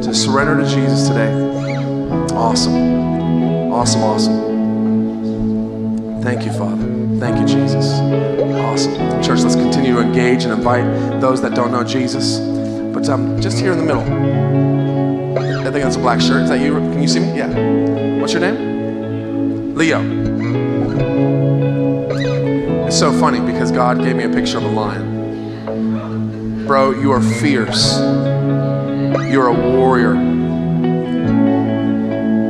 to 0.00 0.14
surrender 0.14 0.62
to 0.62 0.68
Jesus 0.70 1.08
today. 1.08 1.32
Awesome. 2.32 3.72
Awesome, 3.72 4.02
awesome. 4.02 4.52
Thank 6.22 6.44
you, 6.46 6.52
Father. 6.52 6.86
Thank 7.18 7.40
you, 7.40 7.46
Jesus. 7.46 7.92
Awesome. 8.60 8.94
Church, 9.20 9.40
let's 9.40 9.56
continue 9.56 9.94
to 9.94 10.00
engage 10.00 10.44
and 10.44 10.52
invite 10.52 11.20
those 11.20 11.42
that 11.42 11.56
don't 11.56 11.72
know 11.72 11.82
Jesus. 11.82 12.38
But 12.94 13.08
um, 13.08 13.40
just 13.40 13.58
here 13.58 13.72
in 13.72 13.78
the 13.78 13.84
middle, 13.84 14.02
I 15.58 15.70
think 15.72 15.82
that's 15.82 15.96
a 15.96 15.98
black 15.98 16.20
shirt. 16.20 16.42
Is 16.42 16.50
that 16.50 16.60
you? 16.60 16.74
Can 16.74 17.02
you 17.02 17.08
see 17.08 17.18
me? 17.18 17.36
Yeah. 17.36 17.48
What's 18.20 18.32
your 18.32 18.42
name? 18.42 19.74
Leo. 19.74 20.00
It's 22.86 22.96
so 22.96 23.10
funny 23.18 23.40
because 23.40 23.72
God 23.72 23.98
gave 23.98 24.14
me 24.14 24.22
a 24.22 24.28
picture 24.28 24.58
of 24.58 24.64
a 24.64 24.68
lion. 24.68 25.11
Bro, 26.66 27.00
you 27.00 27.10
are 27.10 27.20
fierce. 27.20 27.98
You're 27.98 29.48
a 29.48 29.76
warrior. 29.76 30.14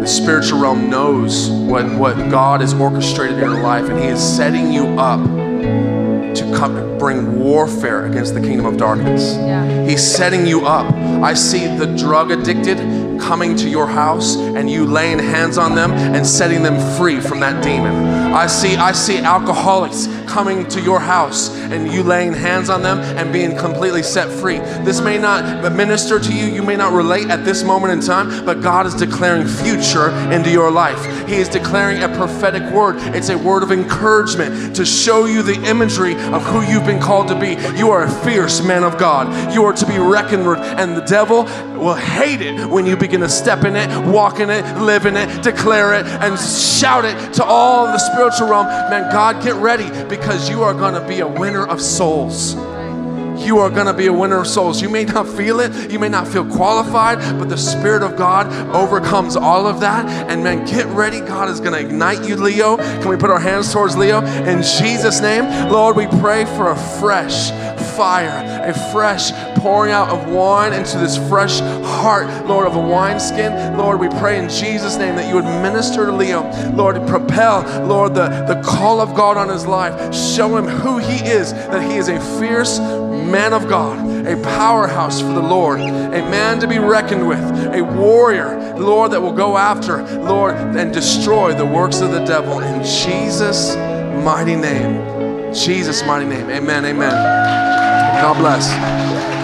The 0.01 0.07
spiritual 0.07 0.61
realm 0.61 0.91
knows 0.91 1.49
what, 1.49 1.87
what 1.99 2.17
God 2.31 2.61
has 2.61 2.75
orchestrated 2.75 3.39
in 3.39 3.45
your 3.45 3.63
life, 3.63 3.89
and 3.89 3.99
He 3.99 4.07
is 4.07 4.21
setting 4.21 4.73
you 4.73 4.85
up 4.99 5.25
to 5.25 6.53
come 6.55 6.77
and 6.77 6.99
bring 6.99 7.39
warfare 7.41 8.07
against 8.07 8.35
the 8.35 8.41
kingdom 8.41 8.67
of 8.67 8.77
darkness. 8.77 9.35
Yeah. 9.35 9.87
He's 9.87 10.03
setting 10.07 10.47
you 10.47 10.67
up. 10.67 10.93
I 10.95 11.35
see 11.35 11.67
the 11.77 11.87
drug 11.97 12.31
addicted 12.31 12.79
coming 13.23 13.57
to 13.57 13.69
your 13.69 13.87
house 13.87 14.37
and 14.37 14.69
you 14.69 14.85
laying 14.85 15.19
hands 15.19 15.57
on 15.57 15.75
them 15.75 15.93
and 15.93 16.27
setting 16.27 16.63
them 16.63 16.79
free 16.99 17.21
from 17.21 17.41
that 17.41 17.63
demon. 17.63 17.95
I 18.33 18.47
see 18.47 18.77
I 18.77 18.93
see 18.93 19.19
alcoholics 19.19 20.09
coming 20.27 20.67
to 20.69 20.81
your 20.81 20.99
house 20.99 21.55
and 21.73 21.93
you 21.93 22.03
laying 22.03 22.33
hands 22.33 22.71
on 22.71 22.83
them 22.83 22.99
and 22.99 23.33
being 23.33 23.57
completely 23.57 24.03
set 24.03 24.29
free. 24.29 24.59
This 24.85 25.01
may 25.01 25.19
not 25.19 25.73
minister 25.73 26.19
to 26.19 26.35
you, 26.35 26.47
you 26.47 26.63
may 26.63 26.77
not 26.77 26.93
relate 26.93 27.29
at 27.29 27.45
this 27.45 27.63
moment 27.63 27.93
in 27.93 28.01
time, 28.01 28.45
but 28.47 28.63
God 28.63 28.87
is 28.87 28.95
declaring 28.95 29.47
future 29.47 30.09
into 30.33 30.51
your 30.51 30.71
life. 30.71 31.29
He 31.29 31.37
is 31.37 31.49
declaring 31.49 32.03
a 32.03 32.09
prophetic 32.09 32.63
word. 32.73 32.97
It's 33.15 33.29
a 33.29 33.37
word 33.37 33.63
of 33.63 33.71
encouragement 33.71 34.75
to 34.77 34.87
show 34.87 35.27
you 35.27 35.43
the 35.43 35.63
imagery 35.65 36.15
of 36.15 36.43
who 36.45 36.63
you've 36.63 36.87
been 36.87 37.01
called 37.01 37.29
to 37.29 37.39
be. 37.39 37.51
You 37.77 37.91
are 37.91 38.05
a 38.05 38.11
fierce 38.11 38.65
man 38.65 38.85
of 38.85 38.97
God. 38.97 39.55
You 39.55 39.65
are 39.65 39.73
to 39.75 39.87
be 39.87 39.99
reckoned 39.99 40.47
with, 40.47 40.59
and 40.59 40.97
the 40.97 41.03
devil 41.03 41.45
will 41.79 41.95
hate 41.95 42.41
it 42.41 42.67
when 42.67 42.87
you 42.87 42.97
begin 42.97 43.12
to 43.21 43.29
step 43.29 43.65
in 43.65 43.77
it, 43.77 43.89
walk 44.07 44.41
in 44.41 44.51
it, 44.51 44.65
live 44.79 45.07
in 45.07 45.17
it, 45.17 45.43
declare 45.43 45.95
it, 45.95 46.07
and 46.07 46.39
shout 46.39 47.05
it 47.05 47.35
to 47.35 47.45
all 47.45 47.87
the 47.87 47.99
spiritual 47.99 48.49
realm. 48.49 48.67
Man, 48.67 49.13
God, 49.13 49.43
get 49.43 49.55
ready 49.57 49.89
because 50.09 50.49
you 50.49 50.63
are 50.63 50.75
going 50.75 50.95
to 50.95 51.07
be 51.07 51.21
a 51.21 51.29
winner 51.29 51.67
of 51.67 51.81
souls. 51.81 52.55
You 53.45 53.59
are 53.59 53.71
going 53.71 53.87
to 53.87 53.93
be 53.93 54.07
a 54.07 54.13
winner 54.13 54.39
of 54.41 54.47
souls. 54.47 54.81
You 54.81 54.89
may 54.89 55.05
not 55.05 55.27
feel 55.27 55.61
it, 55.61 55.91
you 55.91 55.99
may 55.99 56.09
not 56.09 56.29
feel 56.29 56.45
qualified, 56.45 57.19
but 57.39 57.49
the 57.49 57.57
Spirit 57.57 58.03
of 58.03 58.17
God 58.17 58.47
overcomes 58.75 59.37
all 59.37 59.67
of 59.67 59.81
that. 59.81 60.07
And 60.31 60.45
man, 60.45 60.65
get 60.65 60.87
ready. 60.87 61.21
God 61.21 61.49
is 61.49 61.59
going 61.59 61.73
to 61.73 61.81
ignite 61.81 62.29
you, 62.29 62.37
Leo. 62.37 62.77
Can 62.77 63.09
we 63.09 63.17
put 63.17 63.31
our 63.31 63.41
hands 63.41 63.73
towards 63.73 63.97
Leo? 63.97 64.21
In 64.21 64.63
Jesus' 64.63 65.21
name, 65.21 65.45
Lord, 65.71 65.97
we 65.97 66.07
pray 66.07 66.45
for 66.45 66.71
a 66.71 66.77
fresh 67.01 67.51
fire, 67.97 68.63
a 68.65 68.93
fresh 68.93 69.33
pouring 69.63 69.93
out 69.93 70.09
of 70.09 70.29
wine 70.29 70.73
into 70.73 70.99
this 70.99 71.17
fresh 71.29 71.61
heart, 71.61 72.47
Lord, 72.47 72.67
of 72.67 72.75
a 72.75 72.81
wineskin. 72.81 73.77
Lord, 73.77 74.01
we 74.01 74.09
pray 74.09 74.39
in 74.43 74.51
Jesus' 74.51 74.97
name 74.97 75.15
that 75.15 75.29
you 75.29 75.37
would 75.37 75.45
minister 75.45 76.05
to 76.07 76.13
Leo. 76.13 76.43
Lord, 76.73 76.97
propel, 77.07 77.63
Lord, 77.87 78.15
the, 78.15 78.29
the 78.47 78.61
call 78.63 79.01
of 79.01 79.15
God 79.15 79.37
on 79.37 79.49
his 79.49 79.65
life. 79.65 80.13
Show 80.13 80.57
him 80.57 80.67
who 80.67 80.99
he 80.99 81.25
is, 81.25 81.53
that 81.53 81.89
he 81.89 81.97
is 81.97 82.09
a 82.09 82.19
fierce 82.41 82.81
man 82.81 83.53
of 83.53 83.69
God, 83.69 84.27
a 84.27 84.37
powerhouse 84.43 85.21
for 85.21 85.29
the 85.29 85.41
Lord, 85.41 85.81
a 85.81 86.23
man 86.29 86.59
to 86.61 86.67
be 86.67 86.81
reckoned 86.81 87.27
with, 87.27 87.39
a 87.73 87.83
warrior, 87.83 88.75
Lord, 88.77 89.13
that 89.13 89.21
will 89.21 89.33
go 89.33 89.57
after, 89.57 90.03
Lord, 90.19 90.55
and 90.55 90.93
destroy 90.93 91.55
the 91.55 91.67
works 91.67 92.01
of 92.01 92.11
the 92.11 92.25
devil 92.25 92.59
in 92.61 92.83
Jesus' 92.83 93.77
mighty 94.25 94.57
name. 94.57 95.55
Jesus' 95.55 96.05
mighty 96.05 96.27
name. 96.27 96.51
Amen. 96.51 96.85
Amen. 96.85 97.13
God 98.23 98.39
bless. 98.39 99.42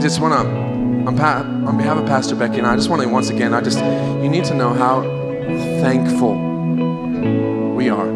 Just 0.00 0.18
want 0.20 0.32
to, 0.32 0.38
on, 1.06 1.66
on 1.66 1.76
behalf 1.76 1.98
of 1.98 2.06
Pastor 2.06 2.34
Becky 2.34 2.56
and 2.56 2.66
I, 2.66 2.72
I 2.72 2.76
just 2.76 2.88
want 2.88 3.02
to 3.02 3.08
once 3.08 3.28
again, 3.28 3.52
I 3.52 3.60
just, 3.60 3.78
you 3.78 4.30
need 4.30 4.44
to 4.46 4.54
know 4.54 4.72
how 4.72 5.02
thankful 5.82 6.34
we 7.74 7.90
are. 7.90 8.06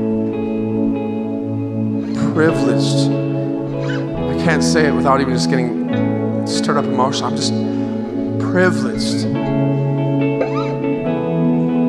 Privileged. 2.32 3.10
I 3.10 4.44
can't 4.44 4.64
say 4.64 4.88
it 4.88 4.92
without 4.92 5.20
even 5.20 5.34
just 5.34 5.50
getting 5.50 6.46
stirred 6.46 6.78
up 6.78 6.86
emotional. 6.86 7.30
I'm 7.30 7.36
just 7.36 7.52
privileged. 8.40 9.24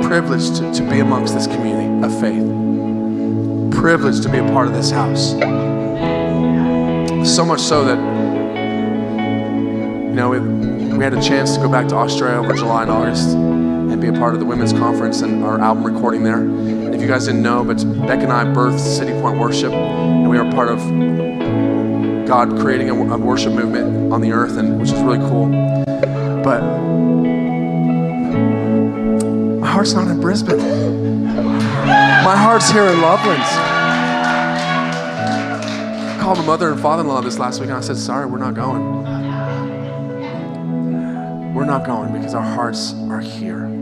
Privileged 0.06 0.58
to, 0.58 0.74
to 0.74 0.90
be 0.90 1.00
amongst 1.00 1.34
this 1.34 1.48
community 1.48 2.06
of 2.06 2.12
faith. 2.20 2.44
Privileged 3.80 4.24
to 4.24 4.30
be 4.30 4.40
a 4.40 4.46
part 4.52 4.68
of 4.68 4.74
this 4.74 4.92
house. 4.92 5.32
So 7.34 7.46
much 7.46 7.60
so 7.60 7.86
that 7.86 8.15
know, 10.16 10.30
we, 10.30 10.40
we 10.40 11.04
had 11.04 11.14
a 11.14 11.22
chance 11.22 11.56
to 11.56 11.62
go 11.62 11.70
back 11.70 11.88
to 11.90 11.96
Australia 11.96 12.40
over 12.40 12.54
July 12.54 12.84
and 12.84 12.92
August 12.92 13.30
and 13.30 14.00
be 14.02 14.08
a 14.08 14.14
part 14.14 14.34
of 14.34 14.40
the 14.40 14.46
women's 14.46 14.72
conference 14.72 15.22
and 15.22 15.44
our 15.44 15.60
album 15.60 15.84
recording 15.84 16.24
there. 16.24 16.40
And 16.40 16.96
if 16.96 17.02
you 17.02 17.08
guys 17.08 17.26
didn't 17.26 17.44
know, 17.44 17.64
but 17.64 17.84
Beck 18.08 18.22
and 18.22 18.32
I 18.32 18.46
birthed 18.46 18.80
City 18.80 19.12
Point 19.22 19.38
Worship, 19.38 19.74
and 19.74 20.30
we 20.30 20.38
are 20.38 20.50
part 20.54 20.70
of 20.70 20.80
God 22.28 22.58
creating 22.60 22.90
a, 22.90 23.14
a 23.14 23.18
worship 23.18 23.54
movement 23.54 24.14
on 24.14 24.22
the 24.22 24.32
earth, 24.32 24.58
and 24.58 24.80
which 24.80 24.92
is 24.92 25.02
really 25.02 25.20
cool. 25.20 25.50
But 26.44 26.62
my 29.60 29.68
heart's 29.68 29.94
not 29.94 30.08
in 30.08 30.22
Brisbane. 30.22 31.26
My 31.26 32.36
heart's 32.36 32.72
here 32.72 32.84
in 32.84 33.00
Lovelands. 33.00 33.52
I 36.08 36.18
called 36.22 36.38
my 36.40 36.46
mother 36.46 36.72
and 36.72 36.82
father-in-law 36.82 37.22
this 37.22 37.38
last 37.38 37.60
week, 37.60 37.70
and 37.70 37.78
I 37.78 37.82
said, 37.82 37.98
"Sorry, 37.98 38.26
we're 38.26 38.40
not 38.40 38.54
going." 38.54 39.15
We're 41.66 41.72
not 41.72 41.84
going 41.84 42.14
because 42.14 42.36
our 42.36 42.44
hearts 42.44 42.94
are 43.10 43.20
here. 43.20 43.75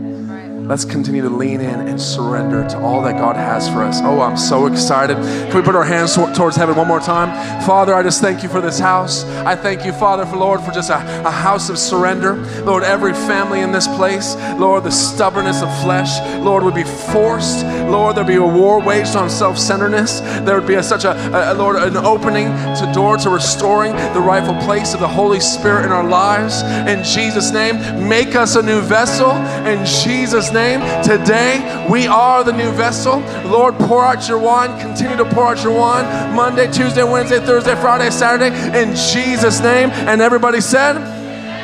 Let's 0.66 0.86
continue 0.86 1.20
to 1.20 1.28
lean 1.28 1.60
in 1.60 1.88
and 1.88 2.00
surrender 2.00 2.66
to 2.70 2.78
all 2.78 3.02
that 3.02 3.18
God 3.18 3.36
has 3.36 3.68
for 3.68 3.82
us. 3.82 4.00
Oh, 4.02 4.22
I'm 4.22 4.38
so 4.38 4.66
excited. 4.66 5.16
Can 5.18 5.54
we 5.54 5.60
put 5.60 5.76
our 5.76 5.84
hands 5.84 6.14
towards 6.14 6.56
heaven 6.56 6.74
one 6.74 6.88
more 6.88 7.00
time? 7.00 7.28
Father, 7.66 7.92
I 7.92 8.02
just 8.02 8.22
thank 8.22 8.42
you 8.42 8.48
for 8.48 8.62
this 8.62 8.78
house. 8.78 9.24
I 9.44 9.56
thank 9.56 9.84
you, 9.84 9.92
Father, 9.92 10.24
for 10.24 10.38
Lord, 10.38 10.62
for 10.62 10.70
just 10.70 10.88
a, 10.88 10.96
a 11.26 11.30
house 11.30 11.68
of 11.68 11.76
surrender. 11.76 12.36
Lord, 12.62 12.82
every 12.82 13.12
family 13.12 13.60
in 13.60 13.72
this 13.72 13.86
place, 13.86 14.36
Lord, 14.58 14.84
the 14.84 14.90
stubbornness 14.90 15.60
of 15.60 15.68
flesh, 15.82 16.18
Lord, 16.42 16.64
would 16.64 16.74
be 16.74 16.84
forced. 16.84 17.62
Lord, 17.90 18.16
there'd 18.16 18.26
be 18.26 18.36
a 18.36 18.42
war 18.42 18.80
waged 18.80 19.16
on 19.16 19.28
self 19.28 19.58
centeredness. 19.58 20.20
There 20.46 20.58
would 20.58 20.66
be 20.66 20.76
a, 20.76 20.82
such 20.82 21.04
a, 21.04 21.52
a, 21.52 21.52
Lord, 21.52 21.76
an 21.76 21.98
opening 21.98 22.46
to 22.46 22.90
door 22.94 23.18
to 23.18 23.28
restoring 23.28 23.92
the 24.14 24.20
rightful 24.20 24.54
place 24.64 24.94
of 24.94 25.00
the 25.00 25.08
Holy 25.08 25.40
Spirit 25.40 25.84
in 25.84 25.92
our 25.92 26.08
lives. 26.08 26.62
In 26.88 27.04
Jesus' 27.04 27.52
name, 27.52 28.08
make 28.08 28.34
us 28.34 28.56
a 28.56 28.62
new 28.62 28.80
vessel. 28.80 29.30
In 29.66 29.84
Jesus' 29.84 30.53
name, 30.54 30.80
today 31.02 31.86
we 31.90 32.06
are 32.06 32.44
the 32.44 32.52
new 32.52 32.70
vessel. 32.72 33.20
Lord, 33.44 33.74
pour 33.74 34.04
out 34.04 34.26
your 34.28 34.38
wine. 34.38 34.80
Continue 34.80 35.16
to 35.16 35.24
pour 35.26 35.48
out 35.48 35.62
your 35.62 35.76
wine 35.76 36.34
Monday, 36.34 36.70
Tuesday, 36.70 37.02
Wednesday, 37.02 37.40
Thursday, 37.40 37.74
Friday, 37.74 38.10
Saturday. 38.10 38.54
In 38.78 38.94
Jesus' 38.94 39.60
name. 39.60 39.90
And 39.90 40.22
everybody 40.22 40.60
said, 40.60 40.96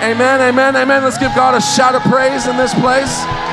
Amen, 0.03 0.41
amen, 0.41 0.76
amen. 0.76 1.05
Let's 1.05 1.18
give 1.18 1.34
God 1.34 1.55
a 1.55 1.61
shout 1.61 1.95
of 1.95 2.03
praise 2.03 2.47
in 2.47 2.57
this 2.57 2.74
place. 2.74 3.50